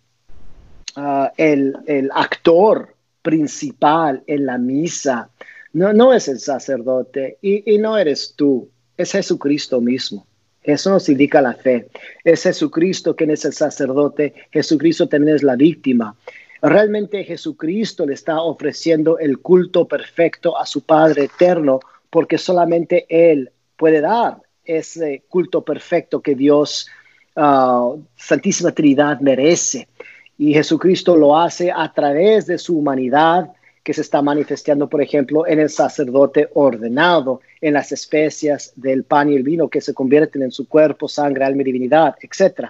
ah, 0.95 1.33
el, 1.35 1.75
el 1.85 2.09
actor 2.13 2.95
principal 3.21 4.23
en 4.27 4.45
la 4.45 4.57
misa 4.57 5.29
no, 5.73 5.91
no 5.91 6.13
es 6.13 6.29
el 6.29 6.39
sacerdote 6.39 7.37
y, 7.41 7.77
no 7.79 7.97
eres 7.97 8.33
tú, 8.37 8.69
es 8.95 9.11
Jesucristo 9.11 9.81
mismo. 9.81 10.25
Eso 10.63 10.91
nos 10.91 11.09
indica 11.09 11.41
la 11.41 11.53
fe. 11.53 11.89
Es 12.23 12.43
Jesucristo 12.43 13.13
quien 13.13 13.31
es 13.31 13.43
el 13.43 13.51
sacerdote, 13.51 14.33
Jesucristo 14.51 15.09
también 15.09 15.35
es 15.35 15.43
la 15.43 15.57
víctima. 15.57 16.15
Realmente 16.61 17.25
Jesucristo 17.25 18.05
le 18.05 18.13
está 18.13 18.39
ofreciendo 18.39 19.19
el 19.19 19.39
culto 19.39 19.85
perfecto 19.85 20.57
a 20.57 20.65
su 20.65 20.79
Padre 20.85 21.25
eterno 21.25 21.81
porque 22.15 22.37
solamente 22.37 23.05
Él 23.09 23.51
puede 23.75 23.99
dar 23.99 24.37
ese 24.63 25.25
culto 25.27 25.65
perfecto 25.65 26.21
que 26.21 26.33
Dios, 26.33 26.87
ah, 27.35 27.91
Santísima 28.15 28.71
Trinidad, 28.71 29.19
merece. 29.19 29.89
Y 30.37 30.53
Jesucristo 30.53 31.17
lo 31.17 31.37
hace 31.37 31.73
a 31.73 31.91
través 31.91 32.45
de 32.45 32.57
su 32.57 32.77
humanidad, 32.77 33.51
que 33.83 33.93
se 33.93 33.99
está 33.99 34.21
manifestando, 34.21 34.87
por 34.87 35.01
ejemplo, 35.01 35.45
en 35.45 35.59
el 35.59 35.69
sacerdote 35.69 36.47
ordenado, 36.53 37.41
en 37.59 37.73
las 37.73 37.91
especias 37.91 38.71
del 38.77 39.03
pan 39.03 39.29
y 39.29 39.35
el 39.35 39.43
vino 39.43 39.67
que 39.67 39.81
se 39.81 39.93
convierten 39.93 40.41
en 40.43 40.53
su 40.53 40.69
cuerpo, 40.69 41.09
sangre, 41.09 41.43
alma 41.43 41.63
y 41.63 41.65
divinidad, 41.65 42.15
etc. 42.21 42.69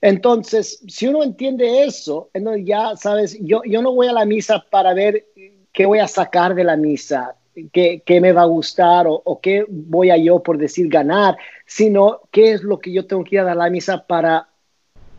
Entonces, 0.00 0.82
si 0.88 1.06
uno 1.06 1.22
entiende 1.22 1.84
eso, 1.84 2.30
ya 2.64 2.96
sabes, 2.96 3.36
yo, 3.42 3.60
yo 3.62 3.82
no 3.82 3.92
voy 3.92 4.06
a 4.06 4.14
la 4.14 4.24
misa 4.24 4.64
para 4.70 4.94
ver 4.94 5.26
qué 5.70 5.84
voy 5.84 5.98
a 5.98 6.08
sacar 6.08 6.54
de 6.54 6.64
la 6.64 6.78
misa, 6.78 7.36
qué, 7.72 8.02
qué 8.04 8.20
me 8.20 8.32
va 8.32 8.42
a 8.42 8.46
gustar 8.46 9.06
o, 9.06 9.20
o, 9.24 9.40
qué 9.40 9.64
voy 9.68 10.10
a 10.10 10.16
yo, 10.16 10.42
por 10.42 10.58
decir, 10.58 10.88
ganar, 10.88 11.36
sino 11.66 12.20
qué 12.30 12.52
es 12.52 12.62
lo 12.62 12.78
que 12.78 12.92
yo 12.92 13.06
tengo 13.06 13.24
que 13.24 13.36
ir 13.36 13.40
a 13.40 13.54
la 13.54 13.70
misa 13.70 14.06
para, 14.06 14.48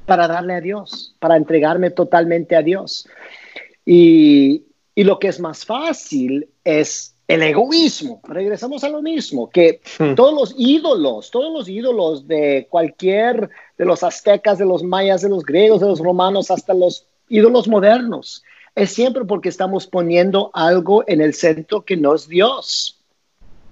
para 0.06 0.28
darle 0.28 0.56
a 0.56 0.62
Dios, 0.62 1.16
para 1.20 1.38
entregarme 1.38 1.92
totalmente 1.92 2.56
a 2.56 2.62
Dios. 2.62 3.08
Y, 3.86 4.66
y 4.96 5.04
lo 5.04 5.20
que 5.20 5.28
es 5.28 5.40
más 5.40 5.66
fácil 5.66 6.50
es 6.64 7.16
el 7.28 7.44
egoísmo. 7.44 8.22
Regresamos 8.24 8.84
a 8.84 8.90
lo 8.90 9.02
mismo, 9.02 9.50
que 9.50 9.82
hmm. 10.00 10.16
todos 10.16 10.34
los 10.34 10.56
ídolos, 10.58 11.32
todos 11.32 11.54
los 11.54 11.70
ídolos 11.70 12.28
de 12.28 12.68
cualquier, 12.70 13.50
de 13.78 13.86
los 13.86 14.04
aztecas, 14.04 14.58
de 14.58 14.66
los 14.66 14.84
mayas, 14.84 15.22
de 15.22 15.30
los 15.30 15.44
griegos, 15.44 15.80
de 15.80 15.88
los 15.88 16.00
romanos, 16.00 16.52
hasta 16.52 16.74
los 16.74 17.06
ídolos 17.30 17.68
modernos, 17.68 18.44
es 18.76 18.92
siempre 18.92 19.26
porque 19.26 19.50
estamos 19.50 19.88
poniendo 19.88 20.52
algo 20.54 21.04
en 21.08 21.22
el 21.22 21.34
centro 21.34 21.84
que 21.84 21.98
no 21.98 22.16
es 22.16 22.28
Dios. 22.28 22.98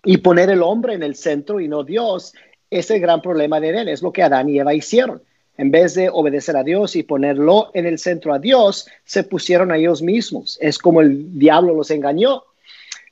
Y 0.03 0.17
poner 0.17 0.49
el 0.49 0.61
hombre 0.61 0.93
en 0.93 1.03
el 1.03 1.15
centro 1.15 1.59
y 1.59 1.67
no 1.67 1.83
Dios 1.83 2.33
es 2.69 2.89
el 2.91 2.99
gran 2.99 3.21
problema 3.21 3.59
de 3.59 3.69
él, 3.69 3.89
es 3.89 4.01
lo 4.01 4.13
que 4.13 4.23
Adán 4.23 4.47
y 4.49 4.59
Eva 4.59 4.73
hicieron 4.73 5.21
en 5.59 5.71
vez 5.71 5.93
de 5.93 6.09
obedecer 6.09 6.55
a 6.55 6.63
Dios 6.63 6.95
y 6.95 7.03
ponerlo 7.03 7.69
en 7.73 7.85
el 7.85 7.99
centro 7.99 8.33
a 8.33 8.39
Dios, 8.39 8.87
se 9.03 9.23
pusieron 9.25 9.73
a 9.73 9.77
ellos 9.77 10.01
mismos. 10.01 10.57
Es 10.61 10.77
como 10.77 11.01
el 11.01 11.37
diablo 11.37 11.73
los 11.73 11.91
engañó. 11.91 12.45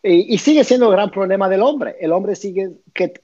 Y, 0.01 0.37
sigue 0.37 0.63
siendo 0.63 0.85
el 0.85 0.93
gran 0.93 1.11
problema 1.11 1.49
del 1.49 1.61
hombre. 1.61 1.97
El 1.99 2.13
hombre 2.13 2.37
sigue 2.37 2.69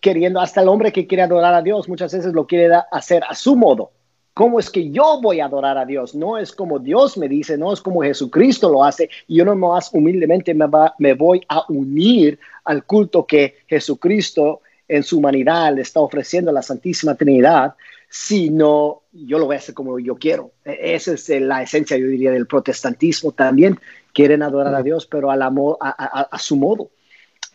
queriendo, 0.01 0.41
hasta 0.41 0.61
el 0.61 0.67
hombre 0.67 0.91
que 0.91 1.07
quiere 1.07 1.21
adorar 1.21 1.53
a 1.53 1.61
Dios, 1.61 1.87
muchas 1.87 2.13
veces 2.13 2.33
lo 2.33 2.45
quiere 2.45 2.75
hacer 2.91 3.23
a 3.25 3.33
su 3.33 3.55
modo. 3.55 3.91
¿Cómo 4.33 4.59
es 4.59 4.69
que 4.71 4.89
yo 4.89 5.19
voy 5.21 5.39
a 5.39 5.45
adorar 5.45 5.77
a 5.77 5.85
Dios? 5.85 6.15
No 6.15 6.37
es 6.37 6.51
como 6.51 6.79
Dios 6.79 7.17
me 7.17 7.29
dice, 7.29 7.57
no 7.57 7.71
es 7.71 7.81
como 7.81 8.01
Jesucristo 8.01 8.69
lo 8.69 8.83
hace. 8.83 9.09
Y 9.27 9.37
yo 9.37 9.45
no 9.45 9.55
más 9.55 9.93
humildemente 9.93 10.53
me, 10.53 10.65
me 10.97 11.13
voy 11.13 11.45
a 11.49 11.63
unir 11.69 12.39
al 12.63 12.83
culto 12.85 13.27
que 13.27 13.57
Jesucristo 13.67 14.61
en 14.87 15.03
su 15.03 15.19
humanidad 15.19 15.75
le 15.75 15.81
está 15.81 15.99
ofreciendo 15.99 16.49
a 16.49 16.53
la 16.53 16.61
Santísima 16.61 17.15
Trinidad, 17.15 17.75
sino 18.09 19.03
yo 19.11 19.39
lo 19.39 19.45
voy 19.45 19.55
a 19.55 19.59
hacer 19.59 19.73
como 19.75 19.99
yo 19.99 20.15
quiero. 20.15 20.51
E, 20.65 20.95
esa 20.95 21.13
es 21.13 21.29
la 21.29 21.61
esencia, 21.61 21.97
yo 21.97 22.07
diría, 22.07 22.31
del 22.31 22.47
protestantismo 22.47 23.31
también. 23.31 23.79
Quieren 24.13 24.43
adorar 24.43 24.75
a 24.75 24.83
Dios, 24.83 25.07
pero 25.07 25.31
a, 25.31 26.39
su 26.39 26.55
modo. 26.55 26.89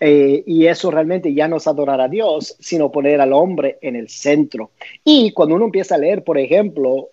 Eh, 0.01 0.45
y 0.47 0.67
eso 0.67 0.91
realmente 0.91 1.35
ya 1.35 1.49
no 1.49 1.57
es 1.57 1.67
adorar 1.67 2.01
a 2.01 2.09
Dios, 2.09 2.57
sino 2.61 2.93
poner 2.93 3.21
al 3.21 3.33
hombre 3.33 3.79
en 3.81 3.97
el 3.97 4.09
centro. 4.09 4.71
Y 5.05 5.33
cuando 5.33 5.57
uno 5.57 5.65
empieza 5.67 5.97
a 5.97 5.99
leer, 5.99 6.23
por 6.23 6.39
ejemplo, 6.39 7.09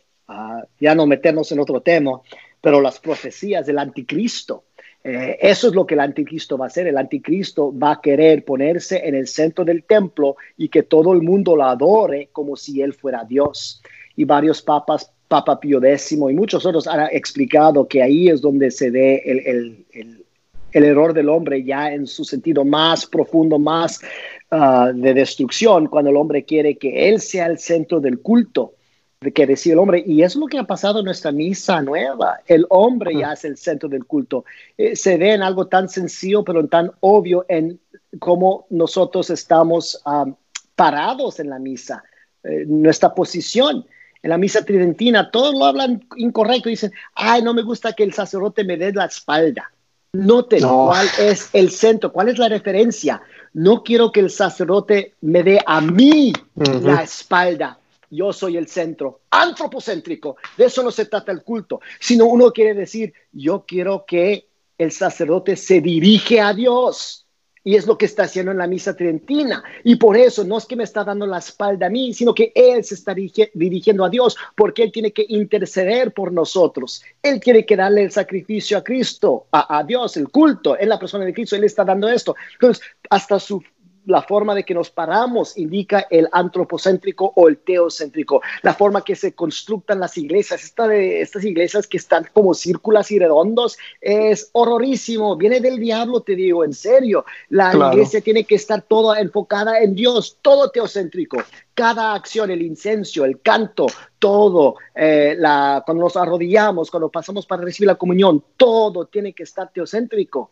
ya 0.80 0.96
no 0.96 1.06
meternos 1.06 1.52
en 1.52 1.60
otro 1.60 1.82
tema, 1.82 2.22
pero 2.62 2.82
las 2.82 3.00
profecías 3.00 3.66
del 3.66 3.80
anticristo. 3.80 4.64
Eh, 5.04 5.38
eso 5.40 5.68
es 5.68 5.76
lo 5.76 5.86
que 5.86 5.94
el 5.94 6.00
anticristo 6.00 6.58
va 6.58 6.66
a 6.66 6.68
hacer. 6.68 6.88
El 6.88 6.98
anticristo 6.98 7.72
va 7.78 7.94
a 7.94 8.02
querer 8.02 8.44
ponerse 8.44 9.08
en 9.08 9.14
el 9.14 9.28
centro 9.28 9.64
del 9.64 9.84
templo 9.84 10.36
y 10.58 10.70
que 10.70 10.84
todo 10.84 11.14
el 11.14 11.22
mundo 11.22 11.56
lo 11.56 11.64
adore 11.64 12.30
como 12.32 12.56
si 12.56 12.82
él 12.82 12.94
fuera 12.94 13.24
Dios. 13.24 13.82
Y 14.16 14.26
varios 14.26 14.62
papas, 14.62 15.12
Papa 15.28 15.60
Pío 15.60 15.84
X 15.84 16.14
y 16.14 16.18
muchos 16.18 16.66
otros 16.66 16.88
han 16.88 17.08
explicado 17.12 17.88
que 17.88 18.02
ahí 18.02 18.30
es 18.30 18.42
donde 18.42 18.72
se 18.72 18.90
ve 18.90 19.22
el, 19.26 19.86
el 19.94 20.25
error 20.84 21.14
del 21.14 21.30
hombre 21.30 21.64
ya 21.64 21.94
en 21.94 22.06
su 22.08 22.26
sentido 22.26 22.66
más 22.66 23.06
profundo, 23.06 23.58
más 23.58 24.02
ah, 24.52 24.92
de 24.94 25.14
destrucción, 25.14 25.88
cuando 25.88 26.12
el 26.12 26.18
hombre 26.18 26.44
quiere 26.44 26.78
que 26.78 27.10
él 27.10 27.22
sea 27.22 27.48
el 27.48 27.58
centro 27.58 28.00
del 28.00 28.20
culto 28.20 28.74
que 29.34 29.48
decía 29.48 29.74
el 29.74 29.80
hombre, 29.80 30.04
y 30.06 30.22
es 30.24 30.36
lo 30.36 30.48
que 30.48 30.60
ha 30.60 30.66
pasado 30.66 31.00
en 31.00 31.06
nuestra 31.06 31.32
misa 31.32 31.82
nueva. 31.82 32.42
El 32.46 32.66
hombre 32.70 33.18
ya 33.18 33.34
es 33.34 33.46
el 33.46 33.58
centro 33.58 33.90
del 33.90 34.06
culto. 34.06 34.46
Eh, 34.78 34.96
se 34.96 35.18
ve 35.18 35.34
en 35.34 35.42
algo 35.42 35.68
tan 35.68 35.90
sencillo, 35.90 36.44
pero 36.44 36.68
tan 36.68 36.92
obvio 37.00 37.46
en 37.48 37.80
cómo 38.20 38.68
nosotros 38.70 39.30
estamos 39.30 40.02
ah, 40.06 40.26
parados 40.76 41.40
en 41.40 41.50
la 41.50 41.60
misa, 41.60 42.04
eh, 42.44 42.66
nuestra 42.68 43.14
posición. 43.14 43.86
En 44.22 44.30
la 44.30 44.38
misa 44.38 44.66
tridentina, 44.66 45.30
todos 45.30 45.54
lo 45.54 45.66
hablan 45.66 46.04
incorrecto, 46.18 46.70
dicen, 46.70 46.92
ay, 47.14 47.44
no 47.44 47.54
me 47.54 47.62
gusta 47.62 47.94
que 47.94 48.04
el 48.04 48.14
sacerdote 48.14 48.64
me 48.64 48.76
dé 48.76 48.92
la 48.92 49.06
espalda. 49.06 49.72
Noten 50.16 50.62
cuál 50.62 51.08
es 51.20 51.50
el 51.54 51.72
centro, 51.72 52.12
cuál 52.12 52.30
es 52.30 52.38
la 52.38 52.50
referencia. 52.50 53.22
No 53.54 53.84
quiero 53.84 54.12
que 54.12 54.20
el 54.20 54.30
sacerdote 54.30 55.14
me 55.22 55.44
dé 55.44 55.60
a 55.66 55.82
mí 55.82 56.34
la 56.56 57.04
espalda. 57.04 57.80
Yo 58.10 58.32
soy 58.32 58.58
el 58.58 58.68
centro 58.68 59.22
antropocéntrico. 59.30 60.38
De 60.58 60.66
eso 60.66 60.84
no 60.84 60.92
se 60.92 61.06
trata 61.06 61.32
el 61.32 61.44
culto, 61.44 61.82
sino 62.00 62.26
uno 62.26 62.52
quiere 62.52 62.74
decir, 62.74 63.14
yo 63.32 63.66
quiero 63.68 64.06
que 64.06 64.48
el 64.78 64.92
sacerdote 64.92 65.56
se 65.56 65.82
dirige 65.82 66.40
a 66.40 66.54
Dios. 66.54 67.25
Y 67.66 67.76
es 67.76 67.86
lo 67.86 67.98
que 67.98 68.06
está 68.06 68.24
haciendo 68.24 68.54
en 68.54 68.60
la 68.60 68.68
misa 68.68 68.96
tridentina. 68.96 69.62
Y 69.84 69.98
por 69.98 70.16
eso 70.16 70.46
no 70.46 70.58
es 70.58 70.66
que 70.66 70.78
me 70.78 70.86
está 70.86 71.04
dando 71.04 71.28
la 71.28 71.40
espalda 71.40 71.88
a 71.88 71.90
mí, 71.90 72.14
sino 72.14 72.34
que 72.34 72.54
Él 72.56 72.86
se 72.86 72.96
está 72.96 73.14
dirigiendo 73.14 74.06
a 74.06 74.10
Dios, 74.10 74.38
porque 74.56 74.84
Él 74.84 74.92
tiene 74.94 75.12
que 75.12 75.26
interceder 75.28 76.14
por 76.14 76.32
nosotros. 76.32 77.04
Él 77.22 77.42
tiene 77.42 77.66
que 77.66 77.76
darle 77.76 78.04
el 78.04 78.12
sacrificio 78.12 78.78
a 78.78 78.84
Cristo, 78.84 79.48
a, 79.52 79.80
a 79.80 79.84
Dios, 79.84 80.16
el 80.16 80.30
culto 80.30 80.80
en 80.80 80.88
la 80.88 80.98
persona 80.98 81.26
de 81.26 81.34
Cristo. 81.34 81.58
Él 81.58 81.66
está 81.66 81.84
dando 81.84 82.08
esto. 82.08 82.36
Entonces, 82.54 82.86
hasta 83.10 83.40
su 83.40 83.62
la 84.06 84.22
forma 84.22 84.56
de 84.56 84.64
que 84.64 84.74
nos 84.74 84.90
paramos 84.90 85.58
indica 85.58 86.08
el 86.10 86.28
antropocéntrico 86.32 87.34
o 87.36 87.48
el 87.48 87.58
teocéntrico, 87.58 88.42
la 88.62 88.74
forma 88.74 89.04
que 89.04 89.16
se 89.16 89.34
constructan 89.34 90.00
las 90.00 90.18
iglesias. 90.18 90.64
Esta 90.64 90.88
de, 90.88 91.22
estas 91.22 91.44
iglesias 91.44 91.88
que 91.88 91.98
están 91.98 92.28
como 92.34 92.54
círculos 92.54 93.12
y 93.12 93.20
redondos 93.20 93.78
es 94.02 94.50
horrorísimo, 94.54 95.36
viene 95.36 95.60
del 95.60 95.80
diablo, 95.80 96.22
te 96.22 96.36
digo, 96.36 96.64
en 96.64 96.74
serio. 96.74 97.26
La 97.50 97.74
iglesia 97.74 98.22
tiene 98.22 98.44
que 98.44 98.56
estar 98.56 98.82
toda 98.82 99.20
enfocada 99.20 99.80
en 99.80 99.96
Dios, 99.96 100.38
todo 100.42 100.70
teocéntrico. 100.70 101.38
Cada 101.74 102.14
acción, 102.14 102.52
el 102.52 102.62
incenso, 102.62 103.26
el 103.26 103.42
canto, 103.42 103.88
todo, 104.18 104.76
eh, 104.96 105.36
la, 105.38 105.84
cuando 105.86 106.04
nos 106.04 106.16
arrodillamos, 106.16 106.90
cuando 106.90 107.10
pasamos 107.10 107.46
para 107.46 107.64
recibir 107.64 107.88
la 107.88 107.96
comunión, 107.96 108.44
todo 108.56 109.06
tiene 109.06 109.34
que 109.34 109.44
estar 109.44 109.72
teocéntrico. 109.72 110.52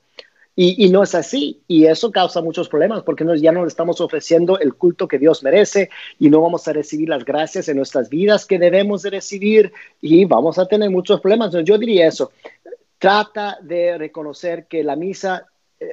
Y, 0.55 0.89
no 0.89 1.01
es 1.01 1.15
así. 1.15 1.63
Y 1.67 1.85
eso 1.85 2.11
causa 2.11 2.41
muchos 2.41 2.69
problemas 2.69 3.01
porque 3.03 3.25
ya 3.39 3.51
no 3.51 3.61
le 3.61 3.67
estamos 3.67 3.99
ofreciendo 4.01 4.59
el 4.59 4.75
culto 4.75 5.07
que 5.07 5.17
Dios 5.17 5.43
merece 5.43 5.89
y 6.19 6.29
no 6.29 6.41
vamos 6.41 6.67
a 6.67 6.73
recibir 6.73 7.09
las 7.09 7.25
gracias 7.25 7.69
en 7.69 7.77
nuestras 7.77 8.09
vidas 8.09 8.45
que 8.45 8.59
debemos 8.59 9.01
de 9.01 9.09
recibir 9.09 9.73
y 9.99 10.25
vamos 10.25 10.59
a 10.59 10.67
tener 10.67 10.91
muchos 10.91 11.21
problemas. 11.21 11.51
Yo 11.63 11.77
diría 11.77 12.07
eso. 12.07 12.31
Trata 12.99 13.57
de 13.61 13.97
reconocer 13.97 14.67
que 14.67 14.83
la 14.83 14.95
misa, 14.95 15.47
eh, 15.79 15.87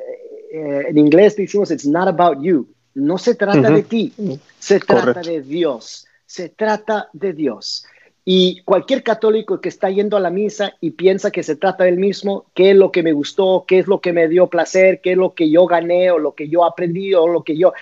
eh, 0.53 0.85
en 0.89 0.99
inglés 0.99 1.37
decimos, 1.37 1.71
it's 1.71 1.87
not 1.87 2.09
about 2.09 2.43
you. 2.43 2.69
No 2.95 3.19
se 3.19 3.35
trata 3.37 3.71
de 3.71 3.83
ti, 3.83 4.13
se 4.59 4.81
trata 4.81 5.23
de 5.23 5.41
Dios. 5.41 6.07
Se 6.27 6.51
trata 6.51 7.09
de 7.13 7.33
Dios. 7.33 7.85
Y 8.33 8.63
cualquier 8.63 9.03
católico 9.03 9.61
que 9.61 9.69
está 9.69 9.91
yendo 9.91 10.17
a 10.17 10.21
la 10.21 10.31
misa 10.31 10.75
y 10.81 10.93
piensa 10.93 11.33
que 11.33 11.43
se 11.43 11.57
trata 11.57 11.83
del 11.83 11.97
mismo, 11.97 12.47
qué 12.55 12.71
es 12.71 12.77
lo 12.77 12.93
que 12.93 13.03
me 13.03 13.13
gustó, 13.13 13.65
qué 13.67 13.81
es 13.81 13.89
lo 13.89 14.01
que 14.01 14.13
me 14.13 14.29
dio 14.29 14.47
placer, 14.47 15.01
qué 15.01 15.11
es 15.11 15.17
lo 15.17 15.35
que 15.35 15.51
yo 15.51 15.67
gané 15.67 16.13
o 16.13 16.19
lo 16.21 16.37
que 16.37 16.49
yo 16.49 16.65
aprendí 16.65 17.13
o 17.13 17.27
lo 17.27 17.43
que 17.43 17.59
yo... 17.59 17.73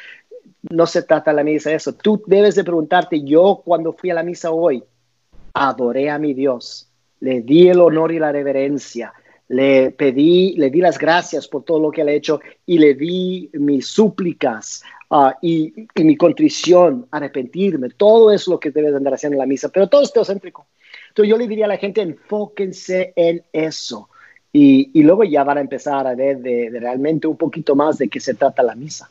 No 0.70 0.86
se 0.86 1.02
trata 1.02 1.34
la 1.34 1.44
misa 1.44 1.68
de 1.68 1.76
eso. 1.76 1.92
Tú 1.92 2.22
debes 2.26 2.54
de 2.54 2.64
preguntarte, 2.64 3.22
yo 3.22 3.60
cuando 3.62 3.92
fui 3.92 4.08
a 4.08 4.14
la 4.14 4.22
misa 4.22 4.50
hoy, 4.50 4.82
adoré 5.52 6.08
a 6.08 6.18
mi 6.18 6.32
Dios, 6.32 6.88
le 7.20 7.42
di 7.42 7.68
el 7.68 7.80
honor 7.80 8.10
y 8.12 8.18
la 8.18 8.32
reverencia, 8.32 9.12
le 9.48 9.90
pedí, 9.90 10.54
le 10.56 10.70
di 10.70 10.80
las 10.80 10.96
gracias 10.96 11.46
por 11.46 11.64
todo 11.64 11.78
lo 11.78 11.90
que 11.90 12.00
él 12.00 12.08
ha 12.08 12.12
hecho 12.12 12.40
y 12.64 12.78
le 12.78 12.94
di 12.94 13.50
mis 13.52 13.86
súplicas 13.86 14.82
uh, 15.10 15.30
y, 15.42 15.86
y, 15.94 16.04
mi 16.04 16.16
contrición, 16.16 17.06
arrepentirme. 17.10 17.90
Todo 17.90 18.32
es 18.32 18.48
lo 18.48 18.58
que 18.58 18.70
debe 18.70 18.94
andar 18.94 19.14
haciendo 19.14 19.34
en 19.34 19.40
la 19.40 19.46
misa, 19.46 19.68
pero 19.68 19.88
todo 19.88 20.02
es 20.02 20.12
teocéntrico. 20.12 20.66
Entonces 21.08 21.30
yo 21.30 21.38
le 21.38 21.48
diría 21.48 21.64
a 21.66 21.68
la 21.68 21.76
gente, 21.76 22.00
enfóquense 22.00 23.12
en 23.16 23.42
eso. 23.52 24.08
Y, 24.52 24.90
y 24.94 25.02
luego 25.02 25.24
ya 25.24 25.44
van 25.44 25.58
a 25.58 25.60
empezar 25.60 26.06
a 26.06 26.14
ver 26.14 26.38
de, 26.38 26.70
de, 26.70 26.80
realmente 26.80 27.26
un 27.26 27.36
poquito 27.36 27.74
más 27.74 27.98
de 27.98 28.08
qué 28.08 28.18
se 28.20 28.34
trata 28.34 28.62
la 28.62 28.74
misa. 28.74 29.10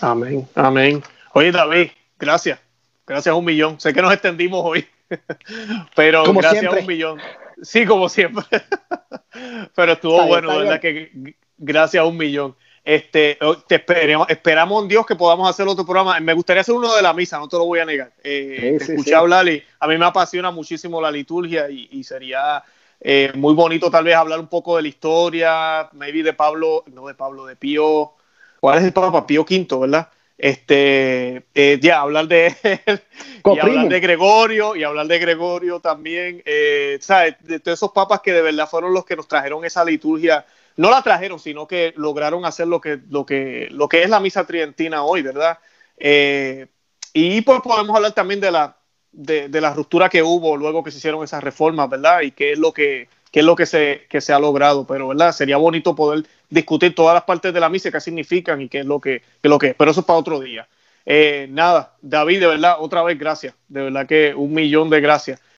Amén, 0.00 0.46
amén. 0.54 1.02
Oye, 1.32 1.50
David, 1.50 1.88
gracias. 2.18 2.58
Gracias 3.06 3.34
un 3.34 3.44
millón. 3.44 3.78
Sé 3.80 3.92
que 3.92 4.02
nos 4.02 4.12
extendimos 4.12 4.62
hoy, 4.64 4.86
pero 5.96 6.24
Como 6.24 6.40
gracias 6.40 6.60
siempre. 6.60 6.80
un 6.80 6.86
millón. 6.86 7.20
Sí, 7.62 7.86
como 7.86 8.08
siempre. 8.08 8.44
Pero 9.74 9.92
estuvo 9.92 10.26
bueno, 10.26 10.58
¿verdad? 10.58 10.80
Que 10.80 11.34
gracias 11.56 12.02
a 12.02 12.06
un 12.06 12.16
millón. 12.16 12.54
Este, 12.86 13.36
te 13.66 13.74
esperamos, 13.74 14.30
esperamos 14.30 14.82
en 14.82 14.88
Dios 14.88 15.04
que 15.04 15.16
podamos 15.16 15.50
hacer 15.50 15.66
otro 15.66 15.84
programa. 15.84 16.20
Me 16.20 16.32
gustaría 16.34 16.60
hacer 16.60 16.72
uno 16.72 16.94
de 16.94 17.02
la 17.02 17.12
misa, 17.12 17.36
no 17.36 17.48
te 17.48 17.56
lo 17.56 17.64
voy 17.64 17.80
a 17.80 17.84
negar. 17.84 18.12
Eh, 18.22 18.76
sí, 18.78 18.86
te 18.86 18.92
escuché 18.92 19.10
sí. 19.10 19.12
hablar 19.12 19.48
y 19.48 19.60
a 19.80 19.88
mí 19.88 19.98
me 19.98 20.04
apasiona 20.04 20.52
muchísimo 20.52 21.00
la 21.00 21.10
liturgia 21.10 21.68
y, 21.68 21.88
y 21.90 22.04
sería 22.04 22.62
eh, 23.00 23.32
muy 23.34 23.54
bonito 23.54 23.90
tal 23.90 24.04
vez 24.04 24.14
hablar 24.14 24.38
un 24.38 24.46
poco 24.46 24.76
de 24.76 24.82
la 24.82 24.88
historia, 24.88 25.88
maybe 25.94 26.22
de 26.22 26.32
Pablo, 26.32 26.84
no 26.86 27.08
de 27.08 27.14
Pablo, 27.14 27.44
de 27.46 27.56
Pío. 27.56 28.12
¿Cuál 28.60 28.78
es 28.78 28.84
el 28.84 28.92
Papa? 28.92 29.26
Pío 29.26 29.42
V, 29.42 29.66
¿verdad? 29.80 30.08
este 30.38 31.46
eh, 31.54 31.78
ya 31.80 32.00
hablar 32.00 32.28
de 32.28 32.54
él 32.62 33.00
y 33.44 33.58
hablar 33.58 33.88
de 33.88 34.00
Gregorio 34.00 34.76
y 34.76 34.84
hablar 34.84 35.06
de 35.06 35.18
Gregorio 35.18 35.80
también 35.80 36.42
eh, 36.44 36.98
¿sabes? 37.00 37.36
de 37.40 37.58
todos 37.58 37.78
esos 37.78 37.92
papas 37.92 38.20
que 38.20 38.32
de 38.32 38.42
verdad 38.42 38.68
fueron 38.68 38.92
los 38.92 39.06
que 39.06 39.16
nos 39.16 39.28
trajeron 39.28 39.64
esa 39.64 39.84
liturgia 39.84 40.44
no 40.76 40.90
la 40.90 41.02
trajeron 41.02 41.38
sino 41.38 41.66
que 41.66 41.92
lograron 41.96 42.44
hacer 42.44 42.66
lo 42.66 42.80
que 42.80 43.00
lo 43.08 43.24
que 43.26 43.68
lo 43.70 43.88
que 43.88 44.02
es 44.02 44.10
la 44.10 44.20
misa 44.20 44.46
tridentina 44.46 45.02
hoy 45.02 45.22
verdad 45.22 45.58
eh, 45.98 46.66
y 47.12 47.40
pues 47.40 47.60
podemos 47.62 47.96
hablar 47.96 48.12
también 48.12 48.40
de 48.40 48.50
la 48.50 48.76
de, 49.12 49.72
ruptura 49.74 50.08
que 50.08 50.22
hubo 50.22 50.56
luego 50.56 50.84
que 50.84 50.90
se 50.90 50.98
hicieron 50.98 51.24
esas 51.24 51.42
reformas 51.42 51.88
verdad 51.88 52.20
y 52.20 52.32
qué 52.32 52.52
es 52.52 52.58
lo 52.58 52.72
que 52.72 53.08
qué 53.32 53.40
es 53.40 53.46
lo 53.46 53.56
que 53.56 53.66
se 53.66 54.06
que 54.10 54.20
se 54.20 54.32
ha 54.32 54.38
logrado 54.38 54.86
pero 54.86 55.08
verdad 55.08 55.32
sería 55.32 55.56
bonito 55.56 55.94
poder 55.94 56.24
discutir 56.48 56.94
todas 56.94 57.14
las 57.14 57.24
partes 57.24 57.52
de 57.52 57.60
la 57.60 57.68
misa, 57.68 57.90
qué 57.90 58.00
significan 58.00 58.60
y 58.60 58.68
qué 58.68 58.80
es 58.80 58.86
lo 58.86 59.00
que, 59.00 59.20
qué 59.20 59.48
es, 59.48 59.50
lo 59.50 59.58
que 59.58 59.68
es. 59.68 59.74
Pero 59.76 59.90
eso 59.90 60.00
es 60.00 60.06
para 60.06 60.18
otro 60.18 60.40
día. 60.40 60.68
Eh, 61.04 61.46
nada, 61.50 61.94
David, 62.02 62.40
de 62.40 62.46
verdad, 62.46 62.76
otra 62.80 63.02
vez 63.02 63.18
gracias. 63.18 63.54
De 63.68 63.82
verdad 63.82 64.06
que 64.06 64.34
un 64.34 64.52
millón 64.52 64.90
de 64.90 65.00
gracias. 65.00 65.40